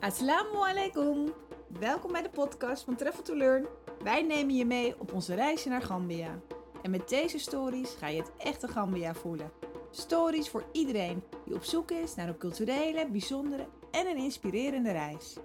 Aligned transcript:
Assalamu 0.00 0.56
alaikum. 0.56 1.32
Welkom 1.80 2.12
bij 2.12 2.22
de 2.22 2.28
podcast 2.28 2.84
van 2.84 2.96
Travel 2.96 3.22
to 3.22 3.36
Learn. 3.36 3.66
Wij 4.02 4.22
nemen 4.22 4.54
je 4.54 4.64
mee 4.64 5.00
op 5.00 5.12
onze 5.12 5.34
reisje 5.34 5.68
naar 5.68 5.82
Gambia. 5.82 6.38
En 6.82 6.90
met 6.90 7.08
deze 7.08 7.38
stories 7.38 7.94
ga 7.98 8.08
je 8.08 8.20
het 8.20 8.30
echte 8.36 8.68
Gambia 8.68 9.14
voelen. 9.14 9.50
Stories 9.90 10.48
voor 10.48 10.64
iedereen 10.72 11.22
die 11.44 11.54
op 11.54 11.64
zoek 11.64 11.90
is 11.90 12.14
naar 12.14 12.28
een 12.28 12.38
culturele, 12.38 13.08
bijzondere 13.10 13.66
en 13.90 14.06
een 14.06 14.16
inspirerende 14.16 14.92
reis. 14.92 15.36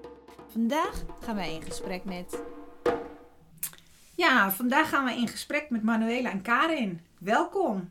Vandaag 0.47 1.03
gaan 1.19 1.35
wij 1.35 1.53
in 1.53 1.61
gesprek 1.61 2.03
met. 2.03 2.41
Ja, 4.15 4.51
vandaag 4.51 4.89
gaan 4.89 5.05
we 5.05 5.11
in 5.11 5.27
gesprek 5.27 5.69
met 5.69 5.83
Manuela 5.83 6.31
en 6.31 6.41
Karin. 6.41 7.01
Welkom. 7.19 7.89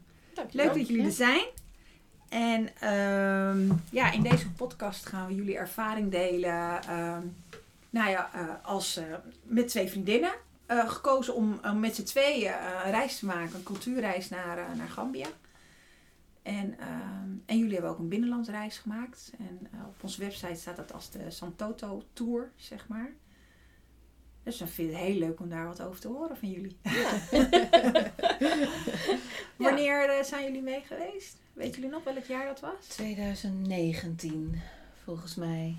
Leuk 0.51 0.75
dat 0.75 0.89
jullie 0.89 1.05
er 1.05 1.13
zijn. 1.13 1.45
En 2.33 2.69
ehm, 2.79 3.73
ja, 3.91 4.13
in 4.13 4.23
deze 4.23 4.51
podcast 4.51 5.07
gaan 5.07 5.27
we 5.27 5.35
jullie 5.35 5.57
ervaring 5.57 6.11
delen. 6.11 6.83
ehm, 6.83 7.23
nou 7.91 8.11
ja, 8.11 8.31
eh, 8.35 8.49
als 8.63 8.97
eh, 8.97 9.05
met 9.43 9.69
twee 9.69 9.89
vriendinnen. 9.89 10.33
eh, 10.67 10.89
gekozen 10.91 11.35
om 11.35 11.61
met 11.81 11.95
z'n 11.95 12.03
tweeën 12.03 12.53
een 12.85 12.91
reis 12.91 13.19
te 13.19 13.27
maken, 13.27 13.55
een 13.55 13.63
cultuurreis 13.63 14.29
naar, 14.29 14.77
naar 14.77 14.89
Gambia. 14.89 15.27
En, 16.43 16.79
ehm, 16.79 17.31
en 17.47 17.59
jullie 17.59 17.73
hebben 17.73 17.91
ook 17.91 17.99
een 17.99 18.09
binnenlandreis 18.09 18.79
gemaakt. 18.79 19.33
En 19.39 19.69
op 19.87 20.03
onze 20.03 20.21
website 20.21 20.61
staat 20.61 20.77
dat 20.77 20.93
als 20.93 21.11
de 21.11 21.31
Santoto 21.31 22.03
Tour, 22.13 22.51
zeg 22.57 22.89
maar. 22.89 23.13
Dus 24.43 24.59
dan 24.59 24.69
vind 24.69 24.89
ik 24.91 24.97
het 24.97 25.05
heel 25.05 25.19
leuk 25.19 25.41
om 25.41 25.49
daar 25.49 25.67
wat 25.67 25.83
over 25.83 26.01
te 26.01 26.09
horen 26.09 26.37
van 26.37 26.51
jullie. 26.51 26.77
Wanneer 29.57 30.09
eh, 30.09 30.25
zijn 30.25 30.45
jullie 30.45 30.63
mee 30.63 30.83
geweest? 30.87 31.37
Weten 31.53 31.75
jullie 31.75 31.91
nog 31.91 32.05
welk 32.05 32.25
jaar 32.25 32.47
dat 32.47 32.61
was? 32.61 32.87
2019, 32.89 34.61
volgens 35.05 35.35
mij. 35.35 35.77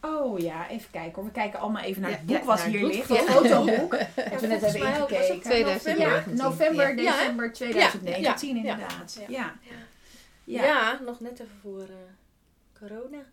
Oh 0.00 0.38
ja, 0.38 0.68
even 0.68 0.90
kijken 0.90 1.14
hoor. 1.14 1.24
We 1.24 1.30
kijken 1.30 1.58
allemaal 1.58 1.82
even 1.82 2.02
naar 2.02 2.10
het 2.10 2.26
boek 2.26 2.36
ja, 2.36 2.44
wat 2.44 2.62
hier 2.62 2.80
boek. 2.80 2.92
ligt. 2.92 3.08
Ja. 3.08 3.14
Het 3.14 3.24
fotoboek. 3.30 3.94
Ja, 4.16 4.46
net 4.46 4.78
mij 4.78 5.02
ook 5.02 5.10
was 5.10 5.18
het 5.18 5.28
ingekeken. 5.28 5.40
2019. 5.40 5.96
Ja, 5.98 6.24
november, 6.44 6.96
december 6.96 7.52
2019 7.52 8.48
Ja, 8.48 8.54
ja. 8.54 8.60
inderdaad. 8.60 9.16
Ja. 9.18 9.26
Ja. 9.28 9.54
Ja. 9.62 9.74
Ja. 10.44 10.64
Ja. 10.64 11.00
nog 11.04 11.20
net 11.20 11.40
even 11.40 11.58
voor 11.62 11.82
eh, 11.82 12.78
corona. 12.78 13.24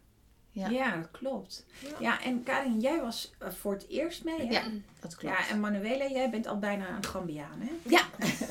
Ja. 0.53 0.95
dat 0.95 1.11
klopt. 1.11 1.65
Ja. 1.79 1.89
Ja, 1.99 2.21
en 2.21 2.43
Karin, 2.43 2.79
jij 2.79 3.01
was 3.01 3.33
eh, 3.39 3.51
voor 3.51 3.73
het 3.73 3.87
eerst 3.87 4.23
mee, 4.23 4.37
hè? 4.37 4.53
Ja, 4.53 4.63
dat 4.99 5.15
klopt. 5.15 5.37
Ja, 5.37 5.49
en 5.49 5.59
Manuela, 5.59 6.07
jij 6.07 6.29
bent 6.29 6.47
al 6.47 6.59
bijna 6.59 6.95
een 6.95 7.05
Gambiaan, 7.05 7.61
hè? 7.61 7.71
Ja, 7.83 8.05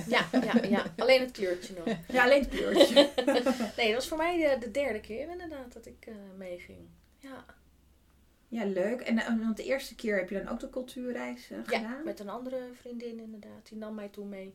ja, 0.07 0.27
ja, 0.33 0.69
ja. 0.69 0.85
Alleen 0.97 1.21
het 1.21 1.31
kleurtje 1.31 1.75
nog. 1.75 1.97
Ja, 2.09 2.25
alleen 2.25 2.41
het 2.41 2.51
kleurtje. 2.51 3.11
Nee, 3.77 3.87
dat 3.87 3.95
was 3.95 4.09
voor 4.09 4.17
mij 4.17 4.37
de, 4.37 4.59
de 4.59 4.71
derde 4.71 5.01
keer 5.01 5.29
inderdaad 5.29 5.73
dat 5.73 5.87
ik 5.87 6.07
eh, 6.07 6.15
meeging. 6.37 6.79
Ja. 7.19 7.45
Ja, 8.53 8.65
leuk. 8.65 9.01
En 9.01 9.19
eh, 9.19 9.27
want 9.27 9.57
de 9.57 9.65
eerste 9.65 9.95
keer 9.95 10.17
heb 10.17 10.31
je 10.31 10.43
dan 10.43 10.53
ook 10.53 10.61
de 10.61 10.71
cultuurreis 10.71 11.51
eh, 11.51 11.59
ja, 11.67 11.79
gedaan? 11.79 12.05
met 12.05 12.21
een 12.21 12.29
andere 12.29 12.69
vriendin 12.81 13.21
inderdaad. 13.21 13.69
Die 13.69 13.79
nam 13.79 13.95
mij 13.95 14.09
toen 14.09 14.29
mee. 14.29 14.55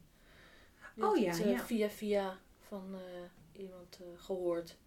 Die 0.95 1.05
Oh 1.05 1.17
ja, 1.17 1.29
het, 1.29 1.43
ja. 1.43 1.59
Via 1.59 1.89
via 1.89 2.37
van 2.67 2.95
eh, 2.95 3.61
iemand 3.61 3.97
eh, 4.01 4.23
gehoord. 4.23 4.77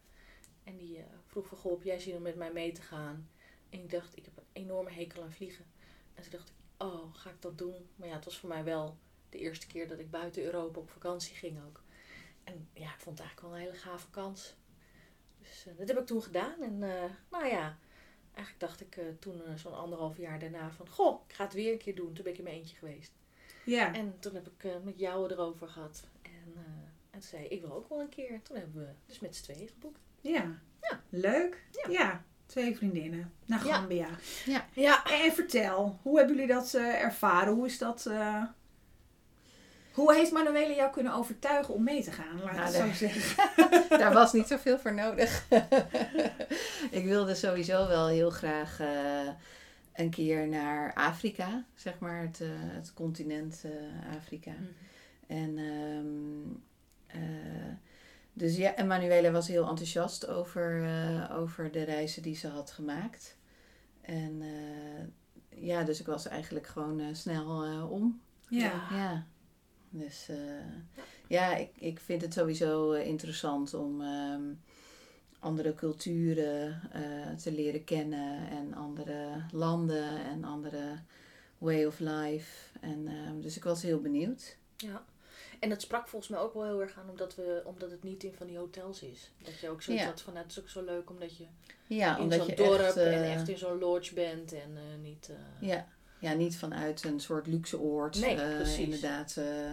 En 0.64 0.77
die 0.77 0.98
eh, 0.98 1.05
vroeg 1.27 1.47
van, 1.47 1.58
goh, 1.58 1.72
heb 1.72 1.83
jij 1.83 1.98
zin 1.98 2.16
om 2.16 2.22
met 2.22 2.36
mij 2.36 2.53
mee 2.53 2.72
te 2.72 2.83
gaan? 2.83 3.28
En 3.70 3.78
ik 3.78 3.91
dacht, 3.91 4.16
ik 4.16 4.25
heb 4.25 4.36
een 4.36 4.62
enorme 4.62 4.91
hekel 4.91 5.22
aan 5.22 5.33
vliegen. 5.33 5.64
En 6.14 6.22
toen 6.22 6.33
dacht 6.33 6.48
ik, 6.48 6.55
oh, 6.77 7.14
ga 7.14 7.30
ik 7.30 7.42
dat 7.42 7.58
doen? 7.58 7.89
Maar 7.97 8.08
ja, 8.08 8.14
het 8.14 8.25
was 8.25 8.39
voor 8.39 8.48
mij 8.48 8.64
wel 8.64 8.97
de 9.28 9.39
eerste 9.39 9.67
keer 9.67 9.89
dat 9.89 9.98
ik 9.98 10.11
buiten 10.11 10.42
Europa 10.42 10.80
op 10.80 10.91
vakantie 10.91 11.36
ging 11.36 11.58
ook. 11.67 11.83
En 12.44 12.69
ja, 12.72 12.94
ik 12.94 13.00
vond 13.00 13.19
het 13.19 13.27
eigenlijk 13.27 13.41
wel 13.41 13.50
een 13.50 13.67
hele 13.67 13.83
gave 13.83 14.11
kans. 14.11 14.55
Dus 15.39 15.67
eh, 15.67 15.78
dat 15.78 15.89
heb 15.89 15.98
ik 15.98 16.06
toen 16.06 16.22
gedaan. 16.22 16.62
En 16.62 16.83
eh, 16.83 17.11
nou 17.30 17.47
ja, 17.47 17.78
eigenlijk 18.33 18.58
dacht 18.58 18.80
ik 18.80 19.00
toen 19.19 19.42
zo'n 19.58 19.77
anderhalf 19.77 20.17
jaar 20.17 20.39
daarna 20.39 20.70
van... 20.70 20.89
Goh, 20.89 21.22
ik 21.28 21.34
ga 21.34 21.45
het 21.45 21.52
weer 21.52 21.72
een 21.72 21.78
keer 21.78 21.95
doen. 21.95 22.12
Toen 22.12 22.24
ben 22.24 22.33
ik 22.33 22.39
in 22.39 22.45
mijn 22.45 22.57
eentje 22.57 22.77
geweest. 22.77 23.13
Ja. 23.64 23.95
En 23.95 24.18
toen 24.18 24.34
heb 24.34 24.46
ik 24.46 24.83
met 24.84 24.98
jou 24.98 25.33
erover 25.33 25.68
gehad. 25.68 26.08
En, 26.23 26.55
en 27.11 27.18
toen 27.18 27.23
zei 27.23 27.45
ik, 27.45 27.51
ik 27.51 27.61
wil 27.61 27.73
ook 27.73 27.89
wel 27.89 28.01
een 28.01 28.08
keer. 28.08 28.42
Toen 28.42 28.57
hebben 28.57 28.86
we 28.86 28.92
dus 29.07 29.18
met 29.18 29.36
z'n 29.36 29.42
tweeën 29.42 29.68
geboekt. 29.68 30.09
Ja. 30.20 30.45
Ja. 30.81 31.01
Leuk. 31.08 31.63
Ja. 31.70 31.91
Ja. 31.91 32.23
Twee 32.47 32.77
vriendinnen 32.77 33.33
naar 33.47 33.67
Ja. 33.67 33.75
Gambia. 33.75 34.08
Ja, 34.75 35.05
En 35.05 35.33
vertel, 35.33 35.98
hoe 36.03 36.19
hebben 36.19 36.36
jullie 36.36 36.53
dat 36.53 36.75
eh, 36.75 37.03
ervaren? 37.03 37.53
Hoe 37.53 37.67
is 37.67 37.79
dat... 37.79 38.07
eh, 38.07 38.42
Hoe 39.92 40.14
heeft 40.14 40.33
Manuela 40.33 40.75
jou 40.75 40.92
kunnen 40.92 41.13
overtuigen 41.14 41.75
om 41.75 41.83
mee 41.85 42.03
te 42.03 42.11
gaan? 42.13 42.41
Laat 42.45 42.51
ik 42.51 42.79
Nou, 42.79 42.89
het 42.89 42.97
zo 42.97 43.07
zeggen. 43.07 43.45
Daar 43.98 44.13
was 44.13 44.33
niet 44.33 44.47
zoveel 44.47 44.79
voor 44.79 44.95
nodig. 44.95 45.47
ik 46.91 47.05
wilde 47.05 47.35
sowieso 47.35 47.89
wel 47.89 48.08
heel 48.08 48.31
graag 48.31 48.81
eh, 48.81 49.29
een 49.95 50.11
keer 50.11 50.48
naar 50.48 50.95
Afrika, 50.95 51.64
zeg 51.75 51.98
maar, 51.98 52.20
het, 52.23 52.41
het 52.45 52.95
continent 52.95 53.63
eh, 53.64 54.17
Afrika. 54.17 54.52
En, 55.27 55.58
ehm, 55.58 56.57
eh, 57.07 57.73
dus 58.33 58.57
ja, 58.57 58.74
en 58.74 58.86
Manuela 58.86 59.30
was 59.30 59.48
heel 59.48 59.68
enthousiast 59.68 60.27
over, 60.27 60.85
eh, 60.85 61.36
over 61.36 61.73
de 61.73 61.83
reizen 61.83 62.23
die 62.23 62.36
ze 62.36 62.48
had 62.48 62.70
gemaakt. 62.70 63.36
En 64.01 64.42
eh, 64.42 65.63
ja, 65.63 65.85
dus 65.85 66.01
ik 66.01 66.07
was 66.07 66.27
eigenlijk 66.27 66.67
gewoon 66.67 67.01
eh, 67.01 67.07
snel 67.13 67.89
om. 67.89 68.20
Ja. 68.48 68.86
Ja. 68.90 69.27
Dus 69.92 70.29
ja, 71.27 71.57
ik, 71.57 71.70
ik 71.77 72.01
vind 72.01 72.23
het 72.23 72.33
sowieso 72.33 72.92
interessant 72.92 73.74
om 73.74 74.01
ehm, 74.01 74.42
andere 75.39 75.74
culturen 75.74 76.80
te 77.42 77.52
leren 77.52 77.85
kennen 77.85 78.48
en 78.51 78.74
andere 78.74 79.45
landen 79.52 80.24
en 80.24 80.45
andere 80.45 80.98
way 81.58 81.85
of 81.85 81.98
life. 81.98 82.79
En, 82.80 83.08
ehm, 83.08 83.40
dus 83.40 83.57
ik 83.57 83.64
was 83.64 83.83
heel 83.83 84.01
benieuwd. 84.01 84.57
ja. 84.77 85.05
En 85.60 85.68
dat 85.68 85.80
sprak 85.82 86.08
volgens 86.08 86.30
mij 86.30 86.40
ook 86.40 86.54
wel 86.54 86.64
heel 86.64 86.80
erg 86.80 86.98
aan 86.98 87.08
omdat, 87.10 87.34
we, 87.34 87.62
omdat 87.64 87.90
het 87.90 88.02
niet 88.02 88.24
in 88.24 88.34
van 88.34 88.46
die 88.46 88.58
hotels 88.58 89.02
is. 89.02 89.30
Dat 89.42 89.58
je 89.60 89.68
ook 89.68 89.82
zoiets 89.82 90.02
Ja. 90.04 90.08
had 90.10 90.20
van, 90.20 90.32
nou, 90.32 90.44
het 90.46 90.56
is 90.56 90.60
ook 90.62 90.68
zo 90.68 90.84
leuk 90.84 91.10
omdat 91.10 91.36
je 91.36 91.46
Ja, 91.86 92.16
in 92.16 92.22
omdat 92.22 92.38
zo'n 92.38 92.46
je 92.48 92.54
dorp 92.56 92.80
echt, 92.80 92.96
en 92.96 93.12
eh, 93.12 93.32
echt 93.34 93.48
in 93.48 93.58
zo'n 93.58 93.78
lodge 93.78 94.14
bent 94.14 94.52
en 94.52 94.76
eh, 94.76 94.82
niet... 95.02 95.28
eh, 95.60 95.68
ja, 95.68 95.86
ja, 96.18 96.32
niet 96.32 96.56
vanuit 96.56 97.04
een 97.04 97.20
soort 97.20 97.46
luxe 97.46 97.78
oord. 97.80 98.20
Nee, 98.20 98.34
eh, 98.40 98.56
precies. 98.56 98.78
inderdaad 98.78 99.36
eh, 99.36 99.70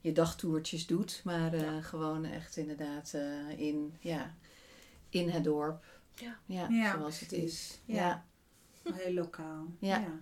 je 0.00 0.12
dagtoertjes 0.12 0.86
doet, 0.86 1.20
maar 1.24 1.52
eh, 1.52 1.60
Ja. 1.60 1.80
gewoon 1.80 2.24
echt 2.24 2.56
inderdaad 2.56 3.12
eh, 3.14 3.58
in, 3.58 3.96
ja, 4.00 4.34
in 5.08 5.28
het 5.30 5.44
dorp. 5.44 5.84
Ja. 6.14 6.38
Ja, 6.46 6.66
Ja, 6.68 6.92
zoals 6.98 7.20
het 7.20 7.32
is. 7.32 7.80
Ja. 7.84 8.24
Heel 8.92 9.12
lokaal. 9.14 9.66
Ja. 9.78 10.20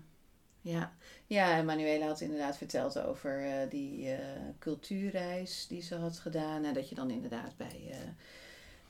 Ja, 0.61 0.93
ja 1.27 1.57
en 1.57 1.65
Manuela 1.65 2.07
had 2.07 2.21
inderdaad 2.21 2.57
verteld 2.57 2.99
over 2.99 3.45
eh, 3.45 3.71
die 3.71 4.11
eh, 4.13 4.19
cultuurreis 4.59 5.67
die 5.69 5.83
ze 5.83 5.95
had 5.95 6.19
gedaan. 6.19 6.65
En 6.65 6.75
dat 6.75 6.89
je 6.89 6.95
dan 6.95 7.11
inderdaad 7.11 7.57
bij 7.57 7.91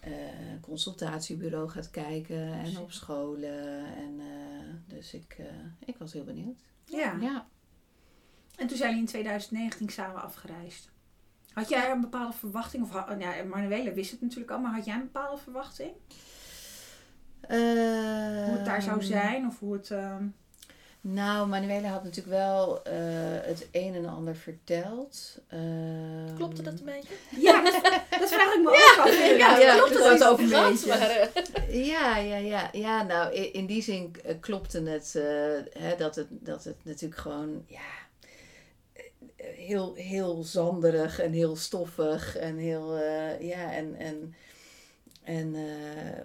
eh, 0.00 0.10
consultatiebureau 0.60 1.68
gaat 1.68 1.90
kijken 1.90 2.52
en 2.52 2.78
op 2.78 2.92
scholen. 2.92 3.84
En, 3.96 4.20
dus 4.86 5.14
ik, 5.14 5.36
ik 5.84 5.96
was 5.98 6.12
heel 6.12 6.24
benieuwd. 6.24 6.60
Ja. 6.84 7.16
Ja. 7.20 7.46
En 8.56 8.66
toen 8.66 8.76
zijn 8.76 8.88
jullie 8.90 9.04
in 9.04 9.10
2019 9.10 9.88
samen 9.88 10.22
afgereisd. 10.22 10.90
Had 11.52 11.68
jij 11.68 11.90
een 11.90 12.00
bepaalde 12.00 12.36
verwachting? 12.36 12.82
Of, 12.82 12.90
ha- 12.90 13.16
ja, 13.18 13.44
Manuela 13.44 13.92
wist 13.92 14.10
het 14.10 14.20
natuurlijk 14.20 14.50
al, 14.50 14.58
maar 14.60 14.74
had 14.74 14.84
jij 14.84 14.94
een 14.94 15.00
bepaalde 15.12 15.42
verwachting? 15.42 15.92
Hoe 17.48 17.56
het 18.56 18.64
daar 18.64 18.82
zou 18.82 18.98
Ehm, 18.98 19.06
zijn? 19.06 19.46
Of 19.46 19.58
hoe 19.58 19.72
het... 19.72 19.92
Nou, 21.12 21.48
Manuela 21.48 21.88
had 21.88 22.04
natuurlijk 22.04 22.36
wel 22.36 22.82
eh, 22.82 22.92
het 23.42 23.68
een 23.72 23.94
en 23.94 24.06
ander 24.06 24.36
verteld. 24.36 25.38
Ehm, 25.48 26.34
Klopte 26.36 26.62
dat 26.62 26.72
een 26.72 26.84
beetje? 26.84 27.14
Ja, 27.40 27.62
dat 28.20 28.28
vraag 28.32 28.54
ik 28.54 28.60
me 28.62 28.68
ook 28.68 28.98
af. 28.98 29.36
Ja, 29.36 29.58
ja, 29.58 29.76
klopt 29.76 29.92
dat 29.92 30.10
het 30.10 30.18
was 30.18 30.28
ook 30.28 30.38
een 30.38 30.48
beetje. 30.48 31.30
Ja, 31.68 32.16
ja, 32.16 32.36
ja. 32.36 32.68
Ja, 32.72 33.02
nou, 33.02 33.34
in, 33.34 33.66
die 33.66 33.82
zin 33.82 34.14
eh, 34.24 34.34
klopte 34.40 34.82
het, 34.82 35.14
eh, 35.16 35.82
hè, 35.82 35.96
dat 35.96 36.16
het 36.16 36.26
dat 36.30 36.64
het 36.64 36.76
natuurlijk 36.82 37.20
gewoon, 37.20 37.64
ja, 37.66 38.08
heel, 39.42 39.94
heel 39.94 40.42
zanderig 40.44 41.18
en 41.18 41.32
heel 41.32 41.56
stoffig 41.56 42.36
en 42.36 42.56
heel, 42.56 42.96
eh, 42.96 43.40
ja, 43.40 43.72
en, 43.72 43.94
en, 43.94 44.34
en 45.28 45.54
eh, 45.54 46.22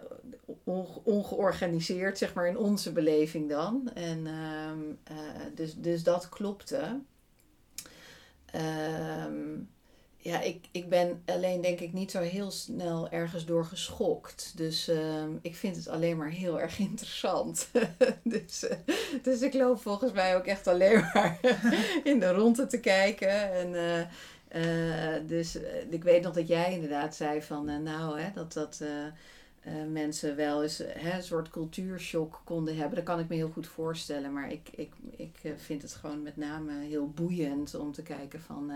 onge- 0.64 1.00
ongeorganiseerd, 1.04 2.18
zeg 2.18 2.34
maar, 2.34 2.48
in 2.48 2.58
onze 2.58 2.92
beleving 2.92 3.50
dan. 3.50 3.90
En 3.94 4.28
ehm, 4.28 4.80
eh, 5.04 5.46
dus, 5.56 5.76
dus 5.76 6.04
dat 6.04 6.30
klopte. 6.30 7.00
Ehm, 8.46 9.60
ja, 10.18 10.42
ik, 10.42 10.66
ik 10.72 10.90
ben 10.90 11.22
alleen 11.26 11.62
denk 11.62 11.80
ik 11.80 11.94
niet 11.94 12.12
zo 12.12 12.20
heel 12.20 12.52
snel 12.52 13.10
ergens 13.10 13.46
door 13.46 13.66
geschokt. 13.66 14.54
Dus 14.56 14.88
ehm, 14.88 15.30
ik 15.42 15.56
vind 15.56 15.76
het 15.76 15.88
alleen 15.88 16.18
maar 16.18 16.32
heel 16.32 16.62
erg 16.62 16.80
interessant. 16.80 17.70
dus, 18.24 18.68
eh, 18.68 18.78
dus 19.22 19.42
ik 19.42 19.54
loop 19.54 19.82
volgens 19.82 20.12
mij 20.12 20.36
ook 20.36 20.46
echt 20.46 20.68
alleen 20.68 21.10
maar 21.14 21.40
in 22.04 22.20
de 22.20 22.32
ronde 22.32 22.68
te 22.68 22.80
kijken. 22.80 23.54
En, 23.54 23.76
dus 25.26 25.56
eh, 25.56 25.92
ik 25.92 26.04
weet 26.04 26.24
nog 26.24 26.34
dat 26.34 26.48
jij 26.48 26.74
inderdaad 26.74 27.16
zei 27.16 27.42
van, 27.42 27.70
eh, 27.70 27.78
nou, 27.78 28.20
hè, 28.20 28.32
dat 28.34 28.54
dat... 28.54 28.82
eh, 28.82 28.88
mensen 29.92 30.36
wel 30.36 30.64
eens 30.64 30.78
hè, 30.78 31.16
een 31.16 31.24
soort 31.24 31.50
cultuurshock 31.50 32.42
konden 32.44 32.76
hebben. 32.76 32.96
Dat 32.96 33.04
kan 33.04 33.20
ik 33.20 33.30
me 33.30 33.36
heel 33.36 33.50
goed 33.50 33.68
voorstellen. 33.68 34.34
Maar 34.34 34.52
ik, 34.52 34.70
ik, 34.76 34.94
ik 35.16 35.54
vind 35.56 35.82
het 35.82 35.94
gewoon 35.94 36.22
met 36.22 36.38
name 36.38 36.80
heel 36.80 37.10
boeiend 37.10 37.76
om 37.76 37.92
te 37.92 38.02
kijken 38.02 38.42
van... 38.42 38.72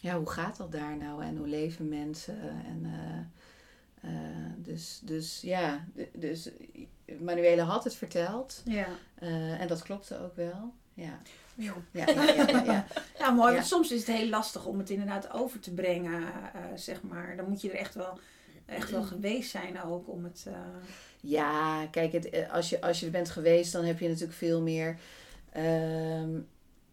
ja, 0.00 0.16
hoe 0.16 0.30
gaat 0.30 0.56
dat 0.56 0.72
daar 0.72 0.96
nou? 0.96 1.22
En 1.24 1.36
hoe 1.36 1.46
leven 1.46 1.88
mensen? 1.88 2.38
En... 2.40 2.86
dus, 4.56 5.00
dus 5.04 5.40
ja, 5.40 5.84
dus 6.12 6.50
Manuele 7.18 7.62
had 7.62 7.84
het 7.84 7.94
verteld. 7.94 8.62
Ja. 8.64 8.88
en 9.58 9.68
dat 9.68 9.82
klopte 9.82 10.18
ook 10.18 10.36
wel. 10.36 10.72
Ja. 10.94 11.20
Ja, 11.60 11.74
ja, 11.92 12.04
ja, 12.06 12.62
ja, 12.64 12.86
ja. 13.18 13.30
mooi. 13.30 13.54
Want 13.54 13.66
soms 13.66 13.92
is 13.92 14.06
het 14.06 14.16
heel 14.16 14.28
lastig 14.28 14.66
om 14.66 14.78
het 14.78 14.90
inderdaad 14.90 15.32
over 15.32 15.60
te 15.60 15.74
brengen, 15.74 16.20
uh, 16.20 16.60
zeg 16.74 17.02
maar. 17.02 17.36
Dan 17.36 17.48
moet 17.48 17.60
je 17.60 17.70
er 17.70 17.78
echt 17.78 17.94
wel, 17.94 18.18
echt 18.66 18.90
wel 18.90 19.02
geweest 19.02 19.50
zijn 19.50 19.82
ook 19.82 20.08
om 20.08 20.24
het... 20.24 20.44
Uh... 20.48 20.54
Ja, 21.20 21.86
kijk, 21.86 22.12
het, 22.12 22.30
eh, 22.30 22.52
als, 22.52 22.70
je, 22.70 22.80
als 22.80 23.00
je 23.00 23.06
er 23.06 23.12
bent 23.12 23.30
geweest, 23.30 23.72
dan 23.72 23.84
heb 23.84 23.98
je 23.98 24.08
natuurlijk 24.08 24.38
veel 24.38 24.62
meer... 24.62 24.96
Uh, 25.56 26.38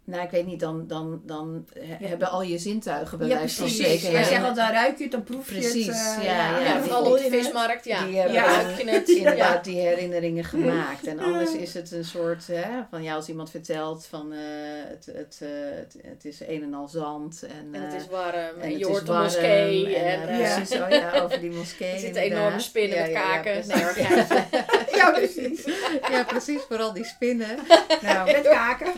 nou, 0.08 0.24
ik 0.24 0.30
weet 0.30 0.46
niet, 0.46 0.60
dan, 0.60 0.88
dan, 0.88 1.22
dan 1.26 1.68
hebben 2.02 2.30
al 2.30 2.42
je 2.42 2.58
zintuigen 2.58 3.18
bij 3.18 3.28
wijze 3.28 3.56
van 3.56 3.70
spreken. 3.70 4.12
Jij 4.12 4.24
zegt 4.24 4.44
al, 4.44 4.54
dan 4.54 4.72
ruik 4.72 4.98
je 4.98 5.04
het, 5.04 5.12
dan 5.12 5.24
proef 5.24 5.50
je 5.50 5.60
precies, 5.60 5.86
het. 5.86 6.16
Uh, 6.20 6.26
ja, 6.26 6.60
ja, 6.60 6.60
ja, 6.60 6.82
vooral 6.82 7.12
op 7.12 7.18
de 7.18 7.28
vismarkt, 7.30 7.86
ja. 7.86 8.06
Die 8.06 8.16
hebben 8.18 8.34
ja. 8.34 8.62
het, 8.62 9.10
inderdaad 9.10 9.64
die 9.64 9.80
herinneringen 9.80 10.44
gemaakt. 10.44 11.08
En 11.08 11.20
anders 11.20 11.54
is 11.54 11.74
het 11.74 11.92
een 11.92 12.06
soort, 12.06 12.48
hè, 12.48 12.84
van 12.90 13.04
ja, 13.04 13.16
als 13.16 13.28
iemand 13.28 13.50
vertelt 13.50 14.06
van 14.06 14.34
uh, 14.34 14.40
het, 14.88 15.06
het, 15.06 15.40
uh, 15.44 15.50
het, 15.76 15.96
het, 16.02 16.26
is 16.26 16.40
een 16.48 16.64
en 16.64 16.74
al 16.74 16.88
zand. 16.88 17.44
En, 17.44 17.68
en 17.72 17.82
het 17.82 18.02
is 18.02 18.08
warm. 18.08 18.62
En, 18.62 18.78
je 18.78 18.86
hoort 18.86 19.06
de 19.06 19.14
moskee. 19.14 19.96
En, 19.96 20.28
en 20.28 20.38
precies, 20.38 20.82
oh 20.82 20.90
ja, 20.90 21.22
over 21.22 21.40
die 21.40 21.52
moskee 21.52 21.94
Er 21.98 22.00
zitten 22.00 22.22
enorme 22.22 22.60
spinnen 22.60 23.02
met 23.02 23.12
kaken. 23.12 23.64
Ja, 24.98 25.12
precies. 25.12 25.64
Ja, 26.10 26.24
precies. 26.24 26.62
Vooral 26.62 26.94
die 26.94 27.06
spinnen. 27.06 27.60
Nou, 28.02 28.32
met 28.32 28.44
kaken. 28.44 28.92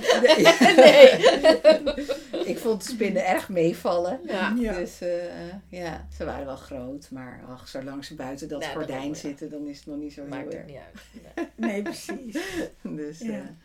Nee 0.76 1.18
ik 2.50 2.58
vond 2.58 2.84
de 2.84 2.90
spinnen 2.90 3.26
erg 3.26 3.50
meevallen. 3.50 4.20
Ja. 4.26 4.50
Dus 4.52 5.02
uh, 5.02 5.10
ja, 5.70 6.08
ze 6.18 6.26
waren 6.26 6.46
wel 6.46 6.56
groot. 6.56 7.12
Maar 7.12 7.44
ach, 7.48 7.68
zolang 7.68 8.06
ze 8.06 8.16
buiten 8.16 8.48
dat 8.48 8.60
nou, 8.60 8.74
gordijn 8.74 9.16
zitten, 9.16 9.50
dan 9.50 9.68
is 9.68 9.78
het 9.78 9.86
nog 9.86 9.98
niet 9.98 10.14
zo 10.14 10.26
Maakt 10.26 10.54
heel 10.54 10.62
erg. 10.62 10.72
Maakt 10.72 10.96
niet 11.14 11.24
uit. 11.36 11.50
Nee, 11.56 11.70
nee 11.72 11.82
precies. 11.82 12.38
dus 12.82 13.20
ja. 13.20 13.56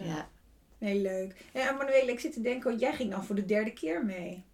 Uh, 0.00 0.06
ja. 0.06 0.28
Nee, 0.78 1.00
leuk. 1.00 1.34
En 1.52 1.76
Manuele, 1.76 2.12
ik 2.12 2.20
zit 2.20 2.32
te 2.32 2.40
denken, 2.40 2.72
oh, 2.72 2.78
jij 2.78 2.92
ging 2.92 3.10
dan 3.10 3.24
voor 3.24 3.34
de 3.34 3.44
derde 3.44 3.72
keer 3.72 4.04
mee. 4.04 4.44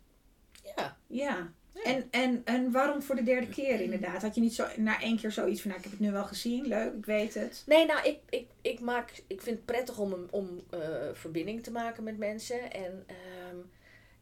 Ja. 0.77 0.97
Ja. 1.07 1.53
En, 1.85 2.09
en, 2.11 2.43
en 2.45 2.71
waarom 2.71 3.03
voor 3.03 3.15
de 3.17 3.23
derde 3.23 3.49
keer 3.49 3.81
inderdaad? 3.81 4.23
Had 4.23 4.35
je 4.35 4.41
niet 4.41 4.55
zo 4.55 4.67
na 4.77 5.01
één 5.01 5.19
keer 5.19 5.31
zoiets 5.31 5.61
van, 5.61 5.71
nou, 5.71 5.83
ik 5.83 5.91
heb 5.91 5.99
het 5.99 6.07
nu 6.09 6.13
wel 6.13 6.25
gezien, 6.25 6.67
leuk, 6.67 6.95
ik 6.95 7.07
weet 7.07 7.35
het. 7.35 7.63
Nee, 7.67 7.87
nou, 7.87 8.09
ik, 8.09 8.19
ik, 8.29 8.49
ik, 8.61 8.81
maak, 8.81 9.23
ik 9.27 9.41
vind 9.41 9.57
het 9.57 9.65
prettig 9.65 9.99
om, 9.99 10.27
om 10.31 10.61
uh, 10.75 10.81
verbinding 11.13 11.63
te 11.63 11.71
maken 11.71 12.03
met 12.03 12.19
mensen. 12.19 12.73
En 12.73 13.07
um, 13.51 13.71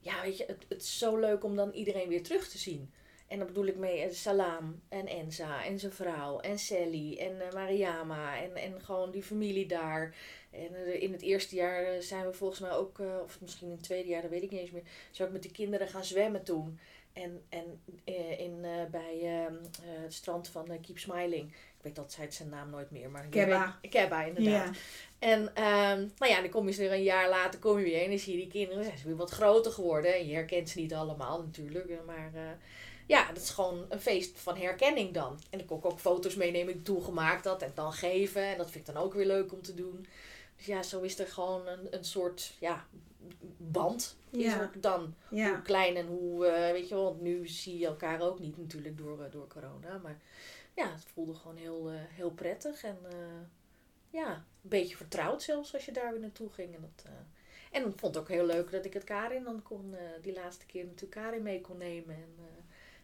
ja, 0.00 0.22
weet 0.22 0.36
je, 0.36 0.44
het, 0.46 0.64
het 0.68 0.82
is 0.82 0.98
zo 0.98 1.16
leuk 1.16 1.44
om 1.44 1.56
dan 1.56 1.72
iedereen 1.72 2.08
weer 2.08 2.22
terug 2.22 2.48
te 2.48 2.58
zien. 2.58 2.90
En 3.28 3.38
dan 3.38 3.46
bedoel 3.46 3.66
ik 3.66 3.76
mee 3.76 4.06
uh, 4.06 4.12
Salam 4.12 4.80
en 4.88 5.06
Enza 5.06 5.64
en 5.64 5.78
zijn 5.78 5.92
vrouw 5.92 6.40
en 6.40 6.58
Sally 6.58 7.16
en 7.18 7.32
uh, 7.32 7.52
Mariama 7.52 8.42
en, 8.42 8.56
en 8.56 8.80
gewoon 8.80 9.10
die 9.10 9.22
familie 9.22 9.66
daar. 9.66 10.14
En 10.50 11.00
in 11.00 11.12
het 11.12 11.22
eerste 11.22 11.54
jaar 11.54 12.02
zijn 12.02 12.26
we 12.26 12.32
volgens 12.32 12.60
mij 12.60 12.70
ook, 12.70 12.98
of 13.24 13.40
misschien 13.40 13.66
in 13.66 13.74
het 13.74 13.82
tweede 13.82 14.08
jaar, 14.08 14.22
dat 14.22 14.30
weet 14.30 14.42
ik 14.42 14.50
niet 14.50 14.60
eens 14.60 14.70
meer, 14.70 14.82
zou 15.10 15.28
ik 15.28 15.34
met 15.34 15.42
de 15.42 15.50
kinderen 15.50 15.88
gaan 15.88 16.04
zwemmen 16.04 16.42
toen. 16.42 16.78
En, 17.12 17.42
en 17.48 17.80
in, 18.38 18.60
bij 18.90 19.20
ehm, 19.22 19.54
het 20.02 20.14
strand 20.14 20.48
van 20.48 20.66
Keep 20.80 20.98
Smiling. 20.98 21.52
Ik 21.80 21.86
weet 21.86 21.96
dat 21.96 22.12
zei 22.12 22.30
zijn 22.30 22.48
naam 22.48 22.70
nooit 22.70 22.90
meer. 22.90 23.10
Maar 23.10 23.26
Keba. 23.26 23.78
Keba, 23.90 24.22
inderdaad. 24.22 24.74
Ja. 24.74 24.80
En 25.18 25.40
um, 25.40 26.12
nou 26.18 26.32
ja, 26.32 26.40
dan 26.40 26.50
kom 26.50 26.68
je 26.68 26.76
weer 26.76 26.92
een 26.92 27.02
jaar 27.02 27.28
later 27.28 27.60
kom 27.60 27.78
je 27.78 27.84
weer 27.84 28.02
en 28.02 28.08
dan 28.08 28.18
zie 28.18 28.32
je 28.32 28.38
die 28.38 28.50
kinderen. 28.50 28.84
Zijn 28.84 28.98
ze 28.98 29.06
weer 29.06 29.16
wat 29.16 29.30
groter 29.30 29.72
geworden. 29.72 30.14
En 30.14 30.26
je 30.26 30.34
herkent 30.34 30.68
ze 30.68 30.80
niet 30.80 30.94
allemaal 30.94 31.42
natuurlijk. 31.42 32.04
Maar 32.06 32.30
uh, 32.34 32.40
ja, 33.06 33.32
dat 33.32 33.42
is 33.42 33.50
gewoon 33.50 33.84
een 33.88 34.00
feest 34.00 34.40
van 34.40 34.56
herkenning 34.56 35.14
dan. 35.14 35.40
En 35.50 35.58
dan 35.58 35.66
kon 35.66 35.78
ik 35.78 35.84
ook 35.84 35.98
foto's 35.98 36.34
meenemen 36.34 36.66
die 36.66 36.76
ik 36.76 36.84
toen 36.84 37.02
gemaakt 37.02 37.44
had. 37.44 37.62
En 37.62 37.72
dan 37.74 37.92
geven. 37.92 38.42
En 38.42 38.56
dat 38.56 38.70
vind 38.70 38.88
ik 38.88 38.94
dan 38.94 39.02
ook 39.02 39.14
weer 39.14 39.26
leuk 39.26 39.52
om 39.52 39.62
te 39.62 39.74
doen. 39.74 40.06
Dus 40.60 40.68
ja, 40.68 40.82
zo 40.82 41.00
is 41.00 41.18
er 41.18 41.26
gewoon 41.26 41.66
een, 41.66 41.94
een 41.94 42.04
soort 42.04 42.56
ja, 42.58 42.86
band 43.56 44.16
is 44.30 44.52
er 44.52 44.70
dan. 44.80 45.14
Ja. 45.30 45.48
Hoe 45.48 45.62
klein 45.62 45.96
en 45.96 46.06
hoe, 46.06 46.46
uh, 46.46 46.70
weet 46.70 46.88
je 46.88 46.94
wel, 46.94 47.04
want 47.04 47.20
nu 47.20 47.48
zie 47.48 47.78
je 47.78 47.86
elkaar 47.86 48.20
ook 48.20 48.38
niet 48.38 48.58
natuurlijk 48.58 48.98
door, 48.98 49.20
uh, 49.20 49.30
door 49.30 49.46
corona. 49.46 49.98
Maar 49.98 50.20
ja, 50.74 50.92
het 50.92 51.04
voelde 51.04 51.34
gewoon 51.34 51.56
heel, 51.56 51.92
uh, 51.92 51.98
heel 51.98 52.30
prettig. 52.30 52.82
En 52.82 52.98
ja, 54.10 54.34
een 54.34 54.68
beetje 54.68 54.96
vertrouwd 54.96 55.42
zelfs 55.42 55.74
als 55.74 55.84
je 55.84 55.92
daar 55.92 56.10
weer 56.10 56.20
naartoe 56.20 56.50
ging. 56.50 56.74
En, 56.74 56.80
dat, 56.80 57.12
en 57.70 57.86
ik 57.86 57.98
vond 57.98 58.14
het 58.14 58.24
ook 58.24 58.28
heel 58.28 58.46
leuk 58.46 58.70
dat 58.70 58.84
ik 58.84 58.92
het 58.92 59.04
Karin 59.04 59.44
dan 59.44 59.62
kon, 59.62 59.94
die 60.22 60.32
laatste 60.32 60.66
keer 60.66 60.84
natuurlijk 60.84 61.20
Karin 61.20 61.42
mee 61.42 61.60
kon 61.60 61.76
nemen. 61.76 62.14
En 62.14 62.36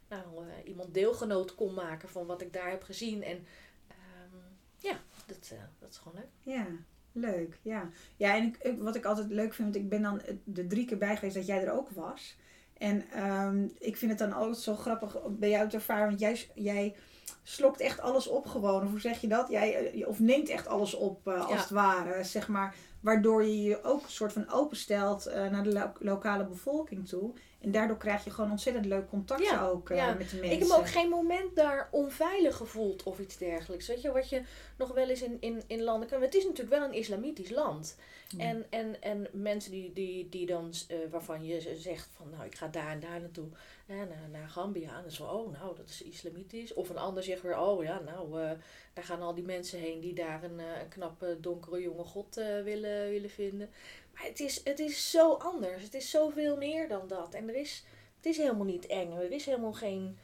nou, 0.09 0.47
iemand 0.64 0.94
deelgenoot 0.94 1.55
kon 1.55 1.75
maken 1.75 2.09
van 2.09 2.26
wat 2.26 2.41
ik 2.41 2.52
daar 2.52 2.70
heb 2.70 2.82
gezien. 2.82 3.23
En 3.23 3.37
um, 3.37 4.43
ja, 4.79 5.00
dat, 5.26 5.52
dat 5.79 5.91
is 5.91 5.99
gewoon 5.99 6.19
leuk. 6.19 6.55
Ja. 6.55 6.67
Leuk, 7.16 7.58
ja. 7.62 7.88
Ja, 8.16 8.36
en 8.36 8.44
ik, 8.44 8.74
wat 8.78 8.94
ik 8.94 9.04
altijd 9.04 9.30
leuk 9.30 9.54
vind, 9.54 9.72
want 9.72 9.84
ik 9.84 9.88
ben 9.88 10.02
dan 10.02 10.20
de 10.44 10.66
drie 10.66 10.84
keer 10.84 10.98
bij 10.98 11.16
geweest 11.16 11.34
dat 11.34 11.46
jij 11.46 11.64
er 11.64 11.72
ook 11.72 11.90
was. 11.90 12.36
En 12.78 13.24
um, 13.24 13.72
ik 13.78 13.96
vind 13.96 14.10
het 14.10 14.20
dan 14.20 14.32
altijd 14.32 14.58
zo 14.58 14.74
grappig 14.74 15.16
bij 15.28 15.50
jou 15.50 15.68
te 15.68 15.76
ervaren, 15.76 16.06
want 16.06 16.20
jij, 16.20 16.46
jij 16.54 16.94
slokt 17.42 17.80
echt 17.80 18.00
alles 18.00 18.26
op 18.26 18.46
gewoon. 18.46 18.82
Of 18.82 18.90
hoe 18.90 19.00
zeg 19.00 19.20
je 19.20 19.28
dat? 19.28 19.48
Jij, 19.48 19.92
eh, 19.92 20.08
of 20.08 20.20
neemt 20.20 20.48
echt 20.48 20.66
alles 20.66 20.94
op, 20.94 21.28
uh, 21.28 21.40
als 21.40 21.50
ja. 21.50 21.56
het 21.56 21.70
ware, 21.70 22.24
zeg 22.24 22.48
maar. 22.48 22.74
Waardoor 23.00 23.44
je 23.44 23.62
je 23.62 23.82
ook 23.82 24.02
een 24.02 24.10
soort 24.10 24.32
van 24.32 24.50
openstelt 24.50 25.28
uh, 25.28 25.34
naar 25.34 25.62
de 25.62 25.72
lo 25.72 25.92
lokale 25.98 26.46
bevolking 26.46 27.08
toe. 27.08 27.34
En 27.61 27.70
daardoor 27.73 27.97
krijg 27.97 28.25
je 28.25 28.31
gewoon 28.31 28.50
ontzettend 28.50 28.87
leuk 28.87 29.08
contact 29.08 29.43
ja, 29.43 29.67
ook 29.67 29.91
uh, 29.91 29.97
ja. 29.97 30.14
met 30.14 30.31
de 30.31 30.37
mensen. 30.37 30.53
Ik 30.53 30.58
heb 30.58 30.79
ook 30.79 30.88
geen 30.88 31.08
moment 31.08 31.56
daar 31.56 31.88
onveilig 31.91 32.56
gevoeld 32.56 33.03
of 33.03 33.19
iets 33.19 33.37
dergelijks. 33.37 33.87
Weet 33.87 34.03
je, 34.03 34.12
wat 34.12 34.29
je 34.29 34.43
nog 34.79 34.93
wel 34.93 35.08
eens 35.08 35.23
in, 35.23 35.37
in, 35.41 35.62
in 35.67 35.82
landen 35.82 36.08
kan. 36.08 36.23
Het 36.23 36.35
is 36.35 36.44
natuurlijk 36.44 36.76
wel 36.76 36.88
een 36.88 36.94
islamitisch 36.94 37.50
land. 37.50 37.97
Mm. 38.35 38.41
En, 38.41 38.67
en, 38.70 39.03
en 39.03 39.29
mensen 39.32 39.70
die, 39.70 39.93
die, 39.93 40.29
die 40.29 40.47
dan, 40.47 40.73
uh, 40.91 40.97
waarvan 41.11 41.44
je 41.44 41.76
zegt 41.79 42.08
van 42.17 42.31
nou 42.31 42.44
ik 42.44 42.55
ga 42.55 42.69
daar 42.69 42.91
en 42.91 43.00
daar 43.00 43.20
naartoe. 43.20 43.49
Ja, 43.87 43.94
naar, 43.94 44.29
naar 44.32 44.49
Gambia. 44.49 44.97
En 44.97 45.02
dan 45.02 45.11
zo, 45.11 45.25
oh 45.25 45.52
nou 45.52 45.76
dat 45.76 45.88
is 45.88 46.02
islamitisch. 46.02 46.75
Of 46.75 46.88
een 46.88 46.99
ander 46.99 47.23
zegt 47.23 47.43
weer, 47.43 47.59
oh 47.59 47.82
ja 47.82 48.00
nou 48.00 48.41
uh, 48.41 48.50
daar 48.93 49.05
gaan 49.05 49.23
al 49.23 49.35
die 49.35 49.45
mensen 49.45 49.78
heen 49.78 50.00
die 50.00 50.14
daar 50.14 50.42
een, 50.42 50.59
een 50.59 50.88
knappe 50.88 51.38
donkere 51.40 51.80
jonge 51.80 52.04
god 52.04 52.35
willen, 52.64 53.11
willen 53.11 53.30
vinden. 53.30 53.69
Maar 54.16 54.25
het 54.25 54.40
is, 54.40 54.61
het 54.64 54.78
is 54.78 55.11
zo 55.11 55.32
anders. 55.32 55.82
Het 55.82 55.94
is 55.94 56.11
zoveel 56.11 56.56
meer 56.56 56.88
dan 56.88 57.08
dat. 57.08 57.35
En 57.35 57.49
er 57.49 57.54
is, 57.54 57.85
het 58.16 58.26
is 58.26 58.37
helemaal 58.37 58.64
niet 58.64 58.87
eng. 58.87 59.12
Er 59.12 59.32
is 59.32 59.46
helemaal 59.46 59.73
geen. 59.73 60.18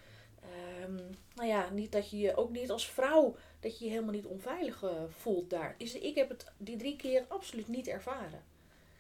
Um, 0.83 0.97
nou 1.35 1.49
ja, 1.49 1.71
niet 1.71 1.93
dat 1.93 2.11
je 2.11 2.19
je 2.19 2.37
ook 2.37 2.51
niet 2.51 2.71
als 2.71 2.91
vrouw. 2.91 3.37
dat 3.61 3.79
je 3.79 3.85
je 3.85 3.91
helemaal 3.91 4.15
niet 4.15 4.27
onveilig 4.27 4.83
uh, 4.83 4.91
voelt 5.09 5.51
daar. 5.51 5.75
Ik 5.79 6.15
heb 6.15 6.29
het 6.29 6.47
die 6.57 6.77
drie 6.77 6.97
keer 6.97 7.25
absoluut 7.29 7.69
niet 7.69 7.89
ervaren. 7.89 8.43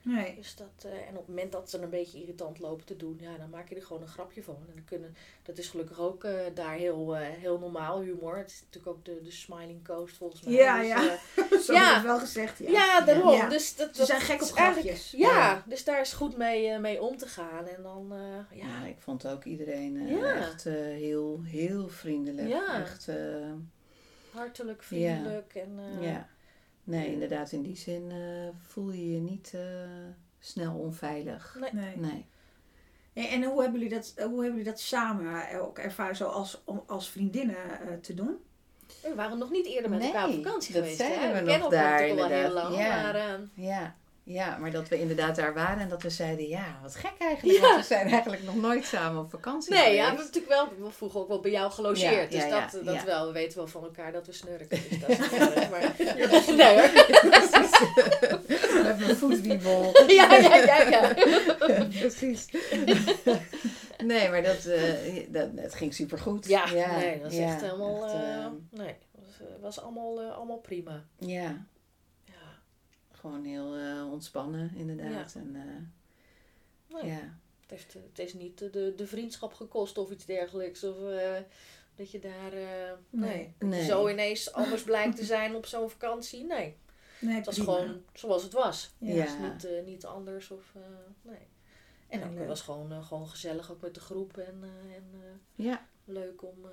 Nee. 0.02 0.34
Dus 0.34 0.56
dat, 0.56 0.84
uh, 0.86 0.92
en 0.92 1.10
op 1.10 1.16
het 1.16 1.28
moment 1.28 1.52
dat 1.52 1.70
ze 1.70 1.78
een 1.78 1.90
beetje 1.90 2.20
irritant 2.20 2.58
lopen 2.58 2.86
te 2.86 2.96
doen, 2.96 3.18
ja, 3.20 3.36
dan 3.38 3.50
maak 3.50 3.68
je 3.68 3.74
er 3.74 3.82
gewoon 3.82 4.02
een 4.02 4.08
grapje 4.08 4.42
van. 4.42 4.54
En 4.54 4.74
dan 4.74 4.84
kunnen, 4.84 5.16
dat 5.42 5.58
is 5.58 5.68
gelukkig 5.68 5.98
ook 5.98 6.24
uh, 6.24 6.40
daar 6.54 6.74
heel, 6.74 7.16
uh, 7.16 7.20
heel 7.20 7.58
normaal 7.58 8.00
humor. 8.00 8.36
Het 8.36 8.50
is 8.50 8.62
natuurlijk 8.64 8.96
ook 8.96 9.04
de, 9.04 9.20
de 9.22 9.30
smiling 9.30 9.84
coast 9.84 10.16
volgens 10.16 10.42
mij. 10.42 10.54
Ja, 10.54 10.78
dus, 10.78 10.88
ja. 10.88 11.18
Zo 11.66 11.72
ja. 11.72 12.02
wel 12.02 12.18
gezegd. 12.18 12.58
Ja, 12.58 12.70
ja 12.70 13.00
daarom. 13.00 13.34
Ja. 13.34 13.48
Dus 13.48 13.76
dat, 13.76 13.88
Ze 13.92 13.98
dat 13.98 14.06
zijn 14.06 14.20
gek 14.20 14.42
op 14.42 14.48
grapjes. 14.48 15.10
Ja, 15.10 15.28
ja, 15.28 15.62
dus 15.66 15.84
daar 15.84 16.00
is 16.00 16.12
goed 16.12 16.36
mee, 16.36 16.78
mee 16.78 17.02
om 17.02 17.16
te 17.16 17.26
gaan. 17.26 17.66
En 17.66 17.82
dan, 17.82 18.12
ja. 18.12 18.46
ja. 18.50 18.84
ik 18.86 18.96
vond 18.98 19.26
ook 19.26 19.44
iedereen 19.44 20.20
echt 20.24 20.64
heel, 20.64 21.40
heel 21.44 21.88
vriendelijk. 21.88 22.48
Ja. 22.48 22.80
Echt, 22.80 23.08
Hartelijk, 24.30 24.82
vriendelijk. 24.82 25.54
En, 25.54 25.80
ja. 26.00 26.28
Nee, 26.92 27.12
inderdaad, 27.12 27.52
in 27.52 27.62
die 27.62 27.76
zin 27.76 28.10
uh, 28.10 28.48
voel 28.58 28.90
je 28.90 29.12
je 29.12 29.18
niet 29.18 29.52
uh, 29.54 29.62
snel 30.38 30.74
onveilig. 30.74 31.56
Nee. 31.60 31.70
nee. 31.72 31.96
nee. 31.96 32.26
En, 33.12 33.28
en 33.28 33.44
hoe, 33.44 33.62
hebben 33.62 33.80
jullie 33.80 33.96
dat, 33.96 34.14
hoe 34.16 34.24
hebben 34.24 34.58
jullie 34.58 34.64
dat 34.64 34.80
samen 34.80 35.60
ook 35.60 35.78
ervaren, 35.78 36.16
zo 36.16 36.26
als, 36.26 36.62
als 36.86 37.10
vriendinnen 37.10 37.56
uh, 37.56 37.94
te 38.00 38.14
doen? 38.14 38.36
We 39.02 39.14
waren 39.14 39.38
nog 39.38 39.50
niet 39.50 39.66
eerder 39.66 39.90
met 39.90 39.98
nee, 39.98 40.08
elkaar 40.08 40.28
op 40.28 40.34
vakantie 40.34 40.72
dat 40.72 40.82
geweest. 40.82 41.00
Zijn 41.00 41.20
hè? 41.20 41.26
we, 41.26 41.32
we 41.32 41.40
nog 41.40 41.70
kennen 41.70 41.70
daar, 41.70 42.22
al 42.22 42.28
heel 42.28 42.52
lang. 42.52 42.76
Ja. 42.76 43.02
Maar, 43.02 43.40
ja. 43.54 43.96
Ja, 44.24 44.56
maar 44.58 44.70
dat 44.70 44.88
we 44.88 44.98
inderdaad 44.98 45.36
daar 45.36 45.54
waren 45.54 45.78
en 45.78 45.88
dat 45.88 46.02
we 46.02 46.10
zeiden, 46.10 46.48
ja, 46.48 46.78
wat 46.82 46.94
gek 46.94 47.12
eigenlijk. 47.18 47.58
Ja. 47.58 47.68
Want 47.68 47.80
we 47.80 47.86
zijn 47.86 48.08
eigenlijk 48.08 48.42
nog 48.42 48.56
nooit 48.56 48.84
samen 48.84 49.22
op 49.22 49.30
vakantie 49.30 49.72
Nee, 49.72 49.80
geweest. 49.80 49.98
ja, 49.98 50.02
we 50.02 50.08
hebben 50.16 50.24
natuurlijk 50.26 50.54
wel, 50.54 50.86
we 50.86 50.92
vroegen 50.92 51.20
ook 51.20 51.28
wel 51.28 51.40
bij 51.40 51.50
jou 51.50 51.72
gelogeerd. 51.72 52.32
Ja, 52.32 52.38
dus 52.38 52.48
ja, 52.48 52.68
dat, 52.72 52.84
dat 52.84 53.04
wel, 53.04 53.26
we 53.26 53.32
weten 53.32 53.58
wel 53.58 53.66
van 53.66 53.82
elkaar 53.82 54.12
dat 54.12 54.26
we 54.26 54.32
snurken. 54.32 54.80
Dus 54.90 55.00
dat 55.00 55.08
is 55.08 55.18
erg, 55.32 55.70
maar... 55.70 55.94
nee 56.56 56.80
hoor. 56.80 56.90
we 58.50 58.82
hebben 58.84 59.08
een 59.08 59.16
voetwiebel. 59.16 59.82
ja, 60.06 60.36
ja, 60.36 60.56
ja, 60.56 60.88
ja. 60.88 61.14
Precies. 61.98 62.46
nee, 64.04 64.28
maar 64.28 64.42
dat, 64.42 64.66
uh, 64.66 65.26
dat, 65.28 65.48
het 65.56 65.74
ging 65.74 65.94
supergoed. 65.94 66.48
Ja, 66.48 66.66
ja 66.74 66.96
nee, 66.96 67.20
dat 67.20 67.32
is 67.32 67.38
echt 67.38 67.60
helemaal... 67.60 68.04
Echt, 68.04 68.14
uh, 68.14 68.46
nee, 68.70 68.94
was, 69.12 69.48
was 69.60 69.80
allemaal, 69.80 70.20
allemaal 70.20 70.58
prima. 70.58 71.04
Ja. 71.18 71.66
Gewoon 73.22 73.44
heel 73.44 73.74
ontspannen, 74.10 74.70
inderdaad. 74.74 75.34
En, 75.34 75.52
nee. 76.88 77.10
ja. 77.10 77.38
Het, 77.60 77.70
heeft, 77.70 77.92
het 77.92 78.18
is 78.18 78.34
niet 78.34 78.58
de, 78.58 78.92
de 78.96 79.06
vriendschap 79.06 79.54
gekost 79.54 79.98
of 79.98 80.10
iets 80.10 80.24
dergelijks. 80.24 80.84
Of 80.84 80.96
dat 81.94 82.10
je 82.10 82.18
daar... 82.18 82.52
nee. 83.10 83.54
nee. 83.58 83.84
zo 83.84 84.08
ineens 84.08 84.52
anders 84.52 84.82
blijkt 84.82 85.16
te 85.16 85.24
zijn 85.24 85.54
op 85.54 85.66
zo'n 85.66 85.90
vakantie. 85.90 86.44
Nee. 86.44 86.76
Nee, 87.20 87.34
het 87.34 87.46
was 87.46 87.58
gewoon 87.58 88.02
zoals 88.12 88.42
het 88.42 88.52
was. 88.52 88.94
Ja. 88.98 89.14
Het 89.14 89.40
was 89.40 89.50
niet, 89.50 89.84
niet 89.84 90.04
anders 90.04 90.50
of 90.50 90.74
nee. 91.22 91.48
En 92.08 92.20
nee, 92.20 92.38
het 92.38 92.48
was 92.48 92.60
gewoon, 92.60 93.04
gewoon 93.04 93.28
gezellig 93.28 93.70
ook 93.70 93.80
met 93.80 93.94
de 93.94 94.00
groep 94.00 94.36
en, 94.36 94.62
en 94.94 95.04
ja. 95.54 95.86
leuk 96.04 96.42
om 96.42 96.66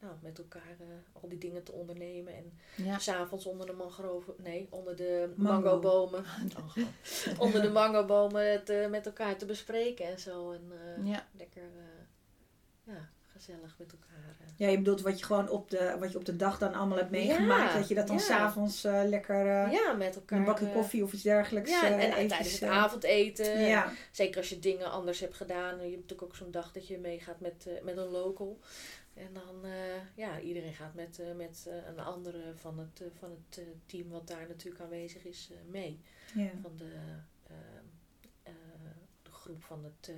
nou, 0.00 0.14
met 0.22 0.38
elkaar 0.38 0.76
al 1.12 1.28
die 1.28 1.38
dingen 1.38 1.62
te 1.62 1.72
ondernemen. 1.72 2.34
En 2.34 2.58
ja. 2.84 2.98
s'avonds 2.98 3.46
onder 3.46 3.66
de 3.66 3.72
mangrove, 3.72 4.34
nee, 4.36 4.66
onder 4.70 4.96
de 4.96 5.32
mango. 5.36 5.78
bomen 5.78 6.24
onder 7.38 7.62
de 7.62 7.70
mangobomen 7.70 8.52
het 8.52 8.90
met 8.90 9.06
elkaar 9.06 9.36
te 9.36 9.46
bespreken 9.46 10.06
en 10.06 10.18
zo. 10.18 10.52
En 10.52 10.72
ja. 11.04 11.26
lekker 11.32 11.62
ja, 12.84 13.08
gezellig 13.38 13.74
met 13.78 13.92
elkaar. 13.92 14.36
Eh. 14.40 14.46
Ja, 14.56 14.68
je 14.68 14.76
bedoelt 14.76 15.00
wat 15.00 15.18
je 15.18 15.24
gewoon 15.24 15.48
op 15.48 15.70
de, 15.70 15.96
wat 15.98 16.12
je 16.12 16.18
op 16.18 16.24
de 16.24 16.36
dag 16.36 16.58
dan 16.58 16.74
allemaal 16.74 16.98
hebt 16.98 17.10
meegemaakt. 17.10 17.74
dat 17.74 17.88
je 17.88 17.94
dat 17.94 18.06
dan 18.06 18.16
ja. 18.16 18.22
s'avonds 18.22 18.84
uh, 18.84 19.00
lekker 19.04 19.46
uh, 19.46 19.72
ja, 19.72 19.92
met 19.92 20.14
elkaar, 20.14 20.38
een 20.38 20.44
bakje 20.44 20.72
koffie 20.72 21.02
of 21.02 21.12
iets 21.12 21.22
dergelijks. 21.22 21.70
Ja, 21.70 21.86
en, 21.86 22.12
en 22.12 22.28
tijdens 22.28 22.60
het 22.60 22.70
avondeten. 22.70 23.60
Ja. 23.60 23.92
Zeker 24.10 24.36
als 24.36 24.48
je 24.48 24.58
dingen 24.58 24.90
anders 24.90 25.20
hebt 25.20 25.34
gedaan. 25.34 25.76
Je 25.76 25.82
hebt 25.82 25.94
natuurlijk 25.94 26.22
ook 26.22 26.36
zo'n 26.36 26.50
dag 26.50 26.72
dat 26.72 26.88
je 26.88 26.98
meegaat 26.98 27.40
met, 27.40 27.68
met 27.82 27.96
een 27.96 28.08
local. 28.08 28.58
En 29.18 29.32
dan, 29.32 29.70
ja, 30.14 30.40
iedereen 30.40 30.74
gaat 30.74 30.94
met, 30.94 31.22
met 31.36 31.68
een 31.86 32.00
andere 32.00 32.52
van 32.54 32.78
het, 32.78 33.02
van 33.18 33.30
het 33.30 33.66
team 33.86 34.08
wat 34.08 34.28
daar 34.28 34.48
natuurlijk 34.48 34.82
aanwezig 34.82 35.24
is 35.24 35.50
mee. 35.66 36.00
Ja. 36.34 36.50
Van 36.62 36.76
de, 36.76 36.92
de 39.22 39.30
groep 39.30 39.62
van 39.62 39.84
het 39.84 40.12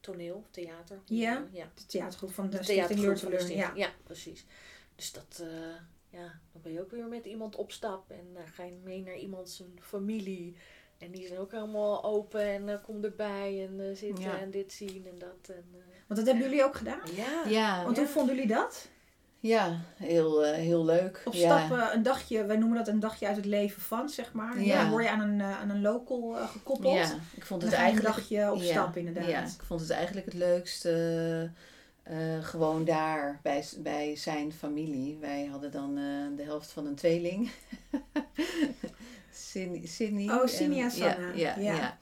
toneel, 0.00 0.46
theater. 0.50 1.00
Ja, 1.04 1.46
ja. 1.52 1.70
de 1.74 1.86
theatergroep 1.86 2.30
van 2.30 2.50
de, 2.50 2.58
de 2.58 3.54
Ja. 3.54 3.72
ja, 3.74 3.90
precies. 4.02 4.46
Dus 4.94 5.12
dat, 5.12 5.38
uh, 5.42 5.74
ja, 6.08 6.40
dan 6.52 6.62
ben 6.62 6.72
je 6.72 6.80
ook 6.80 6.90
weer 6.90 7.06
met 7.06 7.24
iemand 7.24 7.56
op 7.56 7.72
stap 7.72 8.10
en 8.10 8.34
dan 8.34 8.48
ga 8.48 8.64
je 8.64 8.72
mee 8.82 9.02
naar 9.02 9.16
iemand 9.16 9.50
zijn 9.50 9.78
familie. 9.80 10.56
En 10.98 11.10
die 11.10 11.26
zijn 11.26 11.38
ook 11.38 11.52
helemaal 11.52 12.04
open 12.04 12.40
en 12.40 12.68
uh, 12.68 12.74
kom 12.82 13.04
erbij 13.04 13.68
en 13.68 13.80
uh, 13.80 13.96
zitten 13.96 14.40
en 14.40 14.50
dit 14.50 14.72
zien 14.72 15.06
en 15.06 15.18
dat. 15.18 15.56
En, 15.56 15.64
Want 16.06 16.20
dat 16.20 16.26
hebben 16.26 16.44
jullie 16.48 16.64
ook 16.64 16.76
gedaan? 16.76 17.00
Ja. 17.14 17.42
ja. 17.48 17.84
Want 17.84 17.96
hoe 17.96 18.06
vonden 18.06 18.34
jullie 18.34 18.50
dat? 18.50 18.88
Ja, 19.40 19.80
heel, 19.96 20.44
uh, 20.44 20.52
heel 20.52 20.84
leuk. 20.84 21.22
Op 21.24 21.34
stappen, 21.34 21.94
een 21.94 22.02
dagje, 22.02 22.44
wij 22.44 22.56
noemen 22.56 22.78
dat 22.78 22.88
een 22.88 23.00
dagje 23.00 23.26
uit 23.26 23.36
het 23.36 23.44
leven 23.44 23.82
van, 23.82 24.08
zeg 24.08 24.32
maar. 24.32 24.60
Ja. 24.62 24.80
Dan 24.80 24.90
word 24.90 25.04
je 25.04 25.10
aan 25.10 25.20
een, 25.20 25.38
uh, 25.38 25.60
aan 25.60 25.70
een 25.70 25.80
local 25.80 26.36
uh, 26.36 26.48
gekoppeld. 26.48 26.94
Ja, 26.94 27.14
ik 27.34 27.44
vond 27.44 27.62
het 27.62 27.72
eigenlijk... 27.72 28.06
een 28.06 28.14
dagje 28.14 28.52
op 28.52 28.62
stap 28.62 28.96
inderdaad. 28.96 29.28
Ja, 29.28 29.42
ik 29.42 29.62
vond 29.66 29.80
het 29.80 29.90
eigenlijk 29.90 30.26
het 30.26 30.34
leukste 30.34 31.50
gewoon 32.40 32.84
daar, 32.84 33.40
bij, 33.42 33.64
bij 33.78 34.16
zijn 34.16 34.52
familie. 34.52 35.18
Wij 35.20 35.48
hadden 35.50 35.70
dan 35.70 35.94
de 36.36 36.42
helft 36.42 36.70
van 36.70 36.86
een 36.86 36.94
tweeling. 36.94 37.50
Sydney. 39.84 40.28
Oh, 40.30 40.46
Sydney 40.46 40.82
en 40.82 40.90
Sanna. 40.90 41.32
Ja, 41.34 41.54
ja, 41.58 41.72
ja. 41.72 41.98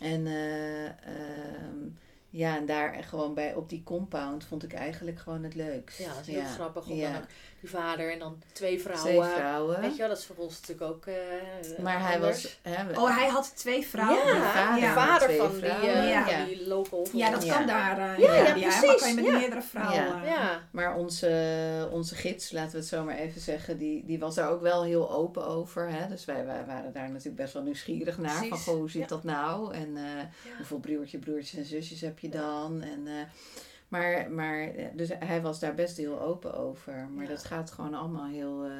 En... 0.00 0.26
ehm 0.26 2.02
ja, 2.34 2.56
en 2.56 2.66
daar 2.66 3.04
gewoon 3.04 3.34
bij 3.34 3.54
op 3.54 3.68
die 3.68 3.82
compound 3.82 4.44
vond 4.44 4.62
ik 4.62 4.72
eigenlijk 4.72 5.18
gewoon 5.18 5.42
het 5.42 5.54
leukst. 5.54 5.98
Ja, 5.98 6.14
dat 6.14 6.26
is 6.26 6.34
heel 6.34 6.44
grappig. 6.44 6.88
Om 6.88 7.00
dan 7.00 7.16
ook 7.16 7.26
die 7.64 7.72
vader 7.72 8.12
en 8.12 8.18
dan 8.18 8.42
twee 8.52 8.80
vrouwen. 8.80 9.10
Twee 9.10 9.34
vrouwen. 9.36 9.80
Weet 9.80 9.92
je 9.92 9.98
wel, 9.98 10.08
dat 10.08 10.18
is 10.18 10.24
voor 10.24 10.36
ons 10.36 10.60
natuurlijk 10.60 10.90
ook 10.90 11.06
uh, 11.06 11.78
Maar 11.82 12.08
hij 12.08 12.20
was... 12.20 12.58
Hè, 12.62 13.00
oh, 13.00 13.16
hij 13.16 13.28
had 13.28 13.52
twee 13.56 13.86
vrouwen? 13.86 14.36
Ja, 14.36 14.74
de 14.74 14.86
vader, 14.86 15.36
van 15.36 15.50
die, 15.50 15.64
uh, 15.64 16.08
ja. 16.08 16.44
die 16.44 16.66
local. 16.66 17.06
Ja, 17.12 17.30
dat 17.30 17.46
kan 17.46 17.66
daar. 17.66 17.98
Uh, 17.98 18.18
ja, 18.18 18.34
ja, 18.34 18.52
precies. 18.52 18.80
Maar 18.80 18.96
kan 18.96 19.08
je 19.08 19.14
met 19.14 19.32
meerdere 19.32 19.62
vrouwen. 19.62 20.24
Ja. 20.24 20.62
Maar 20.70 20.96
onze, 20.96 21.88
onze 21.92 22.14
gids, 22.14 22.50
laten 22.50 22.70
we 22.70 22.78
het 22.78 22.86
zo 22.86 23.04
maar 23.04 23.16
even 23.16 23.40
zeggen, 23.40 23.78
die, 23.78 24.04
die 24.04 24.18
was 24.18 24.34
daar 24.34 24.50
ook 24.50 24.62
wel 24.62 24.84
heel 24.84 25.12
open 25.12 25.46
over. 25.46 25.90
Hè? 25.90 26.08
Dus 26.08 26.24
wij, 26.24 26.46
wij 26.46 26.64
waren 26.66 26.92
daar 26.92 27.08
natuurlijk 27.08 27.36
best 27.36 27.52
wel 27.52 27.62
nieuwsgierig 27.62 28.18
naar. 28.18 28.46
Precies. 28.46 28.64
Van, 28.64 28.74
hoe 28.74 28.90
zit 28.90 29.08
dat 29.08 29.24
nou? 29.24 29.74
En 29.74 29.96
hoeveel 30.56 30.78
broertje, 30.78 31.18
broertjes 31.18 31.58
en 31.58 31.64
zusjes 31.64 32.00
heb 32.00 32.18
je 32.18 32.28
dan? 32.28 32.82
En... 32.82 33.08
Maar, 33.94 34.30
maar 34.30 34.72
dus 34.92 35.08
hij 35.18 35.42
was 35.42 35.60
daar 35.60 35.74
best 35.74 35.96
heel 35.96 36.20
open 36.20 36.54
over. 36.54 37.08
Maar 37.14 37.26
dat 37.26 37.44
gaat 37.44 37.70
gewoon 37.70 37.94
allemaal 37.94 38.26
heel 38.26 38.66
uh, 38.66 38.72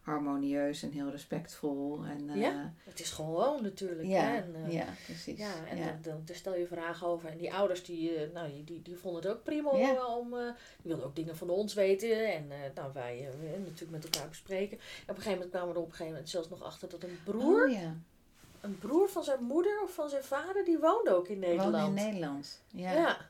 harmonieus 0.00 0.82
en 0.82 0.90
heel 0.90 1.10
respectvol. 1.10 2.04
En, 2.04 2.28
uh, 2.28 2.40
ja, 2.40 2.72
het 2.84 3.00
is 3.00 3.10
gewoon 3.10 3.62
natuurlijk. 3.62 4.08
Ja, 4.08 4.20
hè? 4.20 4.36
En, 4.36 4.54
uh, 4.66 4.72
ja 4.72 4.86
precies. 5.04 5.38
Ja, 5.38 5.52
en 5.68 5.76
Dan, 5.76 5.86
dan, 6.02 6.22
dan, 6.24 6.36
stel 6.36 6.56
je 6.56 6.66
vragen 6.66 7.06
over. 7.06 7.28
En 7.28 7.38
die 7.38 7.54
ouders 7.54 7.84
die, 7.84 8.12
nou, 8.34 8.64
die, 8.64 8.82
die 8.82 8.96
vonden 8.96 9.22
het 9.22 9.30
ook 9.30 9.42
prima 9.42 9.70
om... 10.06 10.30
die 10.30 10.54
wilden 10.82 11.06
ook 11.06 11.16
dingen 11.16 11.36
van 11.36 11.50
ons 11.50 11.74
weten. 11.74 12.32
En 12.32 12.48
nou, 12.74 12.92
wij 12.92 13.28
natuurlijk 13.64 13.90
met 13.90 14.04
elkaar 14.04 14.28
bespreken. 14.28 14.78
En 14.78 14.84
op 15.02 15.08
een 15.08 15.14
gegeven 15.14 15.32
moment 15.32 15.50
kwamen 15.50 15.68
we 15.68 15.74
er 15.74 15.80
op 15.80 15.86
een 15.86 15.90
gegeven 15.90 16.12
moment 16.12 16.30
zelfs 16.30 16.48
nog 16.48 16.62
achter 16.62 16.88
dat 16.88 17.02
een 17.02 17.18
broer... 17.24 17.64
Oh, 17.64 17.72
ja. 17.72 17.94
Een 18.60 18.78
broer 18.78 19.08
van 19.08 19.24
zijn 19.24 19.42
moeder 19.42 19.82
of 19.82 19.94
van 19.94 20.08
zijn 20.08 20.24
vader, 20.24 20.64
die 20.64 20.78
woonde 20.78 21.14
ook 21.14 21.28
in 21.28 21.38
Nederland. 21.38 21.76
Woonde 21.76 22.00
in 22.00 22.06
Nederland, 22.06 22.62
ja. 22.70 23.28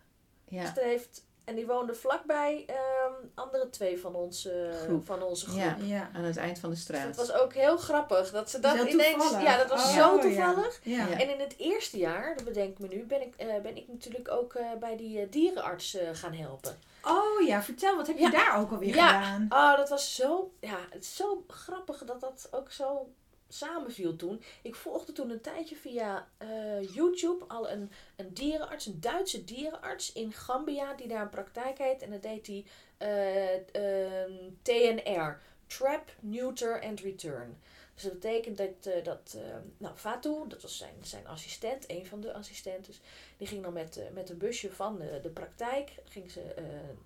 Ja. 0.48 0.62
Dus 0.62 0.84
heeft, 0.84 1.24
en 1.44 1.54
die 1.54 1.66
woonde 1.66 1.94
vlakbij 1.94 2.66
um, 2.68 3.30
andere 3.34 3.70
twee 3.70 4.00
van 4.00 4.14
onze 4.14 4.70
groep. 4.84 5.06
Van 5.06 5.22
onze 5.22 5.46
groep. 5.46 5.60
Ja, 5.60 5.76
ja, 5.80 6.10
aan 6.14 6.24
het 6.24 6.36
eind 6.36 6.58
van 6.58 6.70
de 6.70 6.76
straat. 6.76 7.06
Dus 7.06 7.16
dat 7.16 7.26
was 7.26 7.36
ook 7.40 7.54
heel 7.54 7.76
grappig. 7.76 8.30
Dat 8.30 8.50
ze 8.50 8.60
dat 8.60 8.88
ineens. 8.88 9.30
Ja, 9.30 9.56
dat 9.56 9.68
was 9.68 9.84
oh, 9.84 9.94
zo 9.94 10.18
toevallig. 10.18 10.80
Ja. 10.82 11.10
En 11.10 11.30
in 11.30 11.40
het 11.40 11.54
eerste 11.58 11.98
jaar, 11.98 12.36
dat 12.36 12.44
bedenk 12.44 12.70
ik 12.70 12.78
me 12.78 12.88
nu, 12.88 13.04
ben 13.04 13.22
ik, 13.22 13.34
uh, 13.38 13.60
ben 13.62 13.76
ik 13.76 13.88
natuurlijk 13.88 14.30
ook 14.30 14.54
uh, 14.54 14.66
bij 14.80 14.96
die 14.96 15.20
uh, 15.20 15.30
dierenarts 15.30 15.96
gaan 16.12 16.34
helpen. 16.34 16.78
Oh 17.02 17.46
ja, 17.46 17.62
vertel, 17.62 17.96
wat 17.96 18.06
heb 18.06 18.18
je 18.18 18.30
daar 18.30 18.58
ook 18.58 18.70
alweer 18.70 18.92
gedaan? 18.92 19.46
Ja, 19.48 19.72
oh, 19.72 19.76
dat 19.76 19.88
was 19.88 20.14
zo, 20.14 20.52
ja, 20.60 20.78
het 20.90 21.06
zo 21.06 21.44
grappig 21.48 22.04
dat 22.04 22.20
dat 22.20 22.48
ook 22.50 22.70
zo 22.70 23.08
samenviel 23.48 24.16
toen. 24.16 24.42
Ik 24.62 24.74
volgde 24.74 25.12
toen 25.12 25.30
een 25.30 25.40
tijdje 25.40 25.76
via 25.76 26.28
uh, 26.42 26.94
YouTube 26.94 27.44
al 27.48 27.70
een, 27.70 27.90
een 28.16 28.34
dierenarts, 28.34 28.86
een 28.86 29.00
Duitse 29.00 29.44
dierenarts 29.44 30.12
in 30.12 30.32
Gambia, 30.32 30.94
die 30.94 31.08
daar 31.08 31.22
een 31.22 31.28
praktijk 31.28 31.78
heet. 31.78 32.02
En 32.02 32.10
dat 32.10 32.22
deed 32.22 32.46
hij 32.46 32.64
uh, 32.98 33.54
uh, 33.82 34.34
TNR, 34.62 35.40
Trap, 35.66 36.12
Neuter 36.20 36.82
and 36.82 37.00
Return. 37.00 37.58
Dus 37.94 38.02
dat 38.02 38.12
betekent 38.12 38.56
dat, 38.56 38.94
uh, 38.94 39.04
dat 39.04 39.36
nou, 39.76 39.96
Fatou, 39.96 40.48
dat 40.48 40.62
was 40.62 40.78
zijn, 40.78 40.94
zijn 41.00 41.26
assistent, 41.26 41.90
een 41.90 42.06
van 42.06 42.20
de 42.20 42.32
assistenten, 42.32 42.94
die 43.36 43.46
ging 43.46 43.62
dan 43.62 43.72
met, 43.72 44.00
met 44.12 44.30
een 44.30 44.38
busje 44.38 44.72
van 44.72 44.98
de, 44.98 45.20
de 45.22 45.30
praktijk, 45.30 45.94
ging 46.04 46.30
ze 46.30 46.54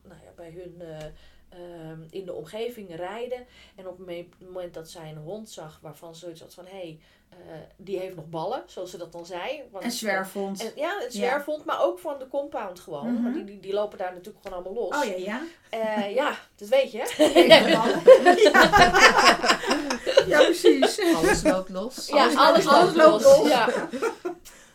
nou 0.03 0.21
ja, 0.25 0.31
bij 0.37 0.51
hun 0.51 0.83
Ehm, 1.51 2.01
in 2.11 2.25
de 2.25 2.33
omgeving 2.33 2.97
rijden. 2.97 3.47
En 3.77 3.89
op 3.89 3.99
het 3.99 4.27
moment 4.39 4.75
dat 4.75 4.91
zij 4.91 5.09
een 5.09 5.17
hond 5.17 5.51
zag 5.51 5.79
waarvan 5.83 6.15
zoiets 6.15 6.41
had 6.41 6.55
van 6.55 6.65
hé, 6.65 6.71
hey, 6.71 7.01
uh, 7.33 7.39
die 7.77 7.99
heeft 7.99 8.17
nog 8.17 8.29
ballen, 8.29 8.63
zoals 8.67 8.91
ze 8.91 8.97
dat 8.97 9.13
dan 9.13 9.27
zei. 9.27 9.63
Want, 9.71 9.85
een 9.85 9.91
zwerfhond. 9.91 10.63
En, 10.63 10.73
ja, 10.77 11.03
een 11.05 11.11
zwerfhond, 11.11 11.65
maar 11.65 11.83
ook 11.83 11.99
van 11.99 12.19
de 12.19 12.29
compound 12.29 12.81
gewoon. 12.81 13.11
Mm 13.11 13.23
Want 13.23 13.35
die, 13.35 13.45
die, 13.45 13.61
die, 13.61 13.73
lopen 13.73 13.99
daar 13.99 14.13
natuurlijk 14.13 14.47
gewoon 14.47 14.65
allemaal 14.65 14.83
los. 14.83 14.97
Oh 14.97 15.05
ja, 15.05 15.17
ja. 15.17 15.43
Uh, 15.75 16.15
ja, 16.15 16.39
dat 16.57 16.69
weet 16.69 16.93
je. 16.93 17.15
ja. 17.49 17.85
ja, 20.27 20.45
precies. 20.45 21.15
Alles 21.15 21.43
loopt 21.43 21.69
los. 21.69 22.07
Ja, 22.07 22.25
alles, 22.25 22.37
alles, 22.37 22.67
alles 22.67 22.95
loopt 22.95 23.25
los. 23.25 23.49
Ja. 23.49 23.69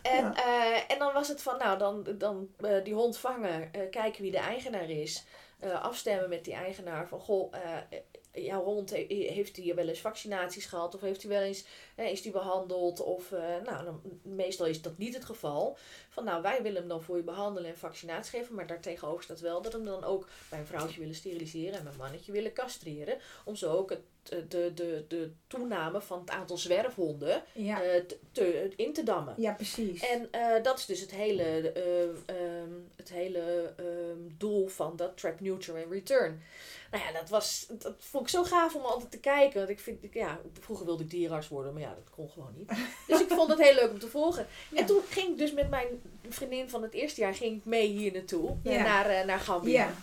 En, 0.02 0.34
uh, 0.46 0.76
en 0.88 0.98
dan 0.98 1.12
was 1.12 1.28
het 1.28 1.42
van, 1.42 1.58
nou, 1.58 1.78
dan, 1.78 2.06
dan 2.18 2.48
die 2.84 2.94
hond 2.94 3.18
vangen, 3.18 3.70
kijken 3.90 4.22
wie 4.22 4.30
de 4.30 4.38
eigenaar 4.38 4.90
is. 4.90 5.24
Uh, 5.64 5.82
afstemmen 5.82 6.28
met 6.28 6.44
die 6.44 6.54
eigenaar 6.54 7.08
van 7.08 7.20
goh, 7.20 7.52
uh, 7.54 7.98
jouw 8.44 8.64
hond 8.64 8.90
heeft 8.90 9.56
hij 9.56 9.74
wel 9.74 9.88
eens 9.88 10.00
vaccinaties 10.00 10.66
gehad 10.66 10.94
of 10.94 11.00
heeft 11.00 11.22
hij 11.22 11.30
wel 11.30 11.42
eens 11.42 11.64
is 11.96 12.22
die 12.22 12.32
behandeld 12.32 13.00
of 13.00 13.30
nou 13.64 14.00
meestal 14.22 14.66
is 14.66 14.82
dat 14.82 14.98
niet 14.98 15.14
het 15.14 15.24
geval. 15.24 15.76
Van 16.08 16.24
nou 16.24 16.42
wij 16.42 16.62
willen 16.62 16.78
hem 16.78 16.88
dan 16.88 17.02
voor 17.02 17.16
je 17.16 17.22
behandelen 17.22 17.70
en 17.70 17.76
vaccinatie 17.76 18.38
geven 18.38 18.54
maar 18.54 18.66
daartegenover 18.66 19.22
staat 19.22 19.40
wel 19.40 19.62
dat 19.62 19.72
hem 19.72 19.84
dan 19.84 20.04
ook 20.04 20.28
bij 20.50 20.58
een 20.58 20.66
vrouwtje 20.66 21.00
willen 21.00 21.14
steriliseren 21.14 21.78
en 21.78 21.82
bij 21.82 21.92
een 21.92 21.98
mannetje 21.98 22.32
willen 22.32 22.52
castreren 22.52 23.18
om 23.44 23.56
zo 23.56 23.72
ook 23.72 23.90
het 23.90 24.00
de, 24.28 24.72
de, 24.74 25.04
de 25.08 25.30
toename 25.46 26.00
van 26.00 26.20
het 26.20 26.30
aantal 26.30 26.56
zwerfhonden 26.56 27.42
ja. 27.52 27.84
uh, 27.84 28.02
te, 28.32 28.72
in 28.76 28.92
te 28.92 29.02
dammen. 29.02 29.34
Ja, 29.36 29.52
precies. 29.52 30.02
En 30.02 30.28
uh, 30.34 30.62
dat 30.62 30.78
is 30.78 30.86
dus 30.86 31.00
het 31.00 31.10
hele, 31.10 31.72
uh, 31.76 32.36
um, 32.62 32.88
het 32.96 33.08
hele 33.08 33.74
um, 33.80 34.34
doel 34.38 34.68
van 34.68 34.96
dat 34.96 35.16
Trap 35.16 35.40
Neutral 35.40 35.76
and 35.76 35.92
Return. 35.92 36.42
Nou 36.90 37.04
ja, 37.04 37.12
dat, 37.20 37.28
was, 37.28 37.66
dat 37.78 37.94
vond 37.98 38.24
ik 38.24 38.30
zo 38.30 38.44
gaaf 38.44 38.74
om 38.74 38.82
altijd 38.82 39.10
te 39.10 39.18
kijken. 39.18 39.58
Want 39.58 39.70
ik 39.70 39.80
vind, 39.80 39.98
ja, 40.12 40.40
vroeger 40.60 40.86
wilde 40.86 41.02
ik 41.02 41.10
dierenarts 41.10 41.48
worden, 41.48 41.72
maar 41.72 41.82
ja, 41.82 41.94
dat 41.94 42.10
kon 42.10 42.30
gewoon 42.30 42.54
niet. 42.56 42.68
Dus 43.08 43.20
ik 43.20 43.28
vond 43.28 43.48
het 43.50 43.60
heel 43.60 43.74
leuk 43.74 43.90
om 43.90 43.98
te 43.98 44.08
volgen. 44.08 44.46
En 44.74 44.86
toen 44.86 45.00
ging 45.08 45.28
ik 45.28 45.38
dus 45.38 45.52
met 45.52 45.70
mijn 45.70 45.86
vriendin 46.28 46.70
van 46.70 46.82
het 46.82 46.92
eerste 46.92 47.20
jaar 47.20 47.34
ging 47.34 47.56
ik 47.56 47.64
mee 47.64 47.86
hier 47.86 48.12
naartoe, 48.12 48.56
Ja. 48.62 48.82
naar, 48.82 49.06
eh, 49.06 49.24
naar 49.24 49.40
Gambia. 49.40 49.94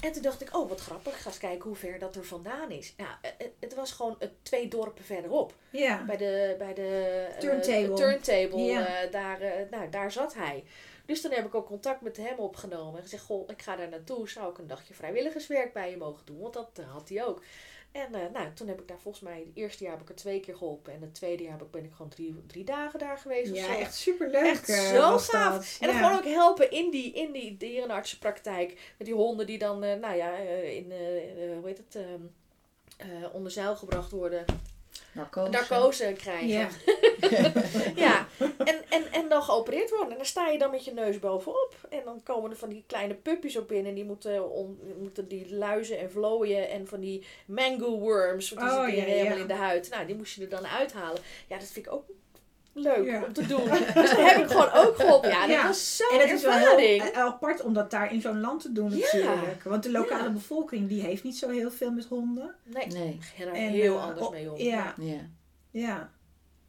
En 0.00 0.12
toen 0.12 0.22
dacht 0.22 0.40
ik, 0.40 0.56
oh 0.56 0.68
wat 0.68 0.80
grappig, 0.80 1.12
ik 1.12 1.18
ga 1.18 1.28
eens 1.28 1.38
kijken 1.38 1.62
hoe 1.64 1.76
ver 1.76 1.98
dat 1.98 2.16
er 2.16 2.24
vandaan 2.24 2.70
is. 2.70 2.94
Ja, 2.96 3.18
eh, 3.22 3.30
het, 3.38 3.50
het 3.60 3.74
was 3.74 3.92
gewoon 3.92 4.16
eh, 4.18 4.28
twee 4.42 4.68
dorpen 4.68 5.04
verderop. 5.04 5.54
Ja. 5.70 6.04
Bij 6.04 6.16
de, 6.16 6.54
bij 6.58 6.74
de 6.74 7.26
eh, 7.32 7.38
Turntable. 7.38 7.94
turntable, 7.94 8.60
Ja. 8.62 8.86
eh, 9.02 9.10
daar, 9.12 9.40
eh, 9.40 9.70
nou, 9.70 9.88
daar 9.90 10.12
zat 10.12 10.34
hij. 10.34 10.64
Dus 11.06 11.22
dan 11.22 11.32
heb 11.32 11.46
ik 11.46 11.54
ook 11.54 11.66
contact 11.66 12.00
met 12.00 12.16
hem 12.16 12.38
opgenomen. 12.38 12.96
En 12.96 13.02
gezegd, 13.02 13.22
goh, 13.24 13.48
ik 13.50 13.62
ga 13.62 13.76
daar 13.76 13.88
naartoe. 13.88 14.28
Zou 14.28 14.50
ik 14.50 14.58
een 14.58 14.66
dagje 14.66 14.94
vrijwilligerswerk 14.94 15.72
bij 15.72 15.90
je 15.90 15.96
mogen 15.96 16.26
doen? 16.26 16.38
Want 16.40 16.54
dat 16.54 16.70
eh, 16.74 16.92
had 16.92 17.08
hij 17.08 17.24
ook. 17.24 17.42
En 17.92 18.14
eh, 18.14 18.30
nou, 18.32 18.52
toen 18.54 18.68
heb 18.68 18.80
ik 18.80 18.88
daar 18.88 18.98
volgens 19.00 19.24
mij, 19.24 19.38
het 19.38 19.48
eerste 19.56 19.82
jaar 19.84 19.92
heb 19.92 20.02
ik 20.02 20.08
er 20.08 20.14
twee 20.14 20.40
keer 20.40 20.56
geholpen. 20.56 20.92
En 20.92 21.00
het 21.00 21.14
tweede 21.14 21.42
jaar 21.42 21.58
ben 21.70 21.84
ik 21.84 21.92
gewoon 21.92 22.10
drie, 22.10 22.34
drie 22.46 22.64
dagen 22.64 22.98
daar 22.98 23.18
geweest. 23.18 23.50
of 23.50 23.56
Ja, 23.56 23.64
zo. 23.64 23.78
echt 23.78 23.94
superleuk. 23.94 24.44
Echt 24.44 24.68
eh, 24.68 24.94
zo 24.94 25.18
gaaf. 25.18 25.54
dat. 25.54 25.76
En 25.80 25.86
dan 25.86 25.96
Ja. 25.96 26.02
gewoon 26.02 26.18
ook 26.18 26.24
helpen 26.34 26.70
in 26.70 26.90
die, 26.90 27.12
in 27.12 27.32
die 27.32 27.56
dierenartsenpraktijk. 27.56 28.94
Met 28.98 29.06
die 29.06 29.16
honden 29.16 29.46
die 29.46 29.58
dan, 29.58 29.82
eh, 29.84 29.98
nou 30.00 30.16
ja, 30.16 30.36
in, 30.36 30.92
hoe 31.56 31.66
heet 31.66 31.78
het, 31.78 31.94
ehm, 31.96 32.22
eh, 32.96 33.34
onder 33.34 33.52
zeil 33.52 33.76
gebracht 33.76 34.10
worden. 34.10 34.44
Narcose. 35.12 35.50
Narcose 35.50 36.12
krijgen. 36.16 36.48
Ja. 36.48 36.68
Ja, 37.94 38.26
en, 38.64 38.82
en, 38.88 39.12
en 39.12 39.28
dan 39.28 39.42
geopereerd 39.42 39.90
worden. 39.90 40.10
En 40.10 40.16
dan 40.16 40.26
sta 40.26 40.48
je 40.48 40.58
dan 40.58 40.70
met 40.70 40.84
je 40.84 40.92
neus 40.92 41.18
bovenop. 41.18 41.74
En 41.90 42.00
dan 42.04 42.22
komen 42.22 42.50
er 42.50 42.56
van 42.56 42.68
die 42.68 42.84
kleine 42.86 43.14
puppies 43.14 43.56
op 43.56 43.72
in. 43.72 43.86
En 43.86 43.94
die 43.94 44.04
moeten, 44.04 44.50
on, 44.50 44.80
moeten 45.00 45.28
die 45.28 45.54
luizen 45.54 45.98
en 45.98 46.10
vlooien. 46.10 46.68
En 46.68 46.86
van 46.86 47.00
die 47.00 47.26
mango 47.46 47.98
worms. 47.98 48.50
Want 48.50 48.68
die 48.68 48.78
Oh, 48.78 48.84
zitten 48.84 49.02
ja, 49.02 49.10
helemaal 49.12 49.36
ja. 49.36 49.42
in 49.42 49.48
de 49.48 49.54
huid. 49.54 49.90
Nou, 49.90 50.06
die 50.06 50.14
moest 50.14 50.34
je 50.34 50.42
er 50.42 50.48
dan 50.48 50.66
uithalen. 50.66 51.20
Ja, 51.48 51.58
dat 51.58 51.68
vind 51.68 51.86
ik 51.86 51.92
ook 51.92 52.04
leuk 52.80 53.06
Ja. 53.06 53.22
om 53.26 53.32
te 53.32 53.46
doen. 53.46 53.64
Dus 53.94 54.10
dat 54.10 54.30
heb 54.30 54.42
ik 54.44 54.50
gewoon 54.50 54.72
ook 54.72 54.96
geholpen. 54.96 55.28
Ja, 55.30 55.40
dat 55.40 55.50
Ja. 55.50 55.66
was 55.66 55.96
zo'n 55.96 56.08
En 56.18 56.20
het 56.20 56.30
is 56.30 56.42
wel 56.42 56.52
heel 56.76 57.00
eh, 57.00 57.18
apart 57.24 57.62
om 57.62 57.72
dat 57.72 57.90
daar 57.90 58.12
in 58.12 58.20
zo'n 58.20 58.40
land 58.40 58.62
te 58.62 58.72
doen 58.72 58.90
Ja. 58.90 58.96
natuurlijk. 58.96 59.62
Want 59.64 59.82
de 59.82 59.90
lokale 59.90 60.22
Ja. 60.22 60.30
bevolking 60.30 60.88
die 60.88 61.02
heeft 61.02 61.24
niet 61.24 61.38
zo 61.38 61.48
heel 61.48 61.70
veel 61.70 61.90
met 61.90 62.04
honden. 62.06 62.54
Nee, 62.64 62.86
Nee. 62.86 63.18
En, 63.38 63.48
heel 63.54 63.96
eh, 63.96 64.02
anders 64.04 64.26
oh, 64.26 64.32
mee 64.32 64.50
om. 64.52 64.58
Ja, 64.58 64.94
Ja. 64.96 65.20
ja. 65.70 66.10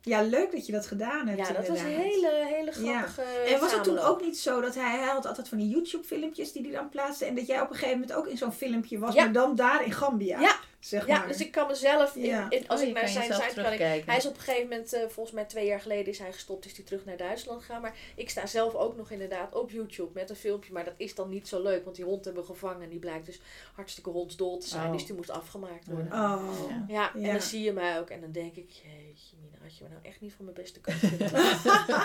Ja, 0.01 0.21
leuk 0.21 0.51
dat 0.51 0.65
je 0.65 0.71
dat 0.71 0.85
gedaan 0.87 1.27
hebt 1.27 1.47
Ja, 1.47 1.53
dat 1.53 1.67
was 1.67 1.79
een 1.79 1.85
hele, 1.85 2.45
hele 2.45 2.71
grappige 2.71 3.21
En 3.21 3.59
was 3.59 3.73
het 3.73 3.83
toen 3.83 3.99
ook 3.99 4.21
niet 4.21 4.39
zo 4.39 4.61
dat 4.61 4.75
hij, 4.75 4.97
hij 4.97 5.07
had 5.07 5.25
altijd 5.25 5.47
van 5.47 5.57
die 5.57 5.69
YouTube 5.69 6.03
filmpjes 6.03 6.51
die 6.51 6.61
hij 6.61 6.71
dan 6.71 6.89
plaatste. 6.89 7.25
En 7.25 7.35
dat 7.35 7.47
jij 7.47 7.61
op 7.61 7.69
een 7.69 7.75
gegeven 7.75 7.99
moment 7.99 8.17
ook 8.17 8.27
in 8.27 8.37
zo'n 8.37 8.51
filmpje 8.51 8.99
was. 8.99 9.13
Ja. 9.13 9.23
Maar 9.23 9.33
dan 9.33 9.55
daar 9.55 9.85
in 9.85 9.91
Gambia. 9.91 10.39
Ja. 10.39 10.55
Zeg 10.79 11.07
Ja, 11.07 11.17
maar. 11.17 11.27
dus 11.27 11.39
ik 11.41 11.51
kan 11.51 11.67
mezelf, 11.67 12.15
in, 12.15 12.21
Ja. 12.25 12.49
in- 12.49 12.67
als 12.67 12.81
Oh, 12.81 12.87
ik 12.87 12.93
naar 12.93 13.07
zijn 13.07 13.33
site 13.33 13.61
kan, 13.61 13.73
ik, 13.73 13.79
hij 14.05 14.17
is 14.17 14.25
op 14.25 14.33
een 14.35 14.39
gegeven 14.41 14.67
moment, 14.69 14.93
eh, 14.93 15.01
volgens 15.07 15.35
mij 15.35 15.45
twee 15.45 15.65
jaar 15.65 15.79
geleden 15.81 16.05
is 16.07 16.19
hij 16.19 16.31
gestopt, 16.31 16.65
is 16.65 16.75
hij 16.75 16.85
terug 16.85 17.05
naar 17.05 17.17
Duitsland 17.17 17.61
gegaan. 17.61 17.81
Maar 17.81 17.95
ik 18.15 18.29
sta 18.29 18.45
zelf 18.45 18.75
ook 18.75 18.95
nog 18.97 19.11
inderdaad 19.11 19.53
op 19.55 19.71
YouTube 19.71 20.09
met 20.13 20.29
een 20.29 20.35
filmpje, 20.35 20.73
maar 20.73 20.83
dat 20.83 20.93
is 20.97 21.15
dan 21.15 21.29
niet 21.29 21.47
zo 21.47 21.61
leuk, 21.61 21.83
want 21.83 21.95
die 21.95 22.05
hond 22.05 22.25
hebben 22.25 22.43
we 22.43 22.49
gevangen 22.49 22.81
en 22.81 22.89
die 22.89 22.99
blijkt 22.99 23.25
dus 23.25 23.41
hartstikke 23.75 24.09
hondsdol 24.09 24.57
te 24.57 24.67
zijn, 24.67 24.85
Oh. 24.85 24.91
dus 24.91 25.05
die 25.05 25.15
moest 25.15 25.29
afgemaakt 25.29 25.87
worden. 25.87 26.13
Oh. 26.13 26.43
Ja. 26.69 26.85
Ja, 26.87 27.13
en 27.13 27.23
dan 27.31 27.41
zie 27.41 27.63
je 27.63 27.71
mij 27.73 27.99
ook 27.99 28.09
en 28.09 28.21
dan 28.21 28.31
denk 28.31 28.55
ik, 28.55 28.69
jeetje 28.71 29.35
Mina, 29.41 29.57
had 29.61 29.77
je 29.77 29.83
me 29.83 29.89
nou 29.89 30.01
echt 30.05 30.21
niet 30.21 30.33
van 30.33 30.45
mijn 30.45 30.57
beste 30.57 30.79
kant 30.79 30.97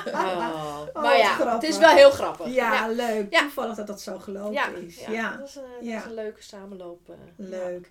oh. 0.07 0.81
Oh, 0.95 1.03
Maar 1.03 1.17
ja, 1.19 1.35
grappig. 1.35 1.53
het 1.55 1.63
is 1.63 1.79
wel 1.79 1.95
heel 1.95 2.11
grappig. 2.11 2.47
Ja, 2.47 2.75
ja. 2.75 2.89
leuk. 2.89 3.33
Ja. 3.33 3.41
Toevallig 3.41 3.77
dat 3.77 3.87
dat 3.87 4.01
zo 4.01 4.19
gelopen 4.19 4.53
Ja, 4.53 4.69
is. 4.69 4.99
ja, 5.01 5.11
Ja, 5.13 5.37
Dat, 5.37 5.49
is, 5.49 5.55
een, 5.55 5.63
dat 5.91 5.99
is 6.01 6.05
een 6.05 6.15
leuke 6.15 6.43
samenloop. 6.43 7.09
eh. 7.09 7.15
leuk. 7.37 7.91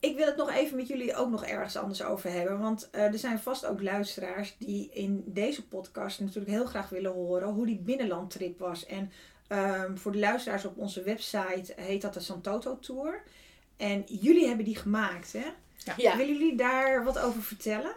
Ik 0.00 0.16
wil 0.16 0.26
het 0.26 0.36
nog 0.36 0.52
even 0.52 0.76
met 0.76 0.88
jullie 0.88 1.14
ook 1.14 1.30
nog 1.30 1.44
ergens 1.44 1.76
anders 1.76 2.02
over 2.02 2.30
hebben. 2.30 2.58
Want 2.58 2.90
eh, 2.90 3.02
er 3.02 3.18
zijn 3.18 3.38
vast 3.38 3.66
ook 3.66 3.82
luisteraars 3.82 4.56
die 4.58 4.90
in 4.92 5.22
deze 5.26 5.66
podcast 5.66 6.20
natuurlijk 6.20 6.50
heel 6.50 6.66
graag 6.66 6.88
willen 6.88 7.12
horen 7.12 7.48
hoe 7.48 7.66
die 7.66 7.78
binnenlandtrip 7.78 8.58
was. 8.58 8.86
En 8.86 9.12
ehm, 9.48 9.96
voor 9.96 10.12
de 10.12 10.18
luisteraars 10.18 10.64
op 10.64 10.78
onze 10.78 11.02
website 11.02 11.72
heet 11.76 12.02
dat 12.02 12.14
de 12.14 12.20
Santoto 12.20 12.78
Tour. 12.78 13.22
En 13.76 14.04
jullie 14.06 14.46
hebben 14.46 14.64
die 14.64 14.76
gemaakt, 14.76 15.32
hè? 15.32 15.46
Ja. 15.96 16.16
Willen 16.16 16.38
jullie 16.38 16.56
daar 16.56 17.04
wat 17.04 17.18
over 17.18 17.42
vertellen? 17.42 17.94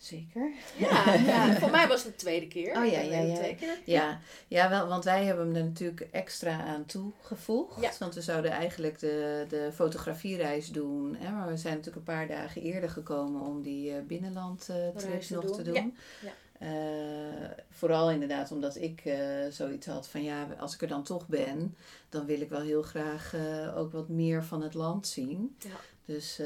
Zeker. 0.00 0.52
Ja, 0.76 1.14
ja, 1.32 1.54
voor 1.54 1.70
mij 1.70 1.88
was 1.88 2.04
het 2.04 2.12
de 2.12 2.18
tweede 2.18 2.48
keer. 2.48 2.76
Oh, 2.76 2.86
ja, 2.86 3.00
ja, 3.00 3.18
ja. 3.18 3.34
tweede 3.34 3.54
keer. 3.54 3.78
Ja, 3.84 4.20
ja 4.48 4.68
wel, 4.68 4.88
want 4.88 5.04
wij 5.04 5.24
hebben 5.24 5.46
hem 5.46 5.56
er 5.56 5.64
natuurlijk 5.64 6.08
extra 6.10 6.64
aan 6.64 6.86
toegevoegd. 6.86 7.80
Ja. 7.80 7.90
Want 7.98 8.14
we 8.14 8.20
zouden 8.20 8.50
eigenlijk 8.50 8.98
de, 8.98 9.44
de 9.48 9.70
fotografiereis 9.74 10.68
doen. 10.68 11.16
Hè, 11.16 11.30
maar 11.30 11.48
we 11.48 11.56
zijn 11.56 11.74
natuurlijk 11.76 12.06
een 12.06 12.14
paar 12.14 12.26
dagen 12.26 12.62
eerder 12.62 12.90
gekomen 12.90 13.40
om 13.40 13.62
die 13.62 13.94
eh, 13.94 14.02
binnenlandtrip 14.02 15.28
nog 15.28 15.44
doen. 15.44 15.56
te 15.56 15.62
doen. 15.62 15.96
Ja. 16.20 16.32
Eh, 16.58 17.50
vooral 17.70 18.10
inderdaad 18.10 18.52
omdat 18.52 18.76
ik 18.76 19.00
eh, 19.04 19.16
zoiets 19.50 19.86
had 19.86 20.08
van 20.08 20.22
ja, 20.22 20.46
als 20.58 20.74
ik 20.74 20.82
er 20.82 20.88
dan 20.88 21.02
toch 21.02 21.28
ben, 21.28 21.76
dan 22.08 22.26
wil 22.26 22.40
ik 22.40 22.48
wel 22.48 22.60
heel 22.60 22.82
graag 22.82 23.34
ook 23.76 23.92
wat 23.92 24.08
meer 24.08 24.44
van 24.44 24.62
het 24.62 24.74
land 24.74 25.06
zien. 25.06 25.56
Ja. 25.58 25.70
Dus 26.04 26.40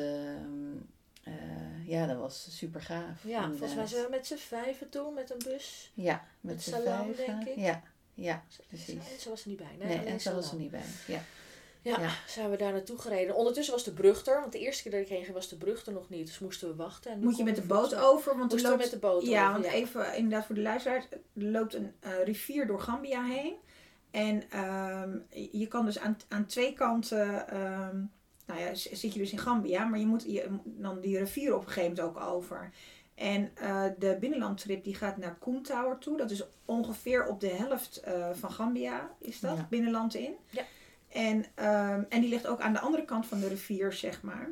eh, 1.24 1.88
ja, 1.88 2.06
dat 2.06 2.16
was 2.16 2.56
super 2.56 2.80
gaaf. 2.80 3.22
Ja, 3.22 3.48
volgens 3.48 3.74
mij 3.74 3.86
zijn 3.86 4.04
we 4.04 4.10
met 4.10 4.26
z'n 4.26 4.36
vijven 4.36 4.88
toen 4.88 5.14
met 5.14 5.30
een 5.30 5.40
bus. 5.44 5.90
Ja, 5.94 6.24
met 6.40 6.54
Met 6.54 6.62
z'n 6.62 6.70
vijven. 6.82 7.16
denk 7.26 7.46
ik. 7.46 7.56
Ja, 7.56 7.82
ja, 8.14 8.42
precies. 8.68 8.94
En 9.12 9.20
ze 9.20 9.28
was 9.28 9.42
er 9.42 9.48
niet 9.48 9.56
bij. 9.58 9.86
Nee, 9.86 9.98
en 9.98 10.20
zo 10.20 10.34
was 10.34 10.50
er 10.52 10.58
niet 10.58 10.70
bij. 10.70 10.82
Ja. 11.06 11.20
Ja, 11.82 12.00
Ja. 12.00 12.10
zijn 12.26 12.50
we 12.50 12.56
daar 12.56 12.72
naartoe 12.72 12.98
gereden. 12.98 13.34
Ondertussen 13.34 13.74
was 13.74 13.84
de 13.84 13.92
brug 13.92 14.26
er, 14.26 14.40
want 14.40 14.52
de 14.52 14.58
eerste 14.58 14.82
keer 14.82 14.92
dat 14.92 15.00
ik 15.00 15.08
heen 15.08 15.22
ging 15.22 15.34
was 15.34 15.48
de 15.48 15.56
brug 15.56 15.86
er 15.86 15.92
nog 15.92 16.08
niet. 16.08 16.26
Dus 16.26 16.38
moesten 16.38 16.68
we 16.68 16.74
wachten. 16.74 17.10
En 17.12 17.20
Moet 17.20 17.36
je 17.36 17.44
met 17.44 17.56
de 17.56 17.62
boot 17.62 17.94
over? 17.94 18.36
Want 18.38 18.50
Moesten 18.50 18.70
we 18.70 18.76
loopt, 18.76 18.90
met 18.92 19.00
de 19.00 19.06
boot 19.06 19.26
ja, 19.26 19.48
over, 19.48 19.60
want 19.62 19.74
even 19.74 20.16
inderdaad 20.16 20.46
voor 20.46 20.54
de 20.54 20.60
luisteraars. 20.60 21.04
Er 21.10 21.18
loopt 21.32 21.74
een 21.74 21.92
eh, 22.00 22.12
rivier 22.24 22.66
door 22.66 22.80
Gambia 22.80 23.24
heen. 23.24 23.54
En 24.10 24.50
ehm, 24.50 25.18
je 25.58 25.66
kan 25.68 25.84
dus 25.84 25.98
aan, 25.98 26.16
aan 26.28 26.46
twee 26.46 26.72
kanten... 26.72 27.48
ehm, 27.48 27.96
nou 28.46 28.60
ja, 28.60 28.74
zit 28.74 29.12
je 29.12 29.18
dus 29.18 29.32
in 29.32 29.38
Gambia. 29.38 29.84
Maar 29.84 29.98
je 29.98 30.06
moet 30.06 30.22
je, 30.26 30.48
dan 30.64 31.00
die 31.00 31.18
rivier 31.18 31.54
op 31.54 31.60
een 31.66 31.72
gegeven 31.72 31.94
moment 31.96 32.16
ook 32.16 32.22
over. 32.34 32.70
En 33.14 33.50
eh, 33.54 33.84
de 33.98 34.16
binnenlandtrip 34.20 34.84
die 34.84 34.94
gaat 34.94 35.16
naar 35.16 35.34
Koen 35.38 35.62
Tower 35.62 35.98
toe. 35.98 36.16
Dat 36.16 36.30
is 36.30 36.42
ongeveer 36.64 37.26
op 37.26 37.40
de 37.40 37.48
helft 37.48 37.96
eh, 38.00 38.28
van 38.32 38.50
Gambia 38.52 39.10
is 39.18 39.40
dat, 39.40 39.56
Ja. 39.56 39.66
binnenland 39.70 40.14
in. 40.14 40.34
Ja. 40.50 40.62
En, 41.08 41.44
ehm, 41.54 42.02
en 42.08 42.20
die 42.20 42.28
ligt 42.28 42.46
ook 42.46 42.60
aan 42.60 42.72
de 42.72 42.78
andere 42.80 43.04
kant 43.04 43.26
van 43.26 43.40
de 43.40 43.48
rivier, 43.48 43.92
zeg 43.92 44.22
maar. 44.22 44.50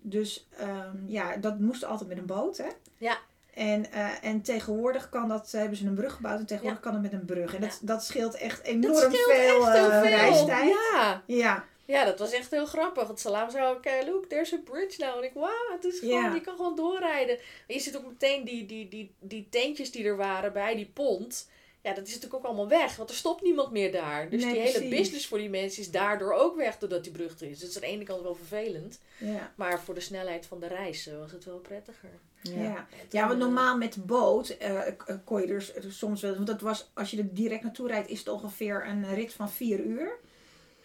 Dus 0.00 0.48
ehm, 0.58 0.96
ja, 1.06 1.36
dat 1.36 1.58
moest 1.58 1.84
altijd 1.84 2.08
met 2.08 2.18
een 2.18 2.26
boot, 2.26 2.56
hè? 2.56 2.68
Ja. 2.96 3.16
En, 3.54 3.92
eh, 3.92 4.24
en 4.24 4.42
tegenwoordig 4.42 5.08
kan 5.08 5.28
dat, 5.28 5.50
hebben 5.50 5.76
ze 5.76 5.86
een 5.86 5.94
brug 5.94 6.14
gebouwd 6.14 6.38
en 6.38 6.46
tegenwoordig 6.46 6.80
kan 6.80 6.92
het 6.92 7.02
met 7.02 7.12
een 7.12 7.24
brug. 7.24 7.54
En 7.54 7.60
dat, 7.60 7.78
dat 7.82 8.04
scheelt 8.04 8.34
echt 8.34 8.62
enorm 8.62 8.82
Dat 8.94 8.96
scheelt 9.12 9.30
veel, 9.36 9.66
echt 9.68 9.76
eh, 9.76 10.00
veel. 10.00 10.02
reistijd. 10.08 10.74
Ja. 10.92 11.22
Ja. 11.26 11.64
Ja, 11.94 12.04
dat 12.04 12.18
was 12.18 12.32
echt 12.32 12.50
heel 12.50 12.66
grappig. 12.66 13.06
Want 13.06 13.20
Salam 13.20 13.50
zei 13.50 13.74
ook, 13.74 13.84
eh, 13.84 14.06
look, 14.06 14.24
there's 14.26 14.52
a 14.52 14.58
bridge 14.64 15.04
now. 15.04 15.16
En 15.18 15.24
ik, 15.24 15.34
wauw, 15.34 15.72
het 15.72 15.84
is 15.84 15.98
gewoon, 15.98 16.22
Ja. 16.22 16.34
je 16.34 16.40
kan 16.40 16.56
gewoon 16.56 16.76
doorrijden. 16.76 17.38
En 17.38 17.74
je 17.74 17.80
ziet 17.80 17.96
ook 17.96 18.06
meteen 18.06 18.44
die, 18.44 18.66
die, 18.66 18.88
die, 18.88 19.14
die 19.20 19.46
tentjes 19.50 19.90
die 19.90 20.04
er 20.04 20.16
waren 20.16 20.52
bij 20.52 20.74
die 20.74 20.90
pont. 20.94 21.48
Ja, 21.82 21.94
dat 21.94 22.06
is 22.06 22.14
natuurlijk 22.14 22.34
ook 22.40 22.46
allemaal 22.48 22.68
weg, 22.68 22.96
want 22.96 23.10
er 23.10 23.16
stopt 23.16 23.42
niemand 23.42 23.70
meer 23.70 23.92
daar. 23.92 24.30
Dus 24.30 24.44
Nee, 24.44 24.52
die 24.52 24.62
hele 24.62 24.88
business 24.88 25.26
voor 25.26 25.38
die 25.38 25.48
mensen 25.50 25.82
is 25.82 25.90
daardoor 25.90 26.32
ook 26.32 26.56
weg 26.56 26.78
doordat 26.78 27.02
die 27.04 27.12
brug 27.12 27.40
er 27.40 27.46
is. 27.46 27.50
Dus 27.50 27.60
dat 27.60 27.68
is 27.68 27.74
aan 27.76 27.80
de 27.82 27.86
ene 27.96 28.04
kant 28.04 28.22
wel 28.22 28.34
vervelend. 28.34 29.00
Ja. 29.18 29.52
Maar 29.56 29.80
voor 29.80 29.94
de 29.94 30.00
snelheid 30.00 30.46
van 30.46 30.60
de 30.60 30.66
reis 30.66 31.08
was 31.20 31.32
het 31.32 31.44
wel 31.44 31.58
prettiger. 31.58 32.10
Ja. 32.42 32.62
Ja. 32.62 32.86
Ja, 33.10 33.26
want 33.26 33.38
normaal 33.38 33.76
met 33.76 33.92
de 33.92 34.00
boot 34.00 34.48
eh, 34.48 34.80
k- 34.96 35.18
kon 35.24 35.40
je 35.40 35.46
er 35.46 35.72
er 35.76 35.92
soms 35.92 36.22
wel. 36.22 36.34
Want 36.34 36.46
dat 36.46 36.60
was, 36.60 36.90
als 36.94 37.10
je 37.10 37.18
er 37.18 37.34
direct 37.34 37.62
naartoe 37.62 37.88
rijdt, 37.88 38.08
is 38.08 38.18
het 38.18 38.28
ongeveer 38.28 38.86
een 38.86 39.14
rit 39.14 39.32
van 39.32 39.50
vier 39.50 39.78
uur. 39.80 40.18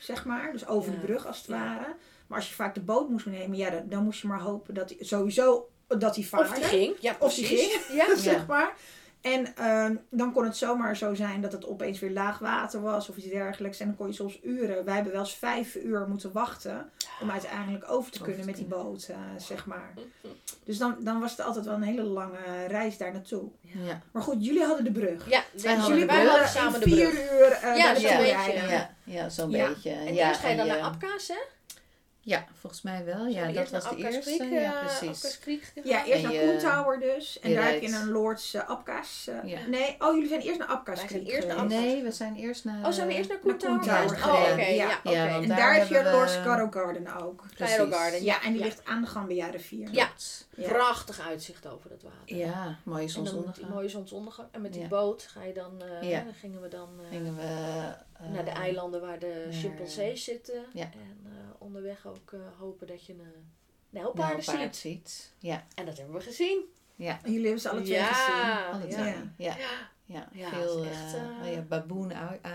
Zeg 0.04 0.26
maar. 0.26 0.52
Dus 0.52 0.68
over 0.68 0.92
de 0.92 0.98
brug 0.98 1.28
als 1.28 1.38
het 1.38 1.48
ware. 1.48 1.96
Maar 2.28 2.38
als 2.38 2.48
je 2.50 2.56
vaak 2.56 2.74
de 2.74 2.82
boot 2.82 3.10
moest 3.10 3.26
nemen, 3.26 3.58
ja, 3.58 3.70
dan, 3.70 3.90
dan 3.90 4.04
moest 4.04 4.22
je 4.22 4.28
maar 4.28 4.42
hopen 4.42 4.74
dat 4.74 4.90
hij 4.90 5.06
sowieso 5.06 5.70
dat 5.88 6.16
hij 6.16 6.24
vaarde. 6.24 6.50
Of 6.50 6.56
die 6.56 6.64
ging. 6.64 6.96
Ja, 7.00 7.16
Of 7.20 7.34
die 7.34 7.46
precies. 7.46 7.76
ging. 7.76 7.98
Ja. 8.08 8.16
zeg 8.32 8.48
maar. 8.48 8.74
En 9.24 9.56
ehm, 9.56 9.96
dan 10.10 10.32
kon 10.34 10.44
het 10.44 10.58
zomaar 10.58 10.98
zo 10.98 11.14
zijn 11.14 11.42
dat 11.42 11.52
het 11.52 11.66
opeens 11.68 12.00
weer 12.00 12.12
laag 12.12 12.40
water 12.40 12.82
was 12.82 13.10
of 13.10 13.18
iets 13.18 13.28
dergelijks. 13.30 13.80
En 13.80 13.86
dan 13.88 13.96
kon 13.96 14.08
je 14.08 14.14
soms 14.14 14.40
uren. 14.44 14.86
Wij 14.86 14.94
hebben 14.96 15.12
wel 15.12 15.22
eens 15.22 15.36
vijf 15.36 15.76
uur 15.76 16.08
moeten 16.08 16.32
wachten 16.32 16.90
om 17.22 17.32
uiteindelijk 17.32 17.92
over 17.92 18.12
te 18.12 18.22
kunnen 18.22 18.46
met 18.46 18.56
die 18.56 18.66
boot, 18.66 19.08
eh, 19.10 19.18
zeg 19.38 19.66
maar. 19.66 19.94
Dus 20.64 20.78
dan, 20.78 20.96
dan 21.00 21.20
was 21.20 21.32
het 21.32 21.42
altijd 21.42 21.66
wel 21.66 21.74
een 21.74 21.82
hele 21.82 22.04
lange 22.04 22.66
reis 22.68 22.98
daar 22.98 23.12
naartoe. 23.12 23.50
Ja. 23.62 24.02
Maar 24.12 24.24
goed, 24.24 24.46
jullie 24.46 24.64
hadden 24.64 24.84
de 24.84 24.92
brug. 24.92 25.30
Ja, 25.30 25.30
Wij 25.30 25.44
dus 25.52 25.66
hadden 25.66 25.88
jullie 25.88 26.00
de 26.08 26.14
wij 26.14 26.16
brug. 26.24 26.30
hadden 26.30 26.48
in 26.48 26.54
samen 26.54 26.80
de 26.80 26.86
vier 26.96 27.10
brug. 27.10 27.32
uur 27.32 27.52
eh 27.52 27.78
Ja, 27.78 27.84
daar 27.86 27.96
zo'n 27.96 28.04
naartoe 28.10 28.26
beetje, 28.26 28.52
rijden. 28.52 28.70
Ja, 28.70 28.90
ja 29.04 29.30
zo'n 29.30 29.52
Ja. 29.52 29.68
beetje. 29.68 29.92
En 29.92 30.14
ja, 30.14 30.28
eerst 30.28 30.40
ga 30.40 30.50
je 30.50 30.56
dan 30.58 30.68
naar 30.68 30.80
Apka's, 30.82 31.28
hè? 31.28 31.40
Ja, 32.26 32.46
volgens 32.60 32.82
mij 32.82 33.06
wel. 33.06 33.26
Ja, 33.26 33.46
dat 33.46 33.56
eerst 33.56 33.72
was 33.72 33.84
naar 33.84 33.96
de 33.96 33.98
Abka's 34.06 34.16
eerste. 34.16 34.38
Creek, 34.38 34.52
ja, 34.62 34.74
eh, 34.74 34.86
precies. 34.86 35.26
Abka's? 35.26 35.84
Ja, 35.84 36.06
eerst 36.06 36.12
En 36.18 36.22
naar 36.22 36.34
je- 36.34 36.40
Koen 36.48 36.58
Tower 36.72 37.00
dus. 37.00 37.40
En 37.40 37.54
daar 37.54 37.66
heb 37.72 37.82
je 37.82 37.88
een 37.88 38.10
Lords 38.10 38.54
uh, 38.56 38.70
Apka's. 38.70 39.28
eh, 39.28 39.50
Ja. 39.50 39.60
Nee, 39.68 39.96
oh 40.00 40.14
jullie 40.14 40.28
zijn 40.30 40.42
eerst 40.42 40.60
naar 40.60 40.68
Apka's 40.68 41.00
Wij 41.00 41.08
zijn 41.10 41.22
Creek 41.24 41.34
eerst 41.36 41.48
naar 41.48 41.58
geweest. 41.58 41.76
Abka's. 41.78 41.92
Nee, 41.94 42.04
we 42.04 42.12
zijn 42.12 42.36
eerst 42.36 42.66
naar... 42.66 42.86
Oh, 42.86 42.92
zijn 42.92 43.08
we 43.08 43.14
eerst 43.14 43.30
naar 43.30 43.40
Naar 43.44 43.56
Koen 43.58 43.70
Koen 43.70 43.80
Tower? 43.82 44.06
Tower 44.22 44.36
Oh, 44.46 44.52
oké. 44.52 44.62
Ja, 44.66 45.04
En 45.04 45.48
daar 45.48 45.58
daar 45.58 45.74
heb 45.76 45.88
je 45.88 46.04
Lords 46.12 46.42
Carro 46.44 46.68
Garden 46.72 47.16
ook. 47.22 47.44
Cairo 47.56 47.84
Precies. 47.86 48.02
Garden, 48.02 48.24
Ja, 48.24 48.42
en 48.44 48.52
die 48.52 48.60
ja. 48.60 48.66
ligt 48.66 48.86
aan 48.86 49.02
de 49.02 49.08
Gambia 49.08 49.48
rivier. 49.50 49.90
Ja. 49.92 50.10
Ja. 50.56 50.68
Prachtig 50.68 51.20
uitzicht 51.28 51.68
over 51.68 51.90
dat 51.90 52.02
water. 52.02 52.36
Ja, 52.36 52.78
mooie 52.84 53.08
zonsondergang. 53.08 53.70
mooie 53.70 53.90
zonsondergang. 53.90 54.48
En 54.52 54.62
met 54.62 54.74
die 54.74 54.82
Ja. 54.82 54.88
boot 54.88 55.24
ga 55.32 55.44
je 55.44 55.54
dan, 55.54 55.82
eh, 56.02 56.10
Ja. 56.10 56.20
dan 56.24 56.34
gingen 56.34 56.62
we 56.62 56.68
dan 56.68 56.90
eh, 57.04 57.10
Gingen 57.10 57.36
we... 57.36 57.42
eh, 57.42 58.30
naar 58.34 58.46
de 58.46 58.52
eilanden 58.52 59.02
waar 59.02 59.20
de 59.20 59.48
chimpansees 59.52 60.24
zitten. 60.24 60.66
Ja. 60.74 60.84
En 60.84 61.20
eh, 61.26 61.32
onderweg 61.58 62.06
ook 62.14 62.32
eh, 62.34 62.40
hopen 62.60 62.88
dat 62.88 63.06
je 63.06 63.14
een 63.14 63.18
nou, 63.18 63.34
nijlpaarden 63.90 64.46
paard 64.46 64.76
ziet. 64.76 65.10
ziet. 65.10 65.32
Ja, 65.40 65.66
En 65.76 65.86
dat 65.86 65.98
hebben 65.98 66.16
we 66.16 66.22
gezien. 66.22 66.62
ja. 66.96 67.20
En 67.24 67.30
jullie 67.32 67.44
hebben 67.46 67.62
ze 67.62 67.70
alle 67.70 67.82
twee 67.82 67.98
Ja. 67.98 68.14
gezien. 68.14 68.74
Alle 68.74 68.88
ja. 68.90 69.12
twee. 69.12 69.48
Ja. 69.48 69.58
Ja. 69.58 69.92
Ja, 70.06 70.30
Ja, 70.32 70.50
veel... 70.50 70.84
echt, 70.86 71.14
eh, 71.14 71.16
eh, 71.16 71.48
oh 71.48 71.54
ja, 71.54 71.62
Baboon 71.62 72.12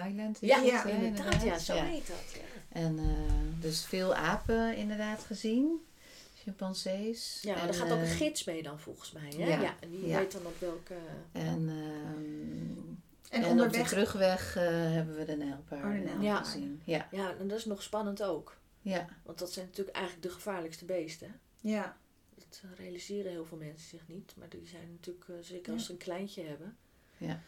Island. 0.07 0.43
is 0.43 0.49
Ja, 0.49 0.61
het, 0.63 0.85
inderdaad. 0.93 1.43
Ja, 1.43 1.59
zo 1.59 1.75
heet 1.75 2.07
dat. 2.07 2.25
Ja. 2.35 2.41
En 2.81 2.99
eh, 2.99 3.61
dus 3.61 3.85
veel 3.87 4.15
apen 4.15 4.77
inderdaad 4.77 5.21
gezien. 5.25 5.87
Chimpansees. 6.35 7.39
Ja, 7.43 7.55
en, 7.57 7.65
daar 7.65 7.75
gaat 7.75 7.91
ook 7.91 7.99
een 7.99 8.05
eh, 8.05 8.11
gids 8.17 8.45
mee 8.45 8.63
dan 8.63 8.81
volgens 8.81 9.13
mij. 9.13 9.33
Hè? 9.37 9.45
ja, 9.47 9.61
Ja, 9.61 9.75
en 9.81 9.91
die 9.91 10.07
ja. 10.07 10.19
weet 10.19 10.33
dan 10.33 10.47
op 10.47 10.61
welke... 10.61 10.95
En, 11.33 11.69
ehm, 11.69 12.97
En, 13.31 13.31
en, 13.31 13.39
op 13.39 13.43
de 13.45 13.49
onderweg. 13.51 13.89
terugweg 13.89 14.57
eh, 14.57 14.63
hebben 14.71 15.17
we 15.17 15.25
de 15.25 15.37
nijlpaarden 15.37 15.89
Oh, 16.01 16.05
nijlpaarden. 16.05 16.45
gezien. 16.45 16.81
Ja, 16.85 17.09
Ja, 17.11 17.35
en 17.39 17.49
dat 17.49 17.59
is 17.59 17.65
nog 17.65 17.83
spannend 17.83 18.23
ook. 18.23 18.57
Ja, 18.89 19.09
Want 19.23 19.39
dat 19.39 19.53
zijn 19.53 19.67
natuurlijk 19.67 19.97
eigenlijk 19.97 20.27
de 20.27 20.35
gevaarlijkste 20.35 20.85
beesten. 20.85 21.41
Ja. 21.61 21.97
Dat 22.35 22.63
eh, 22.65 22.79
realiseren 22.79 23.31
heel 23.31 23.45
veel 23.45 23.59
mensen 23.59 23.89
zich 23.89 24.09
niet. 24.09 24.35
Maar 24.37 24.49
die 24.49 24.67
zijn 24.67 24.91
natuurlijk, 24.91 25.29
eh, 25.29 25.35
zeker 25.41 25.73
als 25.73 25.87
ze 25.87 25.93
een 25.93 25.99
kleintje 25.99 26.43
hebben... 26.43 26.77
Ja. 27.17 27.43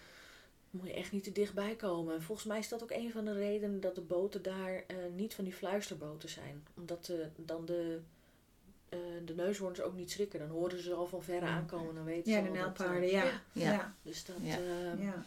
Moet 0.70 0.86
je 0.86 0.92
echt 0.92 1.12
niet 1.12 1.24
te 1.24 1.32
dichtbij 1.32 1.76
komen. 1.76 2.14
En 2.14 2.22
volgens 2.22 2.46
mij 2.46 2.58
is 2.58 2.68
dat 2.68 2.82
ook 2.82 2.90
een 2.90 3.10
van 3.10 3.24
de 3.24 3.32
redenen 3.32 3.80
dat 3.80 3.94
de 3.94 4.00
boten 4.00 4.42
daar 4.42 4.84
eh, 4.86 4.96
niet 5.14 5.34
van 5.34 5.44
die 5.44 5.52
fluisterboten 5.52 6.28
zijn. 6.28 6.66
Omdat 6.76 7.04
de, 7.04 7.28
dan 7.36 7.64
de, 7.64 8.00
de 9.24 9.34
neushoorns 9.34 9.80
ook 9.80 9.94
niet 9.94 10.10
schrikken. 10.10 10.38
Dan 10.38 10.48
horen 10.48 10.82
ze 10.82 10.94
al 10.94 11.06
van 11.06 11.22
verre 11.22 11.46
aankomen. 11.46 11.94
Dan 11.94 12.04
weten 12.04 12.32
Ja, 12.32 12.38
ze 12.38 12.44
de 12.44 12.50
nijlpaarden, 12.50 13.08
ja. 13.08 13.24
Ja. 13.24 13.42
Ja. 13.52 13.94
Dus 14.02 14.24
dat... 14.24 14.36
Ja. 14.40 15.24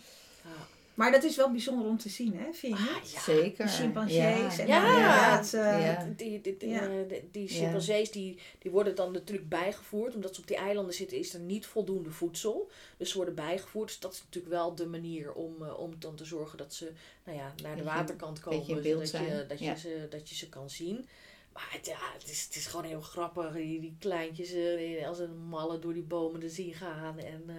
Maar 0.94 1.12
dat 1.12 1.24
is 1.24 1.36
wel 1.36 1.52
bijzonder 1.52 1.88
om 1.88 1.98
te 1.98 2.10
zien, 2.10 2.38
hè? 2.38 2.54
Vind 2.54 2.78
je 2.78 2.84
Ah, 2.84 3.04
ja. 3.14 3.20
zeker. 3.20 3.66
De 3.66 3.72
chimpansees 3.72 4.56
ja. 4.56 4.60
en 4.62 4.68
Ja. 4.68 5.40
eh, 5.42 5.86
Ja. 5.86 6.08
Die, 6.18 6.42
die, 6.42 6.58
die, 6.58 6.70
Ja. 6.70 6.82
eh, 6.82 6.90
die, 7.10 7.28
die 7.32 7.48
chimpansees 7.48 8.12
die, 8.12 8.40
die 8.60 8.72
worden 8.72 8.96
dan 8.96 9.12
natuurlijk 9.12 9.50
bijgevoerd. 9.50 10.16
Omdat 10.16 10.36
ze 10.36 10.42
op 10.42 10.48
die 10.48 10.58
eilanden 10.58 10.94
zitten 10.94 11.18
is 11.18 11.34
er 11.34 11.40
niet 11.40 11.66
voldoende 11.66 12.12
voedsel. 12.12 12.70
Dus 12.98 13.10
ze 13.10 13.16
worden 13.16 13.36
bijgevoerd. 13.36 13.88
Dus 13.88 14.00
dat 14.00 14.14
is 14.14 14.24
natuurlijk 14.26 14.54
wel 14.54 14.76
de 14.76 14.86
manier 14.88 15.34
om, 15.34 15.56
eh, 15.64 15.80
om 15.80 15.94
dan 16.00 16.16
te 16.16 16.26
zorgen 16.26 16.58
dat 16.58 16.74
ze 16.74 16.92
nou 17.26 17.38
ja, 17.38 17.44
naar 17.44 17.56
de 17.58 17.64
Beetje- 17.64 17.84
waterkant 17.84 18.40
komen. 18.40 18.60
beetje 18.60 18.76
in 18.76 18.82
beeld 18.82 19.10
zodat 19.10 19.28
je, 19.28 19.46
dat, 19.48 19.60
je 19.60 19.66
Ja. 19.66 19.76
ze, 19.76 20.08
dat 20.10 20.30
je 20.30 20.36
ze 20.36 20.50
kan 20.50 20.70
zien. 20.70 21.08
Maar 21.54 21.68
het, 21.72 21.86
ja, 21.86 21.98
het, 22.20 22.30
is, 22.30 22.44
het 22.46 22.56
is 22.56 22.66
gewoon 22.66 22.86
heel 22.86 23.02
grappig. 23.02 23.54
Die, 23.54 23.80
die 23.80 23.96
kleintjes 24.00 24.52
eh, 24.54 25.08
als 25.08 25.20
een 25.20 25.38
malle 25.38 25.80
door 25.80 25.94
die 25.94 26.04
bomen 26.04 26.40
te 26.40 26.50
zien 26.50 26.74
gaan. 26.74 27.20
En 27.20 27.44
eh, 27.48 27.56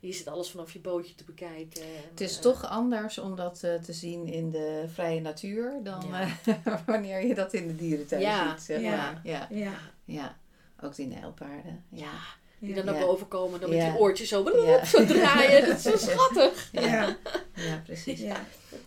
je 0.00 0.12
zit 0.12 0.28
alles 0.28 0.50
vanaf 0.50 0.72
je 0.72 0.80
bootje 0.80 1.14
te 1.14 1.24
bekijken. 1.24 1.82
En, 1.82 1.88
Het 2.10 2.20
is 2.20 2.36
eh, 2.36 2.42
toch 2.42 2.66
anders 2.66 3.18
om 3.18 3.36
dat 3.36 3.62
eh, 3.62 3.74
te 3.74 3.92
zien 3.92 4.26
in 4.26 4.50
de 4.50 4.84
vrije 4.92 5.20
natuur 5.20 5.80
dan 5.82 6.06
Ja. 6.08 6.28
eh, 6.44 6.78
wanneer 6.86 7.26
je 7.26 7.34
dat 7.34 7.52
in 7.52 7.66
de 7.66 7.76
dierentuin 7.76 8.20
Ja. 8.20 8.50
ziet. 8.50 8.62
Zeg 8.64 8.80
Ja. 8.80 8.96
maar. 8.96 9.20
Ja. 9.24 9.46
ja. 9.50 9.72
ja, 10.04 10.36
ook 10.82 10.94
die 10.94 11.06
nijlpaarden. 11.06 11.84
Ja. 11.88 12.12
Die 12.62 12.74
Ja. 12.74 12.82
dan 12.82 12.94
naar 12.94 13.04
boven 13.04 13.28
komen. 13.28 13.60
Dan 13.60 13.70
met 13.70 13.78
Ja. 13.78 13.90
die 13.90 13.98
oortjes 14.00 14.28
zo, 14.28 14.64
Ja. 14.66 14.84
zo 14.94 15.04
draaien. 15.06 15.60
Dat 15.66 15.76
is 15.76 15.82
zo 15.82 15.96
schattig. 15.96 16.68
Ja. 16.72 17.16
ja, 17.54 17.80
precies. 17.84 18.20
ja. 18.20 18.36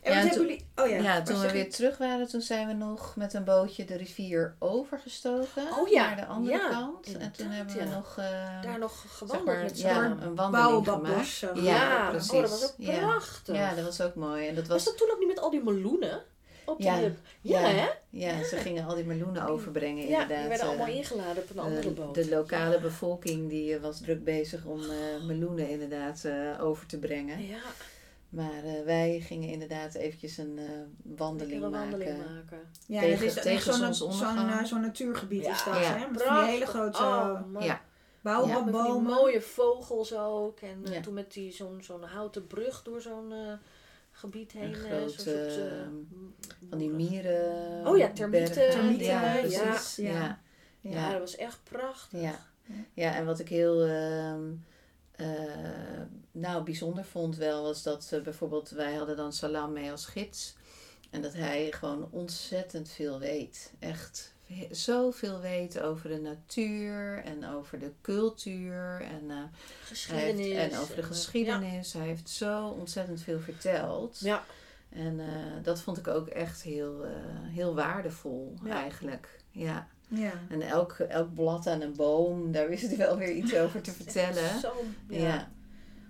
En 0.01 0.23
wat 0.23 0.33
toen- 0.33 0.41
jullie... 0.41 0.65
Oh 0.75 0.89
ja, 0.89 0.95
Ja, 0.97 1.21
toen 1.21 1.35
we 1.35 1.41
zeg- 1.41 1.51
weer 1.51 1.69
terug 1.69 1.97
waren, 1.97 2.27
toen 2.27 2.41
zijn 2.41 2.67
we 2.67 2.73
nog 2.73 3.15
met 3.15 3.33
een 3.33 3.43
bootje 3.43 3.85
de 3.85 3.95
rivier 3.95 4.55
overgestoken 4.59 5.63
Oh 5.79 5.87
ja, 5.87 6.05
naar 6.07 6.15
de 6.15 6.25
andere 6.25 6.57
ja, 6.57 6.69
kant. 6.69 7.17
En 7.17 7.31
toen 7.31 7.47
hebben 7.49 7.75
we 7.75 7.83
ja. 7.83 7.95
nog 7.95 8.15
eh, 8.17 8.61
Daar 8.61 8.79
nog 8.79 8.91
zeg 9.01 9.11
gewandeld 9.17 9.45
maar, 9.55 9.63
met 9.63 9.77
z'n 9.79 9.87
ja, 9.87 10.17
een 10.21 10.35
wandeling 10.35 10.87
gemaakt. 10.87 11.43
Ja, 11.55 12.09
precies. 12.09 12.31
Oh, 12.31 12.41
dat 12.41 12.49
was 12.49 12.63
ook 12.63 12.73
Ja. 12.77 12.97
prachtig. 12.99 13.55
Ja, 13.55 13.73
dat 13.73 13.85
was 13.85 14.01
ook 14.01 14.15
mooi. 14.15 14.47
En 14.47 14.55
dat 14.55 14.67
was 14.67 14.75
was, 14.75 14.85
dat 14.85 14.97
toen 14.97 15.11
ook 15.11 15.19
niet 15.19 15.27
met 15.27 15.39
al 15.39 15.49
die 15.49 15.63
meloenen? 15.63 16.21
Op 16.65 16.79
Ja, 16.81 16.95
ja, 16.97 17.09
ja, 17.41 17.59
ja. 17.59 17.67
hè? 17.67 17.87
ja, 18.09 18.43
ze 18.43 18.55
gingen 18.57 18.85
al 18.87 18.95
die 18.95 19.03
meloenen 19.05 19.47
overbrengen 19.47 20.07
Ja, 20.07 20.21
inderdaad. 20.21 20.39
die 20.39 20.47
werden 20.47 20.59
eh, 20.59 20.67
allemaal 20.67 20.95
ingeladen 20.95 21.43
op 21.43 21.49
een 21.49 21.59
andere 21.59 21.81
de, 21.81 21.89
boot. 22.01 22.15
de 22.15 22.29
lokale 22.29 22.79
bevolking 22.79 23.49
die 23.49 23.75
eh, 23.75 23.81
was 23.81 23.99
druk 24.01 24.23
bezig 24.23 24.65
om 24.65 24.81
eh, 24.81 25.23
meloenen 25.25 25.69
inderdaad 25.69 26.23
eh, 26.25 26.63
over 26.63 26.85
te 26.85 26.99
brengen. 26.99 27.47
Ja, 27.47 27.57
Maar 28.29 28.63
eh, 28.63 28.83
wij 28.85 29.19
gingen 29.19 29.49
inderdaad 29.49 29.93
eventjes 29.93 30.37
een 30.37 30.57
eh, 30.57 30.63
wandeling 31.17 31.61
maken. 31.61 31.79
wandeling 31.79 32.17
maken. 32.17 32.59
Ja, 32.87 32.99
Tegen- 33.01 33.25
dat 33.27 33.35
is 33.35 33.41
tegen 33.43 33.73
zo'n 33.73 33.93
zo'n 33.93 34.37
eh, 34.37 34.63
zo'n 34.63 34.81
natuurgebied 34.81 35.43
Ja. 35.45 35.51
is 35.51 35.63
dat, 35.63 35.73
Ja. 35.75 35.81
hè? 35.97 36.07
Met 36.11 36.23
van 36.23 36.43
die 36.43 36.51
hele 36.53 36.65
grote 36.65 37.03
Oh. 37.03 37.39
Ja. 37.63 37.81
Ja, 38.23 38.59
met 38.63 38.73
die 38.73 38.99
mooie 39.01 39.41
vogels 39.41 40.15
ook. 40.15 40.59
En 40.59 40.81
eh, 40.85 40.93
Ja. 40.93 41.01
toen 41.01 41.13
met 41.13 41.33
die, 41.33 41.51
zo'n, 41.51 41.77
zo'n 41.83 42.03
houten 42.03 42.47
brug 42.47 42.83
door 42.83 43.01
zo'n 43.01 43.31
eh, 43.31 43.53
gebied 44.15 44.51
heen. 44.51 44.63
Een 44.63 44.73
eh, 44.73 44.79
grote, 44.79 45.11
soort, 45.11 45.27
eh, 45.27 45.81
ehm, 45.81 45.93
Van 46.69 46.77
die 46.77 46.89
mieren. 46.89 47.87
Oh 47.87 47.97
ja, 47.97 48.11
termieten. 48.11 48.71
Termieten, 48.71 49.05
ja, 49.05 49.35
ja. 49.35 49.43
Ja. 49.43 49.81
Ja. 49.97 50.39
Ja, 50.81 50.91
Ja. 50.91 51.11
dat 51.11 51.19
was 51.19 51.35
echt 51.35 51.59
prachtig. 51.63 52.21
Ja. 52.21 52.39
ja, 52.93 53.15
en 53.15 53.25
wat 53.25 53.39
ik 53.39 53.49
heel 53.49 53.83
ehm, 53.85 54.51
eh, 55.11 56.01
nou, 56.31 56.63
bijzonder 56.63 57.05
vond 57.05 57.35
wel, 57.35 57.63
was 57.63 57.83
dat 57.83 58.19
bijvoorbeeld 58.23 58.69
wij 58.69 58.93
hadden 58.93 59.15
dan 59.15 59.33
Salam 59.33 59.73
mee 59.73 59.91
als 59.91 60.05
gids. 60.05 60.55
En 61.09 61.21
dat 61.21 61.33
hij 61.33 61.71
gewoon 61.71 62.07
ontzettend 62.11 62.89
veel 62.89 63.19
weet. 63.19 63.73
Echt 63.79 64.34
zoveel 64.71 65.39
weet 65.39 65.79
over 65.81 66.09
de 66.09 66.19
natuur 66.19 67.23
en 67.23 67.45
over 67.47 67.79
de 67.79 67.91
cultuur 68.01 69.01
en, 69.01 69.31
eh, 69.31 69.37
Geschiedenis. 69.83 70.45
heeft, 70.45 70.71
en 70.73 70.79
over 70.79 70.95
de 70.95 71.01
eh, 71.01 71.07
geschiedenis. 71.07 71.93
Hij 71.93 72.05
heeft 72.07 72.29
zo 72.29 72.67
ontzettend 72.67 73.21
veel 73.21 73.39
verteld. 73.39 74.19
Ja. 74.19 74.43
En 74.89 75.19
eh, 75.19 75.63
dat 75.63 75.81
vond 75.81 75.97
ik 75.97 76.07
ook 76.07 76.27
echt 76.27 76.61
heel, 76.61 77.03
eh, 77.05 77.11
heel 77.43 77.75
waardevol 77.75 78.53
Ja. 78.63 78.73
eigenlijk. 78.81 79.39
Ja. 79.51 79.87
Ja. 80.07 80.31
En 80.49 80.61
elk, 80.61 80.91
elk 80.93 81.33
blad 81.33 81.67
aan 81.67 81.81
een 81.81 81.95
boom, 81.95 82.51
daar 82.51 82.69
wist 82.69 82.87
hij 82.87 82.97
wel 82.97 83.17
weer 83.17 83.31
iets 83.31 83.55
over 83.63 83.81
te 83.81 83.91
vertellen. 83.91 84.59
Zo'n 84.59 84.95
Ja. 85.09 85.51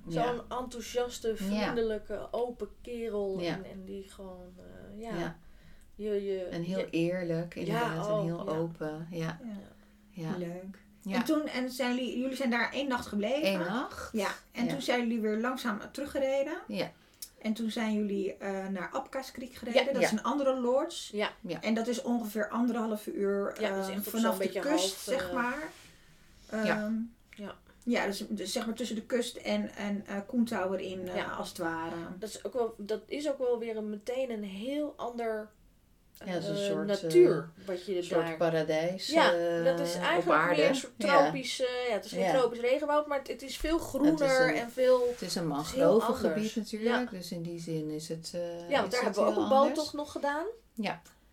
zo'n 0.07 0.41
enthousiaste, 0.49 1.35
vriendelijke, 1.35 2.27
open 2.31 2.69
kerel. 2.81 3.39
Ja. 3.39 3.53
En, 3.55 3.63
en 3.65 3.85
die 3.85 4.09
gewoon, 4.11 4.53
eh, 4.57 5.01
ja, 5.01 5.17
Ja. 5.19 5.37
Je, 5.95 6.23
je, 6.25 6.43
En 6.43 6.61
heel 6.61 6.77
je- 6.77 6.89
eerlijk, 6.89 7.55
inderdaad. 7.55 8.07
oh, 8.07 8.17
en 8.19 8.25
heel 8.25 8.45
ja. 8.45 8.57
open. 8.57 9.07
Ja. 9.11 9.39
Ja. 9.43 10.29
Ja. 10.29 10.37
Leuk. 10.37 10.79
ja. 11.01 11.15
En 11.15 11.23
toen, 11.23 11.47
en 11.47 11.69
zijn 11.71 11.95
jullie, 11.95 12.19
jullie 12.19 12.35
zijn 12.35 12.49
daar 12.49 12.71
één 12.73 12.87
nacht 12.87 13.05
gebleven? 13.07 13.47
Eén 13.53 13.59
nacht. 13.59 14.09
Ja, 14.11 14.29
en 14.51 14.65
Ja. 14.65 14.71
toen 14.71 14.81
zijn 14.81 14.99
jullie 14.99 15.19
weer 15.21 15.37
langzaam 15.37 15.79
teruggereden. 15.91 16.57
Ja. 16.67 16.91
En 17.41 17.53
toen 17.53 17.71
zijn 17.71 17.93
jullie 17.93 18.33
eh, 18.37 18.67
naar 18.67 18.89
Abkas 18.91 19.31
Creek 19.31 19.53
gereden. 19.53 19.85
Ja. 19.85 19.91
dat 19.91 20.01
Ja. 20.01 20.07
is 20.07 20.11
een 20.11 20.23
andere 20.23 20.59
lodge. 20.59 21.17
Ja. 21.17 21.31
Ja. 21.41 21.61
En 21.61 21.73
dat 21.73 21.87
is 21.87 22.01
ongeveer 22.01 22.49
anderhalf 22.49 23.07
uur 23.07 23.53
eh, 23.53 23.87
vanaf 24.01 24.37
de 24.37 24.49
kust, 24.49 24.63
half, 24.65 25.01
zeg 25.03 25.27
eh, 25.29 25.33
maar. 25.35 25.69
Ja. 26.51 26.77
Ehm, 26.83 26.93
Ja. 27.29 27.55
Ja, 27.83 28.05
dus, 28.05 28.23
dus 28.29 28.51
zeg 28.51 28.65
maar 28.65 28.75
tussen 28.75 28.95
de 28.95 29.05
kust 29.05 29.35
en, 29.35 29.69
en 29.75 30.03
eh 30.07 30.15
Koen 30.27 30.45
Tower 30.45 30.79
in, 30.79 31.07
eh, 31.07 31.15
Ja. 31.15 31.25
als 31.25 31.49
het 31.49 31.57
ware. 31.57 31.95
Dat 32.19 32.29
is 32.29 32.45
ook 32.45 32.53
wel, 32.53 32.73
dat 32.77 33.01
is 33.05 33.29
ook 33.29 33.37
wel 33.37 33.59
weer 33.59 33.77
een, 33.77 33.89
meteen 33.89 34.29
een 34.31 34.43
heel 34.43 34.93
ander 34.97 35.49
Ja, 36.25 36.33
dat 36.33 36.41
is 36.43 36.47
een 36.49 36.55
eh, 36.55 36.61
soort, 36.71 36.87
natuur 36.87 37.49
wat 37.65 37.85
je 37.85 37.97
Een 37.97 38.03
soort 38.03 38.25
daar... 38.25 38.37
paradijs 38.37 39.07
Ja, 39.07 39.33
eh, 39.33 39.63
dat 39.65 39.79
is 39.79 39.95
op 39.95 40.01
eigenlijk 40.01 40.41
aarde. 40.41 40.55
meer 40.61 40.69
een 40.69 40.75
soort 40.75 40.93
Ja. 40.97 41.21
tropisch... 41.21 41.61
eh, 41.61 41.87
ja, 41.87 41.93
het 41.93 42.05
is 42.05 42.11
geen 42.11 42.19
Ja. 42.23 42.31
tropisch 42.39 42.59
regenwoud, 42.59 43.07
maar 43.07 43.17
het, 43.17 43.27
het 43.27 43.41
is 43.41 43.57
veel 43.57 43.77
groener 43.77 44.41
een- 44.49 44.55
en 44.55 44.71
veel... 44.71 45.07
Het 45.11 45.21
is 45.21 45.35
een 45.35 45.47
mangrovengebied 45.47 46.55
natuurlijk. 46.55 47.09
Dus 47.11 47.31
in 47.31 47.41
die 47.41 47.59
zin 47.59 47.89
is 47.89 48.09
het 48.09 48.31
eh 48.35 48.69
Ja, 48.69 48.79
want 48.79 48.91
daar 48.91 49.03
hebben 49.03 49.23
we 49.23 49.29
ook 49.29 49.37
een 49.37 49.49
boottocht 49.49 49.93
nog 49.93 50.11
gedaan. 50.11 50.45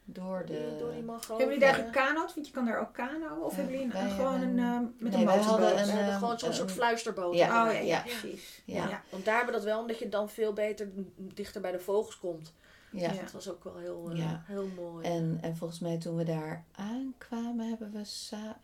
Door 0.05 0.43
de... 0.47 0.53
Die- 0.53 0.79
door 0.79 0.93
die 0.93 1.03
mangroven. 1.03 1.37
Hebben 1.47 1.59
jullie 1.59 1.73
daar 1.75 1.85
gekanoot? 1.87 2.35
Want 2.35 2.47
je 2.47 2.53
kan 2.53 2.65
daar 2.65 2.81
ook 2.81 2.93
kano. 2.95 3.41
Of 3.45 3.51
Ja, 3.51 3.57
hebben 3.57 3.79
jullie 3.79 3.95
een, 3.97 4.11
gewoon 4.11 4.33
hebben- 4.41 4.59
een, 4.59 4.59
eh, 4.59 4.81
met 4.99 5.13
nee, 5.13 5.21
een 5.21 5.27
motorboot? 5.27 5.45
hadden 5.45 5.75
We 5.75 5.81
een, 5.83 5.89
hebben 5.89 6.13
eh, 6.13 6.19
gewoon 6.19 6.39
zo'n 6.39 6.53
soort 6.53 6.71
fluisterboot. 6.73 7.35
Ja. 7.35 7.67
Oh 7.67 7.73
ja, 7.73 7.79
ja, 7.79 8.01
precies. 8.01 8.63
Ja. 8.65 8.89
Ja. 8.89 9.03
Want 9.11 9.25
daar 9.25 9.37
hebben 9.37 9.55
we 9.55 9.61
dat 9.61 9.69
wel, 9.71 9.81
omdat 9.81 9.99
je 9.99 10.09
dan 10.09 10.31
veel 10.31 10.53
beter 10.53 10.89
dichter 11.17 11.61
bij 11.61 11.73
de 11.73 11.79
vogels 11.81 12.19
komt. 12.19 12.53
Ja. 12.93 13.01
Ja. 13.13 13.21
Dat 13.23 13.33
was 13.33 13.51
ook 13.51 13.65
wel 13.65 13.77
heel, 13.79 14.09
eh, 14.13 14.19
Ja. 14.19 14.43
heel 14.47 14.69
mooi. 14.77 15.05
En, 15.07 15.39
en 15.43 15.57
volgens 15.57 15.81
mij 15.81 15.97
toen 15.99 16.17
we 16.17 16.25
daar 16.25 16.65
toen 16.77 17.15
kwamen, 17.19 17.69
hebben 17.69 17.91
we 17.93 18.05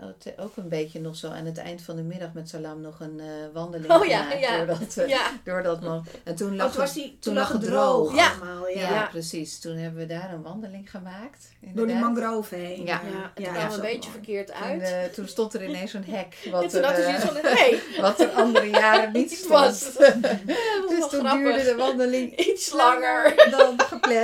oh, 0.01 0.38
ook 0.38 0.57
een 0.57 0.69
beetje 0.69 1.01
nog 1.01 1.17
zo 1.17 1.29
aan 1.31 1.45
het 1.45 1.59
eind 1.59 1.83
van 1.83 1.97
de 1.97 2.03
middag 2.03 2.33
met 2.33 2.49
Salam 2.49 2.81
nog 2.81 3.01
een 3.01 3.21
eh, 3.21 3.27
wandeling 3.53 3.93
Oh 3.93 4.05
ja, 4.05 4.23
gemaakt. 4.23 4.41
ja. 4.41 4.57
Door 4.57 4.67
dat, 4.79 4.97
eh, 4.97 5.09
Ja, 5.09 5.31
door 5.45 5.62
dat 5.62 5.81
man. 5.83 6.05
En 6.25 6.35
toen 6.37 6.51
Oh, 6.51 6.57
lag 6.57 6.73
toen, 6.73 6.83
het- 6.83 6.93
die, 6.95 7.05
toen 7.09 7.17
toen 7.21 7.35
lag 7.35 7.43
lag 7.53 7.53
het 7.61 7.71
droog 7.71 8.07
droog. 8.09 8.17
Ja. 8.17 8.31
allemaal. 8.41 8.69
ja, 8.69 8.81
Ja. 8.81 8.91
Ja. 8.95 9.07
precies. 9.11 9.59
Toen 9.61 9.77
hebben 9.77 10.01
we 10.01 10.07
daar 10.14 10.33
een 10.33 10.43
wandeling 10.43 10.91
gemaakt. 10.91 11.49
Door 11.61 11.87
die 11.87 11.95
inderdaad. 11.95 12.01
mangrove 12.03 12.55
heen. 12.55 12.85
Ja. 12.87 13.01
ja, 13.05 13.33
ja, 13.35 13.53
het 13.53 13.55
kwam 13.55 13.55
ja, 13.55 13.75
een 13.75 13.81
beetje 13.81 13.99
mooi. 13.99 14.11
verkeerd 14.12 14.53
uit. 14.53 14.83
eh, 14.83 15.05
toen 15.05 15.29
stond 15.29 15.55
er 15.55 15.64
ineens 15.64 15.91
zo'n 15.91 16.05
hek. 16.05 16.37
Wat, 16.51 16.62
en 16.62 16.69
toen 16.69 16.81
er, 16.83 16.87
had 16.87 16.99
eh, 16.99 17.14
van, 17.21 17.35
nee, 17.55 17.83
wat 18.01 18.21
er 18.21 18.29
andere 18.31 18.71
jaren 18.71 19.12
niet 19.12 19.31
stond. 19.38 19.49
was. 19.53 19.81
dus 19.85 21.09
toen 21.09 21.09
grappig. 21.09 21.33
duurde 21.33 21.64
de 21.64 21.75
wandeling 21.77 22.37
Iets 22.38 22.73
langer. 22.73 23.47
dan 23.51 23.81
gepland. 23.81 24.17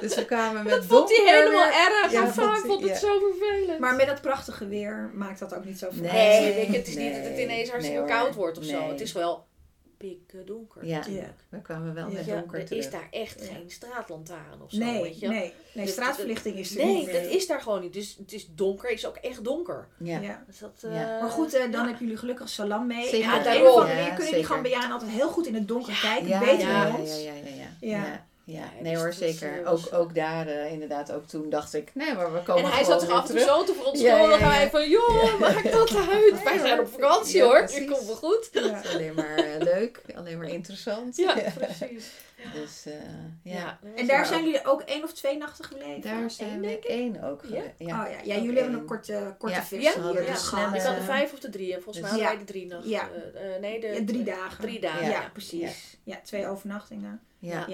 Dus 0.00 0.14
we 0.14 0.24
kwamen 0.24 0.62
met 0.62 0.72
Dat 0.72 0.84
vond 0.84 1.16
hij 1.16 1.34
helemaal 1.36 1.66
weer. 1.68 1.76
erg. 2.02 2.12
Ja, 2.12 2.20
Ja, 2.22 2.32
vond 2.32 2.46
ik 2.46 2.52
hij- 2.52 2.62
vond 2.70 2.80
het 2.82 2.90
ja. 2.90 2.98
zo 2.98 3.18
vervelend. 3.18 3.78
Maar 3.78 3.94
met 3.94 4.06
dat 4.06 4.20
prachtige 4.20 4.66
weer 4.68 5.10
maakt 5.14 5.38
dat 5.38 5.54
ook 5.54 5.64
niet 5.64 5.78
zo 5.78 5.88
veel 5.90 6.02
Nee. 6.02 6.40
Nee, 6.40 6.66
het 6.66 6.88
is 6.88 6.96
niet 6.96 7.12
dat 7.14 7.22
het 7.24 7.32
nee, 7.34 7.44
ineens 7.44 7.70
hartstikke 7.70 8.00
nee 8.02 8.10
koud 8.10 8.34
wordt 8.34 8.58
of 8.58 8.64
zo. 8.64 8.78
Nee. 8.80 8.88
Het 8.88 9.00
is 9.00 9.12
wel 9.12 9.46
pikken 9.98 10.46
donker. 10.46 10.86
Ja. 10.86 10.96
natuurlijk. 10.98 11.44
We 11.48 11.60
kwamen 11.62 11.94
wel 11.94 12.06
Ja. 12.08 12.12
met 12.12 12.24
Ja, 12.26 12.34
donker 12.34 12.58
er 12.58 12.64
terug. 12.64 12.84
is 12.84 12.90
daar 12.90 13.08
echt 13.10 13.40
Ja. 13.40 13.54
geen 13.54 13.70
straatlantaarn 13.70 14.62
of 14.62 14.70
zo, 14.70 14.78
Nee, 14.78 15.02
weet 15.02 15.20
je. 15.20 15.28
nee, 15.28 15.52
nee, 15.72 15.84
Dus 15.84 15.92
straatverlichting 15.94 16.56
is 16.56 16.76
er 16.76 16.84
Nee, 16.84 16.94
niet 16.94 17.04
dat 17.12 17.22
meer. 17.22 17.30
is 17.30 17.46
daar 17.46 17.60
gewoon 17.60 17.80
niet. 17.80 17.92
Dus 17.92 18.16
het 18.18 18.32
is 18.32 18.46
donker, 18.54 18.90
is 18.90 19.06
ook 19.06 19.16
echt 19.16 19.44
donker. 19.44 19.88
Ja. 19.98 20.18
Ja. 20.20 20.44
Dus 20.46 20.58
dat, 20.58 20.78
Ja. 20.80 21.14
eh, 21.14 21.20
Maar 21.20 21.30
goed, 21.30 21.54
eh, 21.54 21.60
dan 21.60 21.70
ja. 21.70 21.78
hebben 21.84 21.98
jullie 21.98 22.16
gelukkig 22.16 22.48
salam 22.48 22.86
mee. 22.86 23.08
Zeker. 23.08 23.32
En 23.32 23.42
daarom. 23.42 23.86
Ja, 23.86 24.08
kunnen 24.14 24.34
die. 24.34 24.44
Gambianen 24.44 24.90
altijd 24.92 25.10
heel 25.10 25.28
goed 25.28 25.46
in 25.46 25.54
het 25.54 25.68
donker 25.68 25.98
kijken. 26.02 26.38
Beter 26.38 26.58
dan 26.58 26.68
ja, 26.68 26.96
ons. 26.98 27.22
ja, 27.22 27.32
ja, 27.32 27.66
ja, 27.80 28.26
Ja. 28.44 28.64
nee 28.80 28.92
dus 28.92 29.02
hoor, 29.02 29.12
zeker. 29.12 29.58
eh, 29.58 29.64
was- 29.64 29.92
Ook, 29.92 30.00
ook 30.00 30.14
daar 30.14 30.46
eh, 30.46 30.72
inderdaad, 30.72 31.12
ook 31.12 31.26
toen 31.26 31.50
dacht 31.50 31.74
ik, 31.74 31.90
nee, 31.94 32.14
maar 32.14 32.32
we 32.32 32.42
komen 32.42 32.64
En 32.64 32.70
hij 32.70 32.84
zat 32.84 33.00
er 33.02 33.06
weer 33.08 33.16
af 33.16 33.28
en 33.28 33.34
toe 33.36 33.44
zo 33.44 33.64
te 33.64 33.74
verontschuldigen. 33.74 34.28
Ja, 34.28 34.36
ja, 34.38 34.38
ja. 34.38 34.50
Hij 34.50 34.70
van, 34.70 34.88
joh, 34.88 35.38
maakt 35.38 35.72
dat 35.72 35.96
uit. 36.10 36.42
Wij 36.44 36.58
zijn 36.58 36.80
op 36.80 36.88
vakantie 36.88 37.36
Ja, 37.36 37.44
hoor. 37.44 37.56
Het 37.56 37.84
komt 37.90 38.06
wel 38.06 38.14
goed. 38.16 38.48
Ja. 38.52 38.60
Het 38.74 38.84
is 38.84 38.90
alleen 38.94 39.14
maar 39.14 39.36
eh, 39.36 39.58
leuk, 39.60 40.00
alleen 40.16 40.38
maar 40.38 40.48
interessant. 40.48 41.16
Ja, 41.16 41.34
precies. 41.58 42.10
Dus 42.54 42.86
eh, 42.86 42.92
ja. 43.42 43.78
En 43.96 44.06
daar 44.06 44.26
zijn 44.26 44.44
jullie 44.44 44.64
ook 44.66 44.80
één 44.80 45.02
of 45.02 45.12
twee 45.12 45.36
nachten 45.36 45.64
gebleven? 45.64 46.00
daar 46.00 46.30
zijn 46.30 46.60
we 46.60 46.78
één 46.78 47.22
ook 47.24 47.40
Ja? 47.42 47.48
geweest. 47.48 47.72
oh 47.80 48.06
ja, 48.24 48.34
jullie 48.34 48.60
hebben 48.60 48.78
een 48.78 48.84
korte, 48.86 49.34
korte 49.38 49.54
Ja. 49.54 49.62
versie 49.62 50.02
Ja, 50.02 50.10
hier 50.12 50.24
de 50.26 50.34
gehad. 50.34 50.74
Ik 50.74 50.80
had 50.80 50.96
de 50.96 51.02
vijf 51.02 51.32
of 51.32 51.38
de 51.38 51.50
drie. 51.50 51.74
En 51.74 51.82
volgens 51.82 52.04
mij 52.04 52.12
Dus 52.12 52.20
hadden 52.20 52.30
ja. 52.30 52.36
wij 52.36 52.46
de 52.46 52.52
drie 52.52 52.66
nachten. 52.66 52.90
Ja. 52.90 53.58
nee, 53.60 53.80
de, 53.80 53.86
Ja, 53.86 54.04
drie 54.06 54.22
dagen. 54.24 54.60
Drie 54.64 54.80
dagen, 54.80 55.04
Ja, 55.04 55.10
ja. 55.10 55.28
precies. 55.32 55.96
Ja, 56.04 56.20
twee 56.24 56.46
overnachtingen. 56.48 57.20
Ja, 57.38 57.66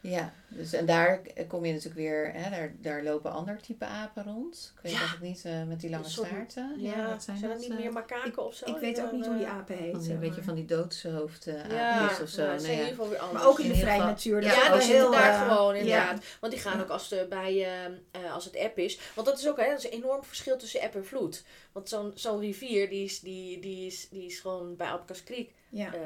Ja. 0.00 0.10
ja. 0.10 0.32
Dus, 0.48 0.72
en 0.72 0.86
daar 0.86 1.20
kom 1.48 1.64
je 1.64 1.72
natuurlijk 1.72 2.00
weer, 2.00 2.32
hè, 2.34 2.50
daar, 2.50 2.74
daar 2.80 3.02
lopen 3.02 3.32
ander 3.32 3.60
type 3.60 3.84
apen 3.84 4.24
rond. 4.24 4.72
Ik 4.76 4.82
weet 4.82 4.92
Ja. 4.92 4.98
eigenlijk 4.98 5.28
niet, 5.34 5.44
eh, 5.44 5.62
met 5.64 5.80
die 5.80 5.90
lange 5.90 6.08
staarten. 6.08 6.74
Ja, 6.78 7.08
wat 7.08 7.22
zijn, 7.22 7.38
zijn 7.38 7.50
dat? 7.50 7.60
niet 7.60 7.70
eh, 7.70 7.76
meer 7.76 7.92
makaken 7.92 8.44
of 8.46 8.54
zo? 8.54 8.64
Ik 8.66 8.76
weet 8.76 9.00
ook 9.02 9.12
niet 9.12 9.26
hoe 9.26 9.36
die 9.36 9.46
apen 9.46 9.76
van 9.76 9.84
heten. 9.84 10.00
die, 10.00 10.12
een 10.12 10.18
beetje 10.18 10.42
van 10.42 10.54
die 10.54 10.64
doodshoofd 10.64 11.44
Ja, 11.44 11.90
aapjes 11.98 12.20
of 12.20 12.28
zo. 12.28 12.42
ja, 12.44 12.52
in 12.52 12.62
ja. 12.62 12.70
ieder 12.70 12.86
geval 12.86 13.08
weer 13.08 13.18
anders. 13.18 13.38
Maar 13.42 13.50
ook 13.52 13.58
in 13.60 13.68
de 13.68 13.74
vrije 13.76 14.00
natuur. 14.02 14.42
Ja, 14.42 14.48
is 14.50 14.56
dat 14.58 14.68
wel 14.68 14.78
is 14.78 14.86
heel, 14.86 15.04
inderdaad 15.04 15.46
eh, 15.48 15.54
gewoon, 15.56 15.74
ja. 15.74 15.80
inderdaad. 15.80 16.24
Want 16.40 16.52
die 16.52 16.62
gaan 16.62 16.76
Ja. 16.76 16.82
ook 16.82 16.88
als, 16.90 17.08
de, 17.08 17.26
bij, 17.28 17.52
eh, 17.64 17.84
eh, 18.24 18.32
als 18.34 18.44
het 18.44 18.56
app 18.56 18.78
is. 18.78 18.98
Want 19.14 19.26
dat 19.26 19.38
is 19.38 19.48
ook 19.48 19.56
hè, 19.56 19.68
dat 19.70 19.78
is 19.78 19.84
een 19.84 19.90
enorm 20.02 20.24
verschil 20.24 20.56
tussen 20.58 20.80
app 20.80 20.94
en 20.94 21.06
vloed. 21.06 21.44
Want 21.72 21.88
zo'n 21.88 22.12
zo'n 22.14 22.40
rivier, 22.40 22.88
die 22.88 23.04
is, 23.04 23.20
die, 23.20 23.60
die, 23.60 23.86
is, 23.86 24.08
die 24.08 24.26
is 24.26 24.40
gewoon 24.40 24.76
bij 24.76 24.90
Alpkas 24.90 25.24
Creek 25.24 25.50
Ja. 25.68 25.94
eh, 25.94 26.00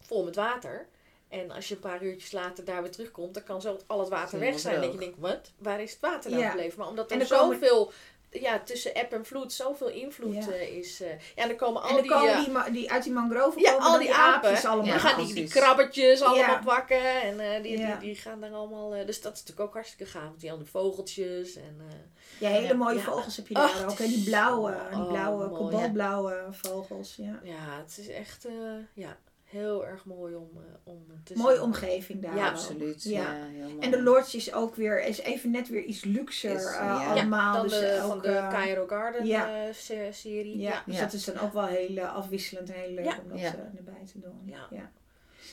vol 0.00 0.24
met 0.24 0.34
water. 0.36 0.86
En 1.32 1.50
als 1.50 1.68
je 1.68 1.74
een 1.74 1.80
paar 1.80 2.02
uurtjes 2.02 2.32
later 2.32 2.64
daar 2.64 2.82
weer 2.82 2.90
terugkomt, 2.90 3.34
dan 3.34 3.42
kan 3.42 3.60
zo 3.60 3.78
al 3.86 3.98
het 4.00 4.08
water 4.08 4.38
weg 4.38 4.58
zijn. 4.58 4.80
Dat 4.80 4.92
je 4.92 4.98
denkt, 4.98 5.18
wat? 5.18 5.50
Waar 5.58 5.80
is 5.82 5.90
het 5.90 6.00
water 6.00 6.30
nou 6.30 6.42
Ja. 6.42 6.50
gebleven? 6.50 6.78
Maar 6.78 6.88
omdat 6.88 7.10
er 7.10 7.26
zoveel, 7.26 7.92
ja, 8.30 8.58
tussen 8.60 8.92
app 8.94 9.12
en 9.12 9.24
vloed, 9.26 9.52
zoveel 9.52 9.88
invloed 9.88 10.34
Ja. 10.44 10.50
eh, 10.52 10.76
is. 10.76 11.00
eh, 11.00 11.08
ja, 11.36 11.46
dan 11.46 11.56
komen 11.56 11.82
al 11.82 11.88
En 11.88 11.94
dan 11.94 12.02
die... 12.02 12.12
komen 12.12 12.64
eh, 12.66 12.72
die, 12.72 12.90
uit 12.92 13.02
die 13.02 13.12
mangroven 13.12 13.60
ja, 13.60 13.70
komen 13.72 13.86
al 13.86 13.98
die 13.98 14.14
apen. 14.14 14.48
aapjes 14.48 14.64
allemaal. 14.64 14.84
die 14.84 14.92
Ja, 14.92 14.98
gaan 14.98 15.16
die, 15.16 15.34
die 15.34 15.34
precies. 15.44 15.60
krabbetjes 15.60 16.20
allemaal 16.22 16.58
pakken. 16.64 17.22
En 17.22 17.40
eh, 17.40 17.62
die, 17.62 17.78
Ja. 17.78 17.86
die, 17.90 17.98
die 18.08 18.14
gaan 18.16 18.40
dan 18.40 18.52
allemaal... 18.54 18.94
eh, 18.94 19.06
dus 19.06 19.20
dat 19.20 19.32
is 19.32 19.38
natuurlijk 19.40 19.68
ook 19.68 19.74
hartstikke 19.74 20.12
gaaf. 20.12 20.22
Want 20.28 20.40
die 20.40 20.50
andere 20.52 20.70
vogeltjes 20.70 21.54
en... 21.56 21.76
eh, 21.88 21.94
Ja, 22.38 22.48
hele 22.48 22.66
Ja. 22.66 22.74
mooie 22.74 22.94
Ja. 22.96 23.02
vogels 23.02 23.36
heb 23.36 23.48
je 23.48 23.54
daar 23.54 23.88
ook. 23.90 23.98
hè. 23.98 24.06
Die 24.06 24.22
blauwe, 24.24 24.70
die 24.90 24.98
oh, 24.98 25.08
blauwe, 25.08 25.48
kobaltblauwe 25.50 26.46
vogels. 26.50 27.14
Ja. 27.16 27.40
ja, 27.42 27.78
het 27.82 27.96
is 27.98 28.08
echt 28.08 28.44
eh, 28.44 28.52
ja, 28.94 29.16
heel 29.52 29.86
erg 29.86 30.04
mooi 30.04 30.34
om, 30.34 30.48
eh, 30.56 30.62
om 30.92 31.04
te 31.24 31.34
Mooie 31.36 31.54
zien. 31.54 31.64
omgeving 31.64 32.22
daar. 32.22 32.36
Ja. 32.36 32.48
Absoluut. 32.48 33.02
Ja. 33.04 33.20
Ja. 33.20 33.44
heel 33.44 33.68
mooi. 33.68 33.78
En 33.78 33.90
de 33.90 34.02
lodge 34.02 34.36
is 34.36 34.52
ook 34.52 34.74
weer, 34.76 35.04
is 35.04 35.18
even 35.20 35.50
net 35.50 35.68
weer 35.68 35.82
iets 35.84 36.04
luxer 36.04 36.50
Is, 36.54 36.64
eh, 36.64 36.72
ja. 36.72 37.06
allemaal. 37.10 37.52
dan 37.54 37.62
dus 37.68 37.78
de, 37.80 38.00
ook, 38.02 38.08
van 38.08 38.18
de 38.18 38.46
Cairo 38.50 38.86
Garden 38.86 39.26
ja. 39.26 39.66
eh, 39.66 39.72
se- 39.74 40.08
serie. 40.12 40.58
Ja, 40.58 40.82
dus 40.86 40.94
Ja. 40.96 41.00
dat 41.02 41.12
is 41.12 41.24
dan 41.24 41.38
ook 41.38 41.52
wel 41.52 41.66
heel 41.66 42.00
afwisselend 42.04 42.68
en 42.70 42.80
heel 42.80 42.90
leuk 42.94 43.04
Ja. 43.04 43.18
om 43.22 43.28
dat 43.28 43.40
Ja. 43.40 43.46
eh, 43.54 43.76
erbij 43.76 44.04
te 44.12 44.20
doen. 44.20 44.40
Ja. 44.44 44.90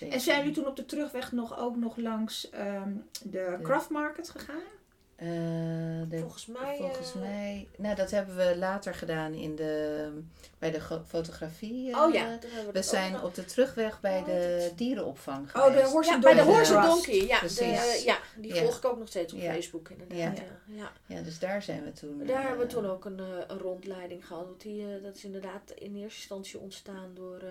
En 0.10 0.20
zijn 0.20 0.38
jullie 0.40 0.54
toen 0.54 0.68
op 0.68 0.76
de 0.76 0.86
terugweg 0.86 1.32
nog 1.32 1.60
ook 1.60 1.76
nog 1.76 1.98
langs 1.98 2.50
ehm, 2.50 2.92
de 3.24 3.58
Craft 3.62 3.90
Market 3.90 4.30
gegaan? 4.30 4.62
Eh, 5.20 5.28
de- 6.10 6.18
Volgens 6.20 6.46
mij... 6.46 6.76
volgens 6.78 7.14
eh, 7.16 7.22
mij, 7.22 7.68
nou 7.78 7.96
dat 7.96 8.12
hebben 8.12 8.36
we 8.36 8.58
later 8.58 8.94
gedaan 8.94 9.34
in 9.34 9.56
de, 9.56 10.10
bij 10.60 10.72
de 10.72 10.82
fotografie. 11.08 11.92
eh, 11.92 12.02
Oh 12.04 12.14
ja, 12.14 12.26
we 12.42 12.48
We 12.66 12.66
dat 12.66 12.76
ook 12.76 12.84
zijn 12.90 13.22
op 13.22 13.36
de 13.36 13.46
terugweg 13.46 14.00
bij 14.02 14.20
Oh, 14.20 14.26
de 14.26 14.72
dierenopvang 14.76 15.48
Oh, 15.56 15.66
de 15.66 15.72
geweest. 15.72 15.92
Horse 15.92 16.12
Ja, 16.12 16.20
bij 16.20 16.34
de 16.34 16.42
Horse. 16.42 16.74
Donkey. 16.74 17.26
Ja, 17.28 17.38
Precies. 17.38 17.58
de, 17.58 18.02
ja 18.06 18.18
die 18.38 18.54
Ja. 18.54 18.62
volg 18.62 18.78
ik 18.78 18.86
ook 18.86 18.98
nog 19.00 19.08
steeds 19.08 19.34
op 19.34 19.40
Ja. 19.40 19.52
Facebook 19.54 19.90
inderdaad. 19.90 20.18
Ja. 20.38 20.44
Ja. 20.66 20.76
Ja. 21.06 21.16
Ja, 21.16 21.22
dus 21.22 21.40
daar 21.40 21.62
zijn 21.62 21.84
we 21.84 21.92
toen. 21.92 22.26
Daar 22.26 22.42
hebben 22.48 22.68
we 22.68 22.74
toen 22.74 22.86
ook 22.86 23.06
een, 23.06 23.20
een 23.48 23.58
rondleiding 23.60 24.28
gehad. 24.28 24.46
Want 24.46 24.62
die, 24.62 25.02
dat 25.02 25.16
is 25.16 25.24
inderdaad 25.24 25.72
in 25.76 25.96
eerste 25.96 26.20
instantie 26.20 26.60
ontstaan 26.60 27.12
door 27.14 27.42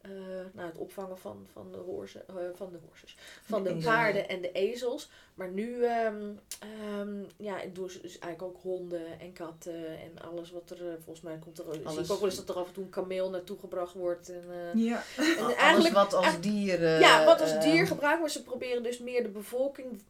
eh, 0.00 0.10
nou, 0.52 0.68
het 0.68 0.78
opvangen 0.78 1.18
van, 1.18 1.46
van 1.52 1.72
de 1.72 1.78
eh, 1.78 2.34
van 2.54 2.70
de 2.72 2.78
horses, 2.88 3.16
van 3.42 3.62
de 3.64 3.76
De 3.76 3.84
paarden 3.84 4.28
en 4.28 4.40
de 4.40 4.52
ezels. 4.52 5.10
Maar 5.34 5.48
nu 5.48 5.84
ehm, 5.84 6.34
ja, 7.36 7.58
doen 7.72 7.90
ze 7.90 8.00
dus 8.00 8.18
eigenlijk 8.18 8.42
ook 8.56 8.62
honden 8.62 9.20
en 9.20 9.32
katten 9.32 9.86
en 9.86 10.18
alles 10.30 10.50
wat 10.50 10.70
er, 10.70 10.88
eh, 10.88 10.92
volgens 10.94 11.20
mij 11.20 11.38
komt 11.38 11.58
er, 11.58 11.64
zie 11.74 11.86
Alles. 11.86 12.04
ik 12.04 12.12
ook 12.12 12.20
wel 12.20 12.28
eens 12.28 12.38
dat 12.38 12.48
er 12.48 12.54
af 12.54 12.66
en 12.66 12.72
toe 12.72 12.84
een 12.84 12.90
kameel 12.90 13.30
naartoe 13.30 13.58
gebracht 13.58 13.94
wordt. 13.94 14.28
En, 14.28 14.78
Ja. 14.78 15.02
en 15.16 15.36
Alles 15.38 15.54
eigenlijk, 15.54 15.94
wat 15.94 16.14
als 16.14 16.40
dier. 16.40 16.80
ja, 17.00 17.24
wat 17.24 17.40
als 17.40 17.60
dier 17.60 17.86
gebruikt, 17.86 18.20
maar 18.20 18.30
ze 18.30 18.42
proberen 18.42 18.82
dus 18.82 18.98
meer 18.98 19.22
de 19.22 19.28
bevolking 19.28 20.02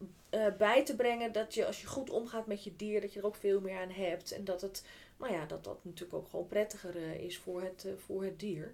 bij 0.57 0.85
te 0.85 0.95
brengen 0.95 1.31
dat 1.31 1.53
je 1.53 1.65
als 1.65 1.81
je 1.81 1.87
goed 1.87 2.09
omgaat 2.09 2.47
met 2.47 2.63
je 2.63 2.75
dier, 2.75 3.01
dat 3.01 3.13
je 3.13 3.19
er 3.19 3.25
ook 3.25 3.35
veel 3.35 3.61
meer 3.61 3.79
aan 3.79 3.89
hebt. 3.91 4.31
En 4.31 4.43
dat 4.43 4.61
het, 4.61 4.83
nou 5.17 5.33
ja, 5.33 5.45
dat 5.45 5.63
dat 5.63 5.77
natuurlijk 5.81 6.13
ook 6.17 6.29
gewoon 6.29 6.47
prettiger 6.47 6.95
is 7.19 7.37
voor 7.37 7.61
het, 7.61 7.85
voor 8.05 8.23
het 8.23 8.39
dier. 8.39 8.73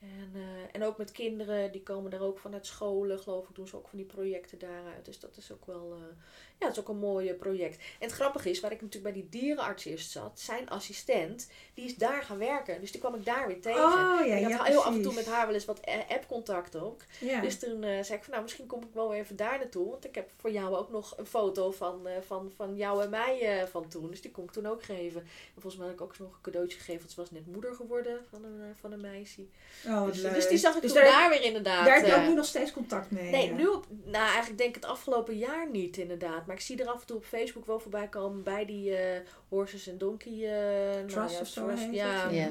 En, 0.00 0.30
eh, 0.34 0.42
en 0.72 0.84
ook 0.84 0.96
met 0.96 1.12
kinderen, 1.12 1.72
die 1.72 1.82
komen 1.82 2.10
daar 2.10 2.20
ook 2.20 2.38
vanuit 2.38 2.66
scholen, 2.66 3.18
geloof 3.18 3.48
ik, 3.48 3.54
doen 3.54 3.68
ze 3.68 3.76
ook 3.76 3.88
van 3.88 3.98
die 3.98 4.06
projecten 4.06 4.58
daaruit. 4.58 5.04
Dus 5.04 5.20
dat 5.20 5.36
is 5.36 5.52
ook 5.52 5.66
wel, 5.66 5.92
eh, 5.92 6.16
ja, 6.58 6.66
het 6.66 6.76
is 6.76 6.80
ook 6.80 6.88
een 6.88 6.98
mooi 6.98 7.34
project. 7.34 7.76
En 7.76 8.06
het 8.06 8.12
grappige 8.12 8.50
is, 8.50 8.60
waar 8.60 8.72
ik 8.72 8.82
natuurlijk 8.82 9.14
bij 9.14 9.22
die 9.22 9.40
dierenarts 9.40 9.84
eerst 9.84 10.10
zat, 10.10 10.40
zijn 10.40 10.68
assistent, 10.68 11.50
die 11.74 11.84
is 11.84 11.96
daar 11.96 12.22
gaan 12.22 12.38
werken. 12.38 12.80
Dus 12.80 12.90
die 12.90 13.00
kwam 13.00 13.14
ik 13.14 13.24
daar 13.24 13.46
weer 13.46 13.60
tegen. 13.60 13.82
Oh 13.82 14.26
ja, 14.26 14.34
ik 14.34 14.42
had 14.42 14.50
ja, 14.50 14.64
heel 14.64 14.84
af 14.84 14.94
en 14.94 15.02
toe 15.02 15.14
met 15.14 15.26
haar 15.26 15.46
wel 15.46 15.54
eens 15.54 15.64
wat 15.64 15.80
eh, 15.80 16.08
app-contact 16.08 16.76
ook. 16.76 17.02
Ja. 17.20 17.40
Dus 17.40 17.58
toen 17.58 17.80
zei 17.82 18.12
ik 18.12 18.22
van 18.22 18.30
nou, 18.30 18.42
misschien 18.42 18.66
kom 18.66 18.82
ik 18.82 18.92
wel 18.92 19.08
weer 19.08 19.20
even 19.20 19.36
daar 19.36 19.58
naartoe. 19.58 19.90
Want 19.90 20.04
ik 20.04 20.14
heb 20.14 20.30
voor 20.36 20.50
jou 20.50 20.76
ook 20.76 20.90
nog 20.90 21.14
een 21.16 21.26
foto 21.26 21.70
van, 21.70 22.08
van, 22.26 22.52
van 22.56 22.76
jou 22.76 23.02
en 23.02 23.10
mij 23.10 23.66
van 23.70 23.88
toen. 23.88 24.10
Dus 24.10 24.20
die 24.20 24.30
kon 24.30 24.44
ik 24.44 24.50
toen 24.50 24.66
ook 24.66 24.82
geven. 24.82 25.20
En 25.20 25.60
volgens 25.60 25.76
mij 25.76 25.86
had 25.86 25.94
ik 25.94 26.02
ook 26.02 26.18
nog 26.18 26.32
een 26.32 26.40
cadeautje 26.40 26.78
gegeven. 26.78 27.00
Want 27.00 27.12
ze 27.12 27.20
was 27.20 27.30
net 27.30 27.46
moeder 27.46 27.74
geworden 27.74 28.24
van 28.30 28.44
een, 28.44 28.76
van 28.76 28.92
een 28.92 29.00
meisje. 29.00 29.46
Oh, 29.88 30.06
dus, 30.06 30.22
dus 30.22 30.48
die 30.48 30.58
zag 30.58 30.76
ik 30.76 30.82
Dus 30.82 30.92
toen 30.92 31.02
daar, 31.02 31.10
daar, 31.10 31.30
weer 31.30 31.42
inderdaad. 31.42 31.86
daar 31.86 31.96
heb 31.96 32.06
je 32.06 32.12
eh, 32.12 32.22
ook 32.22 32.28
nu 32.28 32.34
nog 32.34 32.44
steeds 32.44 32.72
contact 32.72 33.10
mee. 33.10 33.30
Nee, 33.30 33.46
ja. 33.46 33.54
nu 33.54 33.66
op, 33.66 33.86
nou 34.04 34.24
eigenlijk 34.26 34.58
denk 34.58 34.68
ik 34.76 34.82
het 34.82 34.90
afgelopen 34.90 35.38
jaar 35.38 35.70
niet 35.70 35.96
inderdaad. 35.96 36.46
Maar 36.46 36.56
ik 36.56 36.62
zie 36.62 36.82
er 36.82 36.88
af 36.88 37.00
en 37.00 37.06
toe 37.06 37.16
op 37.16 37.24
Facebook 37.24 37.66
wel 37.66 37.80
voorbij 37.80 38.08
komen 38.08 38.42
bij 38.42 38.64
die 38.64 38.96
eh, 38.96 39.20
Horses 39.48 39.88
and 39.90 40.00
Donkey 40.00 40.32
eh, 40.32 40.94
nou 40.94 41.06
Trust 41.06 41.34
ja, 41.34 41.40
of 41.40 41.46
zo 41.48 41.66
trust. 41.66 41.82
heet 41.82 41.94
Ja, 41.94 42.28
het, 42.28 42.34
ja. 42.34 42.50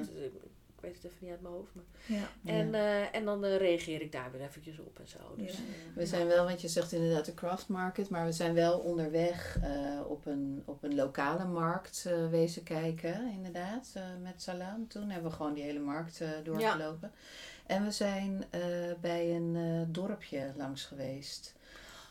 Weet 0.86 0.96
het 0.96 1.04
even 1.06 1.18
niet 1.20 1.32
uit 1.32 1.42
mijn 1.42 1.54
hoofd. 1.54 1.70
Maar. 1.76 1.84
Ja. 2.06 2.52
En, 2.52 2.74
eh, 2.76 3.16
en 3.16 3.26
dan 3.26 3.46
eh, 3.46 3.58
reageer 3.58 4.02
ik 4.02 4.12
daar 4.12 4.32
weer 4.32 4.42
eventjes 4.42 4.80
op 4.80 5.00
en 5.00 5.08
zo. 5.08 5.18
Dus, 5.38 5.52
Ja. 5.52 5.58
eh, 5.58 5.96
We 5.96 6.06
zijn 6.06 6.28
wel, 6.28 6.46
want 6.46 6.62
je 6.62 6.68
zegt 6.68 6.92
inderdaad 6.92 7.26
de 7.26 7.34
craft 7.34 7.68
market, 7.68 8.10
maar 8.10 8.26
we 8.26 8.32
zijn 8.32 8.54
wel 8.54 8.80
onderweg 8.80 9.58
eh, 9.62 10.00
op, 10.08 10.26
een, 10.26 10.64
op 10.66 10.84
een 10.84 10.96
lokale 10.96 11.46
markt 11.46 12.06
eh, 12.08 12.30
wezen 12.30 12.64
kijken, 12.64 13.32
inderdaad, 13.32 13.92
eh, 13.94 14.04
met 14.24 14.42
Salam. 14.42 14.88
Toen 14.88 15.10
hebben 15.10 15.30
we 15.32 15.36
gewoon 15.38 15.54
die 15.54 15.64
hele 15.64 15.80
markt 15.80 16.22
eh, 16.22 16.30
doorgelopen. 16.44 17.12
En 17.66 17.84
we 17.84 17.92
zijn 17.92 18.44
eh, 18.50 18.62
bij 19.02 19.36
een 19.36 19.56
eh, 19.56 19.94
dorpje 19.94 20.52
langs 20.56 20.84
geweest. 20.86 21.54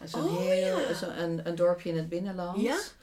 Zo'n 0.05 0.23
Oh, 0.25 0.37
heel, 0.39 0.79
ja. 0.79 0.95
zo 0.95 1.09
een, 1.11 1.47
een 1.49 1.55
dorpje 1.55 1.89
in 1.91 1.97
het 1.97 2.09
binnenland. 2.09 2.97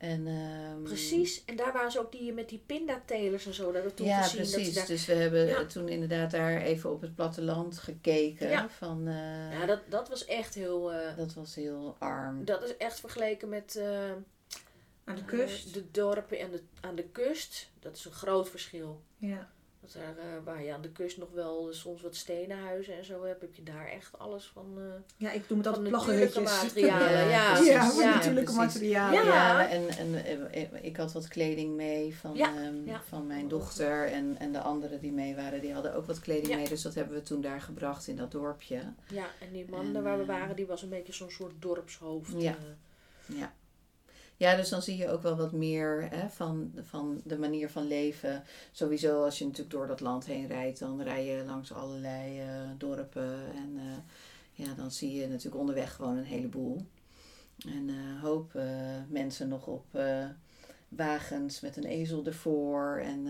En, 0.00 0.26
ehm, 0.26 0.82
Precies, 0.82 1.44
en 1.44 1.56
daar 1.56 1.72
waren 1.72 1.90
ze 1.92 1.98
ook 2.00 2.12
die 2.12 2.32
met 2.32 2.48
die 2.48 2.62
pindatelers 2.66 3.46
en 3.46 3.54
zo, 3.54 3.72
dat 3.72 3.82
we 3.82 3.94
toen 3.94 4.06
Ja, 4.06 4.22
gezien. 4.22 4.40
Dat 4.42 4.50
precies. 4.50 4.68
ze 4.72 4.78
daar... 4.78 4.86
Dus 4.86 5.06
we 5.06 5.12
hebben 5.14 5.46
Ja. 5.46 5.64
toen 5.66 5.88
inderdaad 5.88 6.30
daar 6.30 6.60
even 6.62 6.90
op 6.92 7.00
het 7.00 7.14
platteland 7.14 7.78
gekeken. 7.78 8.48
Ja. 8.48 8.68
Van, 8.68 9.08
eh, 9.08 9.52
Ja, 9.58 9.66
dat, 9.66 9.80
dat 9.88 10.08
was 10.08 10.24
echt 10.24 10.54
heel... 10.54 10.92
eh, 10.92 11.16
Dat 11.16 11.34
was 11.34 11.54
heel 11.54 11.96
arm. 11.98 12.44
dat 12.44 12.62
is 12.62 12.76
echt 12.76 13.00
vergeleken 13.00 13.48
met... 13.48 13.76
eh, 13.76 14.10
Aan 15.04 15.16
de 15.16 15.24
kust. 15.24 15.74
de 15.74 15.90
dorpen 15.90 16.42
aan 16.42 16.50
de, 16.50 16.62
aan 16.80 16.94
de 16.94 17.04
kust, 17.12 17.70
dat 17.80 17.96
is 17.96 18.04
een 18.04 18.12
groot 18.12 18.48
verschil. 18.50 19.02
ja. 19.16 19.50
Dat 19.80 19.94
er, 19.94 20.02
eh, 20.18 20.24
waar 20.44 20.62
je 20.64 20.72
aan 20.72 20.80
de 20.82 20.90
kust 20.92 21.18
nog 21.18 21.28
wel 21.32 21.68
soms 21.72 22.02
wat 22.02 22.14
stenen 22.16 22.58
huizen 22.58 22.96
en 22.96 23.04
zo 23.04 23.24
hebt, 23.24 23.40
heb 23.40 23.54
je 23.54 23.62
daar 23.62 23.86
echt 23.88 24.18
alles 24.18 24.50
van, 24.54 24.66
eh 24.78 24.84
ja, 25.16 25.30
ik 25.32 25.42
noem 25.48 25.58
het 25.58 25.66
van 25.66 25.76
altijd 25.76 25.94
natuurlijke 25.94 26.40
plaggenhutjes. 26.40 26.62
materialen. 26.74 27.28
Ja, 27.28 27.30
Ja, 27.30 27.52
precies. 27.52 27.66
Ja, 27.72 27.82
ja, 27.82 27.90
van 27.90 28.02
ja. 28.04 28.14
natuurlijke 28.14 28.52
precies. 28.52 28.72
materialen. 28.74 29.24
Ja. 29.24 29.60
Ja, 29.62 29.68
en, 29.68 29.88
en 29.88 30.14
eh, 30.52 30.84
ik 30.84 30.96
had 30.96 31.12
wat 31.12 31.28
kleding 31.28 31.74
mee 31.76 32.14
van, 32.16 32.34
Ja, 32.36 32.54
ehm, 32.56 32.84
ja. 32.86 33.02
van 33.08 33.26
mijn 33.26 33.48
dochter 33.48 34.06
en, 34.06 34.36
en 34.38 34.52
de 34.52 34.60
anderen 34.60 35.00
die 35.00 35.12
mee 35.12 35.34
waren, 35.36 35.60
die 35.60 35.72
hadden 35.72 35.94
ook 35.94 36.06
wat 36.06 36.20
kleding 36.20 36.48
Ja. 36.48 36.56
mee. 36.56 36.68
Dus 36.68 36.82
dat 36.82 36.94
hebben 36.94 37.14
we 37.14 37.22
toen 37.22 37.40
daar 37.40 37.60
gebracht 37.60 38.06
in 38.06 38.16
dat 38.16 38.30
dorpje. 38.30 38.82
Ja, 39.08 39.26
en 39.40 39.52
die 39.52 39.66
man 39.70 39.80
En, 39.86 39.92
daar 39.92 40.02
waar 40.02 40.18
we 40.18 40.24
waren, 40.24 40.56
die 40.56 40.66
was 40.66 40.82
een 40.82 40.88
beetje 40.88 41.12
zo'n 41.12 41.30
soort 41.30 41.54
dorpshoofd. 41.58 42.32
Ja. 42.36 42.50
eh. 43.28 43.38
Ja. 43.38 43.52
Ja, 44.40 44.56
dus 44.56 44.68
dan 44.68 44.82
zie 44.82 44.96
je 44.96 45.08
ook 45.10 45.22
wel 45.22 45.36
wat 45.36 45.52
meer 45.52 46.08
hè, 46.10 46.28
van, 46.28 46.72
van 46.82 47.20
de 47.24 47.38
manier 47.38 47.70
van 47.70 47.86
leven. 47.86 48.42
Sowieso 48.72 49.24
als 49.24 49.38
je 49.38 49.44
natuurlijk 49.44 49.70
door 49.70 49.86
dat 49.86 50.00
land 50.00 50.26
heen 50.26 50.46
rijdt, 50.46 50.78
dan 50.78 51.02
rij 51.02 51.24
je 51.24 51.44
langs 51.44 51.72
allerlei 51.72 52.40
eh, 52.40 52.46
dorpen. 52.78 53.38
En 53.54 53.72
eh, 53.76 54.64
ja, 54.66 54.74
dan 54.74 54.90
zie 54.90 55.14
je 55.14 55.28
natuurlijk 55.28 55.56
onderweg 55.60 55.94
gewoon 55.94 56.16
een 56.16 56.24
heleboel. 56.24 56.86
En 57.68 57.88
een 57.88 58.18
hoop 58.18 58.54
eh, 58.54 58.64
mensen 59.08 59.48
nog 59.48 59.66
op 59.66 59.84
wagens 60.88 61.60
met 61.60 61.76
een 61.76 61.84
ezel 61.84 62.26
ervoor. 62.26 63.00
En 63.04 63.26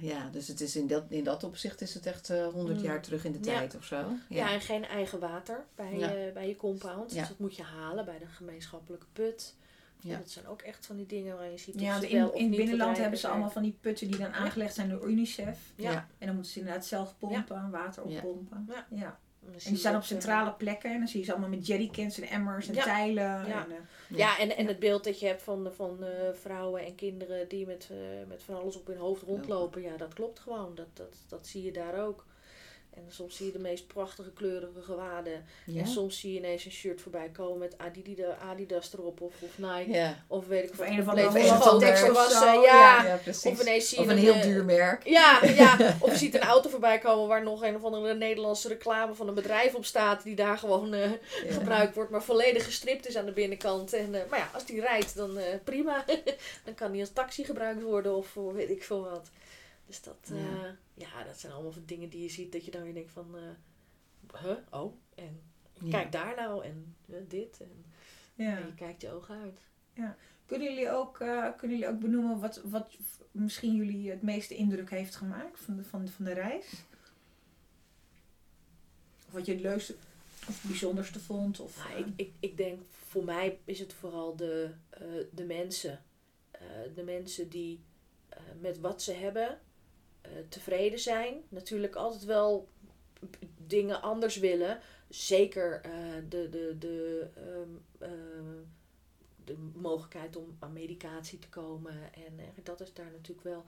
ja, 0.00 0.28
dus 0.32 0.48
het 0.48 0.60
is 0.60 0.76
in, 0.76 0.86
dat, 0.86 1.04
in 1.08 1.24
dat 1.24 1.44
opzicht 1.44 1.80
is 1.80 1.94
het 1.94 2.06
echt 2.06 2.30
eh 2.30 2.46
100 2.46 2.78
Mm. 2.78 2.84
jaar 2.84 3.02
terug 3.02 3.24
in 3.24 3.32
de 3.32 3.38
Ja. 3.38 3.44
tijd 3.58 3.76
of 3.76 3.84
zo. 3.84 4.04
Ja. 4.28 4.52
en 4.52 4.60
geen 4.60 4.84
eigen 4.84 5.18
water 5.18 5.64
bij, 5.74 5.98
Ja. 5.98 6.10
je, 6.10 6.30
bij 6.34 6.48
je 6.48 6.56
compound. 6.56 7.12
Ja. 7.12 7.18
Dus 7.18 7.28
dat 7.28 7.38
moet 7.38 7.56
je 7.56 7.62
halen 7.62 8.04
bij 8.04 8.18
de 8.18 8.26
gemeenschappelijke 8.26 9.06
put. 9.12 9.54
Ja. 10.04 10.16
Dat 10.18 10.30
zijn 10.30 10.46
ook 10.46 10.62
echt 10.62 10.86
van 10.86 10.96
die 10.96 11.06
dingen 11.06 11.36
waar 11.36 11.50
je 11.50 11.58
ziet 11.58 11.80
Ja, 11.80 12.00
ze 12.00 12.08
wel 12.12 12.32
in, 12.32 12.38
in 12.38 12.46
het 12.46 12.56
binnenland 12.56 12.98
hebben 12.98 13.18
ze 13.18 13.28
allemaal 13.28 13.50
van 13.50 13.62
die 13.62 13.76
putten 13.80 14.10
die 14.10 14.18
dan 14.18 14.32
aangelegd 14.32 14.74
zijn 14.74 14.88
door 14.88 15.08
UNICEF. 15.08 15.58
Ja. 15.76 15.90
Ja. 15.90 16.08
En 16.18 16.26
dan 16.26 16.34
moeten 16.34 16.52
ze 16.52 16.58
inderdaad 16.58 16.86
zelf 16.86 17.14
pompen, 17.18 17.70
water 17.70 18.02
oppompen. 18.02 18.66
Ja. 18.68 18.86
Ja. 18.90 19.18
En 19.46 19.70
die 19.70 19.76
staan 19.76 19.94
op 19.94 20.00
eh, 20.00 20.06
centrale 20.06 20.52
plekken 20.52 20.90
en 20.92 20.98
dan 20.98 21.08
zie 21.08 21.18
je 21.20 21.24
ze 21.24 21.32
allemaal 21.32 21.48
met 21.48 21.66
jerrycans 21.66 22.20
en 22.20 22.28
emmers 22.28 22.68
en 22.68 22.74
tijlen. 22.74 23.46
Ja. 23.46 23.64
En, 23.64 23.70
eh, 23.70 24.18
Ja, 24.18 24.38
en, 24.38 24.56
en 24.56 24.66
het 24.66 24.78
beeld 24.78 25.04
dat 25.04 25.20
je 25.20 25.26
hebt 25.26 25.42
van, 25.42 25.72
van 25.74 26.04
vrouwen 26.32 26.84
en 26.84 26.94
kinderen 26.94 27.48
die 27.48 27.66
met, 27.66 27.88
eh, 27.90 28.28
met 28.28 28.42
van 28.42 28.54
alles 28.54 28.76
op 28.76 28.86
hun 28.86 28.96
hoofd 28.96 29.22
rondlopen, 29.22 29.82
ja, 29.82 29.96
dat 29.96 30.14
klopt 30.14 30.38
gewoon. 30.38 30.74
Dat, 30.74 30.88
dat, 30.92 31.16
dat 31.28 31.46
zie 31.46 31.62
je 31.62 31.72
daar 31.72 32.06
ook. 32.06 32.26
En 32.96 33.02
soms 33.08 33.36
zie 33.36 33.46
je 33.46 33.52
de 33.52 33.58
meest 33.58 33.86
prachtige 33.86 34.30
kleurige 34.32 34.82
gewaden. 34.82 35.44
Ja. 35.66 35.80
En 35.80 35.86
soms 35.86 36.20
zie 36.20 36.32
je 36.32 36.38
ineens 36.38 36.64
een 36.64 36.70
shirt 36.70 37.00
voorbij 37.00 37.28
komen 37.28 37.58
met 37.58 37.78
Adidas, 37.78 38.34
Adidas 38.50 38.92
erop 38.92 39.20
of, 39.20 39.34
of 39.40 39.58
Nike. 39.58 39.90
Ja. 39.90 40.24
Of 40.26 40.46
weet 40.46 40.64
ik 40.64 40.70
Of 40.70 40.76
wat. 40.76 40.86
een 40.88 41.00
of 41.00 41.08
andere 41.08 41.78
tekst 41.78 42.02
of 42.02 42.12
was. 42.12 42.32
zo, 42.32 42.46
eh, 42.46 42.52
ja. 42.52 42.60
ja. 42.62 43.06
ja, 43.06 43.16
precies. 43.16 43.50
Of 43.52 43.60
ineens 43.60 43.88
zie 43.88 43.98
je 43.98 44.04
Of 44.04 44.10
een 44.10 44.18
heel 44.18 44.34
eh, 44.34 44.42
duur 44.42 44.64
merk. 44.64 45.04
Ja, 45.06 45.44
ja, 45.44 45.76
of 46.00 46.10
je 46.10 46.18
ziet 46.18 46.34
een 46.34 46.40
auto 46.40 46.68
voorbij 46.68 46.98
komen 46.98 47.28
waar 47.28 47.42
nog 47.42 47.62
een 47.62 47.76
of 47.76 47.84
andere 47.84 48.14
Nederlandse 48.14 48.68
reclame 48.68 49.14
van 49.14 49.28
een 49.28 49.34
bedrijf 49.34 49.74
op 49.74 49.84
staat. 49.84 50.22
Die 50.22 50.34
daar 50.36 50.58
gewoon 50.58 50.94
eh, 50.94 51.10
Ja. 51.10 51.52
gebruikt 51.52 51.94
wordt, 51.94 52.10
maar 52.10 52.22
volledig 52.22 52.64
gestript 52.64 53.06
is 53.08 53.16
aan 53.16 53.26
de 53.26 53.32
binnenkant. 53.32 53.92
En, 53.92 54.14
eh, 54.14 54.20
maar 54.30 54.38
ja, 54.38 54.50
als 54.54 54.64
die 54.66 54.80
rijdt, 54.80 55.16
dan 55.16 55.38
eh, 55.38 55.44
prima. 55.64 56.04
dan 56.64 56.74
kan 56.74 56.92
die 56.92 57.00
als 57.00 57.10
taxi 57.12 57.44
gebruikt 57.44 57.82
worden 57.82 58.16
of 58.16 58.26
voor 58.26 58.54
weet 58.54 58.70
ik 58.70 58.82
veel 58.84 59.02
wat. 59.02 59.30
Dus 59.86 60.02
dat, 60.02 60.30
eh, 60.30 60.52
Ja. 60.52 60.76
ja. 60.94 61.24
dat 61.24 61.38
zijn 61.38 61.52
allemaal 61.52 61.72
van 61.72 61.84
dingen 61.86 62.08
die 62.08 62.22
je 62.22 62.28
ziet 62.28 62.52
dat 62.52 62.64
je 62.64 62.70
dan 62.70 62.82
weer 62.82 62.94
denkt 62.94 63.10
van, 63.12 63.36
eh 63.36 64.42
huh, 64.42 64.56
oh, 64.70 64.94
en 65.14 65.40
Ja. 65.72 65.90
kijk 65.90 66.12
daar 66.12 66.36
nou 66.36 66.64
en 66.64 66.96
eh, 67.10 67.16
dit. 67.28 67.60
En, 67.60 67.84
ja. 68.34 68.56
en 68.56 68.66
je 68.66 68.74
kijkt 68.74 69.00
je 69.02 69.10
ogen 69.10 69.40
uit. 69.40 69.60
Kunnen, 70.46 70.68
jullie 70.74 70.90
ook, 70.90 71.16
kunnen 71.56 71.78
jullie 71.78 71.88
ook 71.88 72.00
benoemen 72.00 72.40
wat, 72.40 72.60
wat 72.64 72.96
misschien 73.30 73.74
jullie 73.74 74.10
het 74.10 74.22
meeste 74.22 74.54
indruk 74.54 74.90
heeft 74.90 75.16
gemaakt 75.16 75.60
van 75.60 75.76
de, 75.76 75.84
van, 75.84 76.08
van 76.08 76.24
de 76.24 76.32
reis? 76.32 76.72
Of 79.26 79.32
wat 79.32 79.46
je 79.46 79.52
het 79.52 79.60
leukste 79.60 79.94
of 80.48 80.62
het 80.62 80.70
bijzonderste 80.70 81.20
vond? 81.20 81.60
Of, 81.60 81.76
Nou, 81.88 81.98
ik, 81.98 82.06
ik, 82.16 82.32
ik 82.40 82.56
denk, 82.56 82.82
voor 82.90 83.24
mij 83.24 83.58
is 83.64 83.78
het 83.78 83.92
vooral 83.92 84.36
de, 84.36 84.70
de 85.30 85.44
mensen. 85.44 86.02
De 86.94 87.02
mensen 87.02 87.48
die 87.48 87.80
met 88.60 88.80
wat 88.80 89.02
ze 89.02 89.12
hebben 89.12 89.60
tevreden 90.48 90.98
zijn. 90.98 91.34
Natuurlijk 91.48 91.94
altijd 91.94 92.24
wel 92.24 92.68
dingen 93.66 94.02
anders 94.02 94.36
willen. 94.36 94.78
Zeker 95.08 95.80
eh, 95.80 95.90
de, 96.28 96.48
de, 96.48 96.76
de, 96.78 97.26
ehm, 97.36 98.10
eh, 98.10 98.10
de 99.44 99.56
mogelijkheid 99.74 100.36
om 100.36 100.56
aan 100.58 100.72
medicatie 100.72 101.38
te 101.38 101.48
komen. 101.48 101.92
En 102.14 102.38
eh, 102.38 102.44
dat 102.62 102.80
is 102.80 102.92
daar 102.94 103.10
natuurlijk 103.12 103.46
wel. 103.46 103.64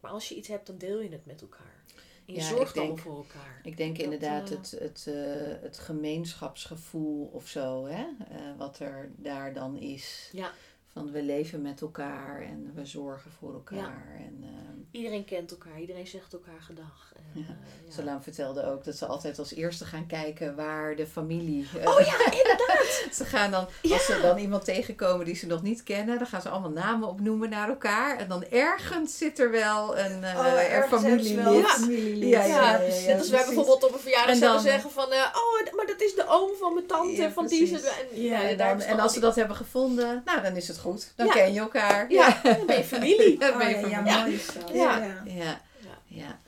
Maar 0.00 0.10
als 0.10 0.28
je 0.28 0.34
iets 0.34 0.48
hebt, 0.48 0.66
dan 0.66 0.78
deel 0.78 1.00
je 1.00 1.08
het 1.08 1.26
met 1.26 1.40
elkaar. 1.40 1.82
En 2.26 2.34
je 2.34 2.40
Ja, 2.40 2.48
zorgt 2.48 2.76
allemaal 2.76 2.94
denk- 2.94 3.06
voor 3.06 3.16
elkaar. 3.16 3.60
Ik 3.62 3.76
denk 3.76 3.94
Dat, 3.96 4.04
inderdaad 4.04 4.50
eh, 4.50 4.56
het, 4.56 4.70
het, 4.70 5.06
eh, 5.06 5.62
het 5.62 5.78
gemeenschapsgevoel 5.78 7.26
of 7.32 7.48
zo, 7.48 7.86
hè? 7.86 8.06
eh, 8.30 8.56
wat 8.56 8.78
er 8.78 9.10
daar 9.16 9.52
dan 9.52 9.76
is. 9.78 10.28
Ja. 10.32 10.52
Van 10.98 11.10
we 11.12 11.22
leven 11.22 11.62
met 11.62 11.80
elkaar 11.80 12.42
en 12.42 12.72
we 12.74 12.86
zorgen 12.86 13.30
voor 13.38 13.52
elkaar. 13.52 14.06
En 14.18 14.38
ehm 14.42 14.76
Iedereen 14.90 15.24
kent 15.24 15.50
elkaar, 15.50 15.80
iedereen 15.80 16.06
zegt 16.06 16.32
elkaar 16.32 16.60
gedag. 16.60 17.12
En, 17.16 17.22
Ja. 17.40 17.40
eh, 17.48 17.48
ja. 17.86 17.92
Salam 17.92 18.22
vertelde 18.22 18.64
ook 18.64 18.84
dat 18.84 18.96
ze 18.96 19.06
altijd 19.06 19.38
als 19.38 19.54
eerste 19.54 19.84
gaan 19.84 20.06
kijken 20.06 20.56
waar 20.56 20.96
de 20.96 21.06
familie. 21.06 21.66
eh, 21.80 21.88
Oh 21.88 22.00
ja, 22.00 22.18
inderdaad. 22.42 23.06
Ze 23.12 23.24
gaan 23.24 23.50
dan, 23.50 23.66
als 23.92 24.06
ze 24.06 24.18
dan 24.22 24.38
iemand 24.38 24.64
tegenkomen 24.64 25.24
die 25.26 25.34
ze 25.34 25.46
nog 25.46 25.62
niet 25.62 25.82
kennen, 25.82 26.18
dan 26.18 26.26
gaan 26.26 26.42
ze 26.42 26.48
allemaal 26.48 26.70
namen 26.70 27.08
opnoemen 27.08 27.50
naar 27.50 27.68
elkaar. 27.68 28.18
En 28.18 28.28
dan 28.28 28.44
ergens 28.44 29.18
zit 29.18 29.38
er 29.38 29.50
wel 29.50 29.98
een 29.98 30.24
eh 30.24 30.38
oh, 30.38 30.72
er 30.72 30.88
wel 30.90 30.98
familielid. 30.98 31.86
Ja, 32.20 32.42
Ja, 32.42 32.44
ja, 32.44 32.78
ja, 32.80 33.06
net 33.06 33.18
als 33.18 33.30
wij 33.30 33.44
bijvoorbeeld 33.44 33.84
op 33.84 33.92
een 33.92 33.98
verjaardag 34.00 34.30
En 34.30 34.36
zouden 34.36 34.62
dan- 34.62 34.72
zeggen 34.72 34.90
van... 34.90 35.12
eh, 35.12 35.18
oh, 35.18 35.74
maar 35.76 35.86
dat 35.86 36.00
is 36.00 36.14
de 36.14 36.24
oom 36.28 36.50
van 36.60 36.74
mijn 36.74 36.86
tante, 36.86 37.22
Ja, 37.22 37.30
van 37.30 37.46
die... 37.46 37.66
ze- 37.66 38.06
En, 38.12 38.22
Ja, 38.22 38.40
ja, 38.40 38.48
En, 38.48 38.56
daar 38.56 38.78
dan- 38.78 38.86
en 38.86 39.00
als 39.00 39.12
ze 39.12 39.20
dat 39.20 39.34
hebben 39.34 39.56
gevonden, 39.56 40.22
nou 40.24 40.42
dan 40.42 40.56
is 40.56 40.68
het 40.68 40.78
goed. 40.92 41.12
Dan 41.16 41.26
Ja. 41.26 41.32
ken 41.32 41.52
je 41.52 41.58
elkaar. 41.60 42.12
Ja, 42.12 42.40
dan 42.42 42.66
ben 42.66 42.76
je 42.76 42.84
familie. 42.84 43.38
Dan 43.40 43.50
Oh, 43.50 43.58
ben 43.58 43.68
je 43.80 43.88
ja, 43.88 44.04
ja, 44.06 44.20
mooi 44.22 44.34
is 44.34 44.46
dat. 44.46 44.70
Ja. 44.72 45.22
Ja. 45.24 45.60
Ja, 46.06 46.38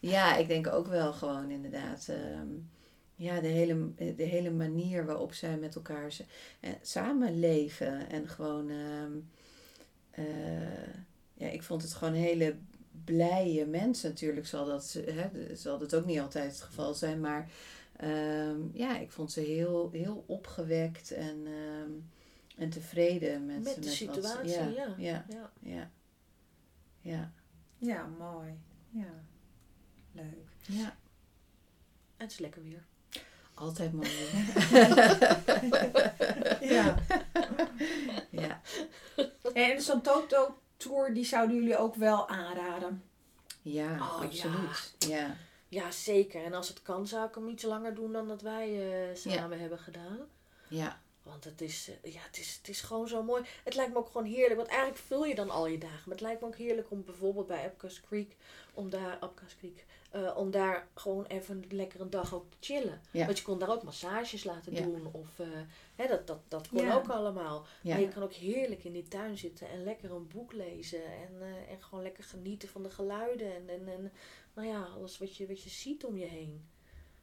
Ja. 0.00 0.36
ik 0.36 0.48
denk 0.48 0.66
ook 0.66 0.86
wel 0.86 1.12
gewoon 1.12 1.50
inderdaad. 1.50 2.06
ehm, 2.08 2.48
ja, 3.16 3.40
de 3.40 3.46
hele, 3.48 3.94
de 4.16 4.22
hele 4.22 4.50
manier 4.50 5.06
waarop 5.06 5.32
zij 5.34 5.56
met 5.56 5.74
elkaar 5.74 6.12
z- 6.12 6.20
eh, 6.60 6.70
samenleven. 6.82 8.08
En 8.10 8.28
gewoon, 8.28 8.70
ehm, 8.70 9.12
eh, 10.10 10.24
ja, 11.34 11.48
ik 11.48 11.62
vond 11.62 11.82
het 11.82 11.94
gewoon 11.94 12.14
hele 12.14 12.56
blije 13.04 13.66
mensen. 13.66 14.08
Natuurlijk 14.10 14.46
zal 14.46 14.66
dat, 14.66 14.98
hè, 15.06 15.54
zal 15.56 15.78
dat 15.78 15.94
ook 15.94 16.04
niet 16.04 16.20
altijd 16.20 16.50
het 16.52 16.60
geval 16.60 16.94
zijn. 16.94 17.20
Maar 17.20 17.48
ehm, 17.96 18.56
ja, 18.72 18.98
ik 18.98 19.10
vond 19.12 19.32
ze 19.32 19.40
heel, 19.40 19.90
heel 19.92 20.24
opgewekt 20.26 21.10
en, 21.12 21.46
ehm, 21.46 21.90
en 22.54 22.70
tevreden 22.70 23.46
met, 23.46 23.62
Met 23.62 23.82
de 23.82 23.90
situatie, 23.90 24.48
ja. 24.50 24.66
ja. 24.66 24.94
ja, 24.96 25.24
Ja. 25.28 25.52
ja, 25.60 25.90
ja, 27.00 27.32
Ja, 27.78 28.06
mooi. 28.18 28.58
Ja. 28.90 29.24
Leuk. 30.12 30.48
ja. 30.66 30.96
En 32.16 32.24
het 32.24 32.30
is 32.30 32.38
lekker 32.38 32.62
weer. 32.62 32.84
Altijd 33.54 33.92
mooi. 33.92 34.10
Ja. 36.60 36.94
ja. 38.42 38.60
En 39.54 39.82
zo'n 39.82 40.00
Toto-tour, 40.02 41.14
die 41.14 41.24
zouden 41.24 41.56
jullie 41.56 41.76
ook 41.76 41.94
wel 41.94 42.28
aanraden? 42.28 43.02
ja, 43.62 43.94
Oh, 43.94 44.20
absoluut. 44.20 44.94
Ja. 44.98 45.36
Ja, 45.68 45.90
zeker. 45.90 46.44
En 46.44 46.54
als 46.54 46.68
het 46.68 46.82
kan, 46.82 47.06
zou 47.06 47.28
ik 47.28 47.34
hem 47.34 47.48
iets 47.48 47.62
langer 47.62 47.94
doen 47.94 48.12
dan 48.12 48.28
dat 48.28 48.42
wij 48.42 48.92
eh, 49.10 49.16
samen 49.16 49.60
hebben 49.60 49.78
gedaan. 49.78 50.18
Ja. 50.68 51.00
Want 51.24 51.44
het 51.44 51.60
is, 51.60 51.90
eh, 52.02 52.12
ja, 52.12 52.20
het, 52.20 52.38
is, 52.38 52.56
het 52.56 52.68
is 52.68 52.80
gewoon 52.80 53.08
zo 53.08 53.22
mooi. 53.22 53.42
Het 53.64 53.74
lijkt 53.74 53.92
me 53.92 53.98
ook 53.98 54.06
gewoon 54.10 54.26
heerlijk. 54.26 54.56
Want 54.56 54.68
eigenlijk 54.68 54.98
vul 54.98 55.24
je 55.24 55.34
dan 55.34 55.50
al 55.50 55.66
je 55.66 55.78
dagen. 55.78 56.02
Maar 56.04 56.14
het 56.14 56.20
lijkt 56.20 56.40
me 56.40 56.46
ook 56.46 56.56
heerlijk 56.56 56.90
om 56.90 57.04
bijvoorbeeld 57.04 57.46
bij 57.46 57.64
Epcot 57.64 58.00
Creek, 58.00 58.36
om 58.74 58.90
daar, 58.90 59.12
Epcot 59.14 59.56
Creek, 59.58 59.84
eh, 60.10 60.36
om 60.36 60.50
daar 60.50 60.88
gewoon 60.94 61.24
even 61.26 61.64
lekker 61.70 62.00
een 62.00 62.10
dag 62.10 62.34
ook 62.34 62.50
te 62.50 62.56
chillen. 62.60 63.00
Ja. 63.10 63.24
Want 63.26 63.38
je 63.38 63.44
kon 63.44 63.58
daar 63.58 63.70
ook 63.70 63.82
massages 63.82 64.44
laten 64.44 64.72
Ja. 64.72 64.82
doen. 64.82 65.08
Of 65.12 65.38
eh, 65.38 65.46
hè, 65.94 66.06
dat, 66.06 66.26
dat, 66.26 66.40
dat 66.48 66.68
kon 66.68 66.84
Ja. 66.84 66.94
ook 66.94 67.08
allemaal. 67.08 67.66
Maar 67.82 68.00
je 68.00 68.08
kan 68.08 68.22
ook 68.22 68.32
heerlijk 68.32 68.84
in 68.84 68.92
die 68.92 69.08
tuin 69.08 69.38
zitten 69.38 69.68
en 69.68 69.84
lekker 69.84 70.12
een 70.12 70.28
boek 70.28 70.52
lezen. 70.52 71.04
En, 71.04 71.42
en 71.68 71.82
gewoon 71.82 72.02
lekker 72.04 72.24
genieten 72.24 72.68
van 72.68 72.82
de 72.82 72.90
geluiden. 72.90 73.54
En, 73.54 73.68
en, 73.68 73.88
en 73.88 74.12
nou 74.54 74.68
ja, 74.68 74.82
alles 74.96 75.18
wat 75.18 75.36
je, 75.36 75.46
wat 75.46 75.62
je 75.62 75.70
ziet 75.70 76.04
om 76.04 76.16
je 76.16 76.26
heen. 76.26 76.68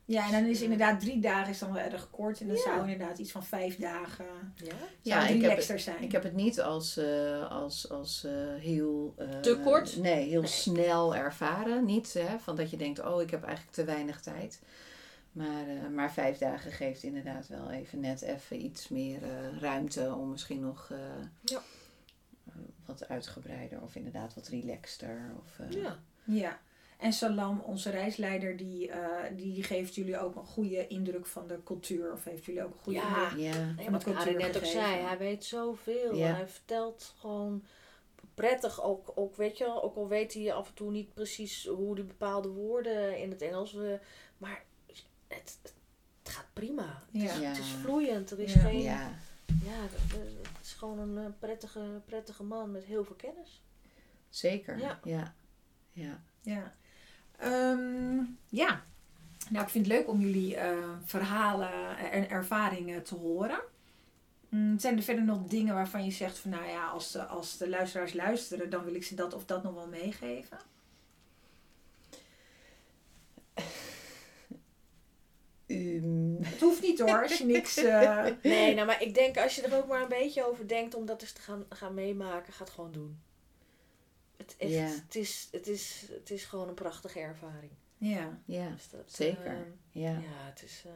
Ja, 0.05 0.25
en 0.25 0.31
dan 0.31 0.45
is 0.51 0.61
inderdaad 0.61 0.99
drie 0.99 1.19
dagen 1.19 1.49
is 1.51 1.59
dan 1.59 1.73
wel 1.73 1.83
erg 1.83 2.09
kort. 2.09 2.39
En 2.41 2.47
dan 2.47 2.55
Ja. 2.55 2.61
zou 2.61 2.81
inderdaad 2.89 3.17
iets 3.17 3.31
van 3.31 3.43
vijf 3.45 3.75
dagen 3.77 4.25
Ja? 4.55 4.63
zou 4.65 4.75
Ja, 5.01 5.21
ik 5.27 5.41
heb, 5.41 5.49
relaxter 5.49 5.79
zijn. 5.79 6.03
ik 6.03 6.11
heb 6.11 6.23
het 6.23 6.33
niet 6.33 6.61
als, 6.61 6.97
eh, 6.97 7.51
als, 7.51 7.89
als 7.89 8.23
eh, 8.23 8.31
heel... 8.59 9.13
eh, 9.17 9.39
Te 9.39 9.59
kort? 9.63 9.97
Nee, 9.97 10.29
heel 10.29 10.41
Nee. 10.41 10.49
snel 10.49 11.15
ervaren. 11.15 11.85
Niet 11.85 12.13
hè, 12.13 12.39
van 12.39 12.55
dat 12.55 12.69
je 12.69 12.77
denkt, 12.77 13.05
oh, 13.05 13.21
ik 13.21 13.29
heb 13.31 13.43
eigenlijk 13.43 13.75
te 13.75 13.83
weinig 13.83 14.21
tijd. 14.21 14.61
Maar, 15.31 15.67
eh, 15.67 15.87
maar 15.93 16.13
vijf 16.13 16.37
dagen 16.37 16.71
geeft 16.71 17.03
inderdaad 17.03 17.47
wel 17.47 17.69
even 17.71 17.99
net 17.99 18.21
even 18.21 18.63
iets 18.63 18.88
meer 18.89 19.23
eh, 19.23 19.57
ruimte 19.59 20.13
om 20.15 20.30
misschien 20.30 20.59
nog 20.59 20.88
eh, 20.91 20.97
Ja. 21.41 21.61
wat 22.86 23.07
uitgebreider 23.07 23.82
of 23.82 23.95
inderdaad 23.95 24.34
wat 24.34 24.47
relaxter. 24.47 25.32
Of, 25.43 25.59
eh, 25.59 25.82
Ja. 25.82 25.99
Ja. 26.23 26.59
En 27.02 27.14
Salam, 27.14 27.60
onze 27.60 27.89
reisleider, 27.89 28.58
die, 28.58 28.91
eh, 28.91 29.38
die 29.38 29.64
geeft 29.64 29.95
jullie 29.95 30.18
ook 30.20 30.36
een 30.36 30.45
goede 30.45 30.88
indruk 30.88 31.26
van 31.26 31.47
de 31.47 31.64
cultuur. 31.64 32.12
Of 32.12 32.24
heeft 32.24 32.45
jullie 32.45 32.64
ook 32.64 32.74
een 32.74 32.80
goede 32.84 32.99
Ja. 32.99 33.24
indruk? 33.32 33.54
ja. 33.54 33.72
Nee, 33.76 33.84
Van 33.89 33.93
de 33.99 34.04
cultuur 34.06 34.36
net 34.38 34.58
ook 34.58 34.66
zei, 34.66 35.02
hij 35.02 35.18
weet 35.18 35.43
zoveel. 35.45 36.16
Ja. 36.16 36.34
Hij 36.34 36.47
vertelt 36.47 37.16
gewoon 37.20 37.64
prettig 38.34 38.82
ook, 38.84 39.12
ook, 39.16 39.36
weet 39.36 39.58
je 39.58 39.82
ook 39.82 39.95
al 39.95 40.08
weet 40.08 40.34
hij 40.34 40.54
af 40.54 40.68
en 40.68 40.74
toe 40.74 40.91
niet 40.91 41.14
precies 41.14 41.66
hoe 41.68 41.95
die 41.95 42.04
bepaalde 42.04 42.49
woorden 42.49 43.18
in 43.20 43.30
het 43.32 43.41
Engels, 43.41 43.76
eh, 43.76 43.93
maar 44.38 44.64
het, 45.28 45.58
het 45.68 45.74
gaat 46.24 46.47
prima. 46.54 47.04
Het, 47.12 47.22
is, 47.24 47.38
Ja. 47.39 47.47
het 47.49 47.58
is 47.58 47.70
vloeiend, 47.72 48.32
er 48.32 48.39
is 48.39 48.54
Ja. 48.54 48.60
geen, 48.60 48.82
ja, 48.82 49.12
ja, 49.45 49.82
het, 49.82 50.12
het 50.12 50.62
is 50.66 50.74
gewoon 50.74 50.99
een 50.99 51.18
eh, 51.18 51.32
prettige, 51.39 52.02
prettige 52.06 52.43
man 52.43 52.72
met 52.72 52.84
heel 52.84 53.04
veel 53.04 53.16
kennis. 53.16 53.62
zeker. 54.30 54.78
Ja. 54.80 54.99
Ja. 55.04 55.34
ja. 56.41 56.74
Ehm, 57.41 58.17
ja. 58.49 58.83
Nou, 59.49 59.63
ik 59.65 59.69
vind 59.71 59.85
het 59.87 59.95
leuk 59.95 60.07
om 60.07 60.19
jullie 60.21 60.55
eh, 60.55 60.77
verhalen 61.05 61.97
en 62.11 62.29
ervaringen 62.29 63.03
te 63.03 63.15
horen. 63.15 63.59
Mm, 64.49 64.79
zijn 64.79 64.97
er 64.97 65.03
verder 65.03 65.23
nog 65.23 65.43
dingen 65.47 65.73
waarvan 65.73 66.05
je 66.05 66.11
zegt 66.11 66.37
van 66.37 66.51
nou 66.51 66.65
ja, 66.67 66.87
als 66.87 67.11
de, 67.11 67.23
als 67.25 67.57
de 67.57 67.69
luisteraars 67.69 68.13
luisteren, 68.13 68.69
dan 68.69 68.83
wil 68.83 68.95
ik 68.95 69.03
ze 69.03 69.15
dat 69.15 69.33
of 69.33 69.45
dat 69.45 69.63
nog 69.63 69.73
wel 69.73 69.87
meegeven? 69.87 70.57
Ehm, 75.67 76.43
Het 76.43 76.59
hoeft 76.59 76.81
niet 76.81 76.99
hoor, 76.99 77.21
als 77.21 77.37
je 77.37 77.45
niks... 77.45 77.77
eh, 77.77 78.25
Nee, 78.43 78.73
nou, 78.75 78.87
maar 78.87 79.01
ik 79.01 79.13
denk 79.13 79.37
als 79.37 79.55
je 79.55 79.61
er 79.61 79.77
ook 79.77 79.87
maar 79.87 80.01
een 80.01 80.07
beetje 80.07 80.47
over 80.47 80.67
denkt 80.67 80.95
om 80.95 81.05
dat 81.05 81.21
eens 81.21 81.31
te 81.31 81.41
gaan, 81.41 81.65
gaan 81.69 81.93
meemaken, 81.93 82.53
ga 82.53 82.63
het 82.63 82.73
gewoon 82.73 82.91
doen. 82.91 83.19
Het, 84.41 84.55
echt, 84.57 84.71
Ja. 84.71 84.85
het, 84.87 85.15
is, 85.15 85.47
het, 85.51 85.67
is, 85.67 86.05
het 86.09 86.29
is 86.31 86.43
gewoon 86.45 86.67
een 86.67 86.73
prachtige 86.73 87.19
ervaring. 87.19 87.71
ja. 87.97 88.39
ja, 88.45 88.69
Dus 88.69 88.89
dat, 88.89 89.13
zeker. 89.13 89.45
eh, 89.45 90.01
Ja. 90.01 90.11
Ja, 90.11 90.45
het 90.49 90.63
is. 90.63 90.83
eh, 90.85 90.91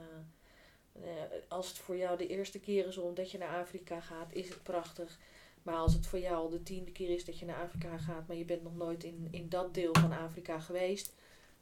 eh, 1.10 1.32
als 1.48 1.68
het 1.68 1.78
voor 1.78 1.98
jou 1.98 2.18
de 2.18 2.28
eerste 2.28 2.60
keer 2.60 2.88
is 2.88 2.98
omdat 2.98 3.32
je 3.32 3.38
naar 3.38 3.60
Afrika 3.62 4.00
gaat, 4.02 4.34
is 4.34 4.50
het 4.50 4.64
prachtig. 4.64 5.20
Maar 5.64 5.76
als 5.76 5.94
het 5.94 6.08
voor 6.08 6.20
jou 6.20 6.36
al 6.36 6.50
de 6.50 6.64
tiende 6.64 6.92
keer 6.92 7.10
is 7.10 7.26
dat 7.26 7.40
je 7.40 7.46
naar 7.46 7.62
Afrika 7.64 7.98
gaat, 7.98 8.28
maar 8.28 8.36
je 8.38 8.46
bent 8.46 8.64
nog 8.64 8.76
nooit 8.76 9.04
in, 9.04 9.28
in 9.32 9.50
dat 9.50 9.74
deel 9.74 9.94
van 9.94 10.12
Afrika 10.12 10.60
geweest, 10.60 11.14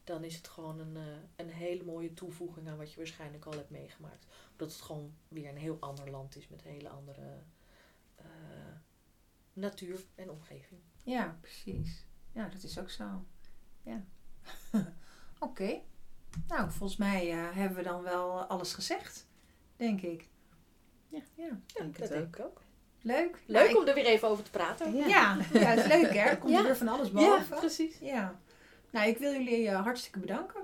dan 0.03 0.23
is 0.23 0.35
het 0.35 0.47
gewoon 0.47 0.79
een, 0.79 0.97
eh, 0.97 1.03
een 1.35 1.49
hele 1.49 1.83
mooie 1.83 2.13
toevoeging 2.13 2.67
aan 2.67 2.77
wat 2.77 2.91
je 2.91 2.97
waarschijnlijk 2.97 3.45
al 3.45 3.51
hebt 3.51 3.69
meegemaakt. 3.69 4.25
Omdat 4.51 4.71
het 4.71 4.81
gewoon 4.81 5.13
weer 5.27 5.49
een 5.49 5.57
heel 5.57 5.77
ander 5.79 6.09
land 6.09 6.35
is 6.35 6.47
met 6.47 6.65
een 6.65 6.71
hele 6.71 6.89
andere 6.89 7.37
eh, 8.15 8.25
natuur 9.53 10.03
en 10.15 10.29
omgeving. 10.29 10.81
Ja, 11.03 11.37
precies. 11.41 12.05
Ja, 12.31 12.47
dat 12.47 12.63
is 12.63 12.79
ook 12.79 12.89
zo. 12.89 13.25
Ja. 13.83 14.03
Oké. 15.39 15.79
Nou, 16.47 16.71
volgens 16.71 16.97
mij 16.99 17.31
eh, 17.31 17.55
hebben 17.55 17.77
we 17.77 17.83
dan 17.83 18.01
wel 18.01 18.43
alles 18.43 18.73
gezegd, 18.73 19.27
denk 19.75 20.01
ik. 20.01 20.27
Ja. 21.07 21.19
ja. 21.35 21.49
denk 21.73 21.97
dat 21.99 22.09
het 22.09 22.17
denk 22.17 22.35
ik 22.37 22.45
ook. 22.45 22.61
Leuk. 23.01 23.41
Leuk 23.45 23.65
Nou, 23.69 23.77
om 23.81 23.87
er 23.87 23.93
weer 23.93 24.05
even 24.05 24.27
over 24.27 24.43
te 24.43 24.51
praten. 24.51 24.95
ja. 24.95 25.05
ja, 25.53 25.69
het 25.69 25.79
is 25.79 25.87
leuk 25.87 26.13
hè. 26.13 26.19
Er 26.19 26.37
komt 26.37 26.51
Ja. 26.51 26.57
er 26.59 26.63
weer 26.63 26.77
van 26.77 26.87
alles 26.87 27.07
Ja, 27.07 27.13
boven. 27.13 27.57
precies. 27.57 27.97
Ja. 27.99 28.39
Nou, 28.91 29.07
ik 29.07 29.17
wil 29.17 29.31
jullie 29.31 29.67
eh, 29.69 29.81
hartstikke 29.83 30.19
bedanken 30.19 30.61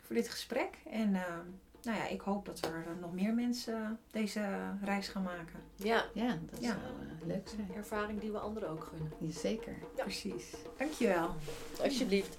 voor 0.00 0.14
dit 0.14 0.28
gesprek. 0.28 0.78
En 0.90 1.14
eh, 1.14 1.38
nou 1.84 1.98
ja, 1.98 2.06
ik 2.08 2.20
hoop 2.20 2.46
dat 2.46 2.64
er 2.64 2.84
eh, 2.86 2.92
nog 3.00 3.12
meer 3.12 3.34
mensen 3.34 3.98
deze 4.10 4.58
reis 4.82 5.08
gaan 5.08 5.22
maken. 5.22 5.60
Ja, 5.76 6.04
Ja, 6.14 6.38
dat 6.50 6.60
Ja. 6.60 6.66
zou 6.68 6.78
eh, 6.80 7.26
leuk 7.26 7.48
zijn. 7.48 7.66
een 7.70 7.76
ervaring 7.76 8.20
die 8.20 8.32
we 8.32 8.38
anderen 8.38 8.68
ook 8.68 8.84
gunnen. 8.84 9.12
Ja, 9.18 9.30
zeker. 9.30 9.74
Precies. 9.94 10.54
Dankjewel. 10.78 11.30
Alsjeblieft. 11.82 12.38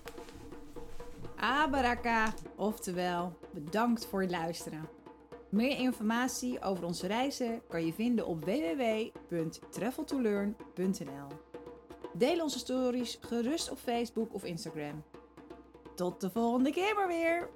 Abaraka, 1.36 2.34
oftewel 2.56 3.38
bedankt 3.52 4.06
voor 4.06 4.22
het 4.22 4.32
luisteren. 4.32 4.88
Meer 5.50 5.78
informatie 5.80 6.62
over 6.62 6.86
onze 6.86 7.08
reizen 7.08 7.62
kan 7.68 7.86
je 7.86 7.94
vinden 7.94 8.26
op 8.28 8.46
www.traveltolearn.nl. 8.46 11.28
Deel 12.14 12.42
onze 12.42 12.60
stories 12.60 13.18
gerust 13.22 13.72
op 13.72 13.78
Facebook 13.78 14.34
of 14.34 14.44
Instagram. 14.44 15.04
Tot 15.96 16.22
de 16.22 16.30
volgende 16.30 16.72
keer 16.72 16.96
maar 16.96 17.08
weer! 17.08 17.50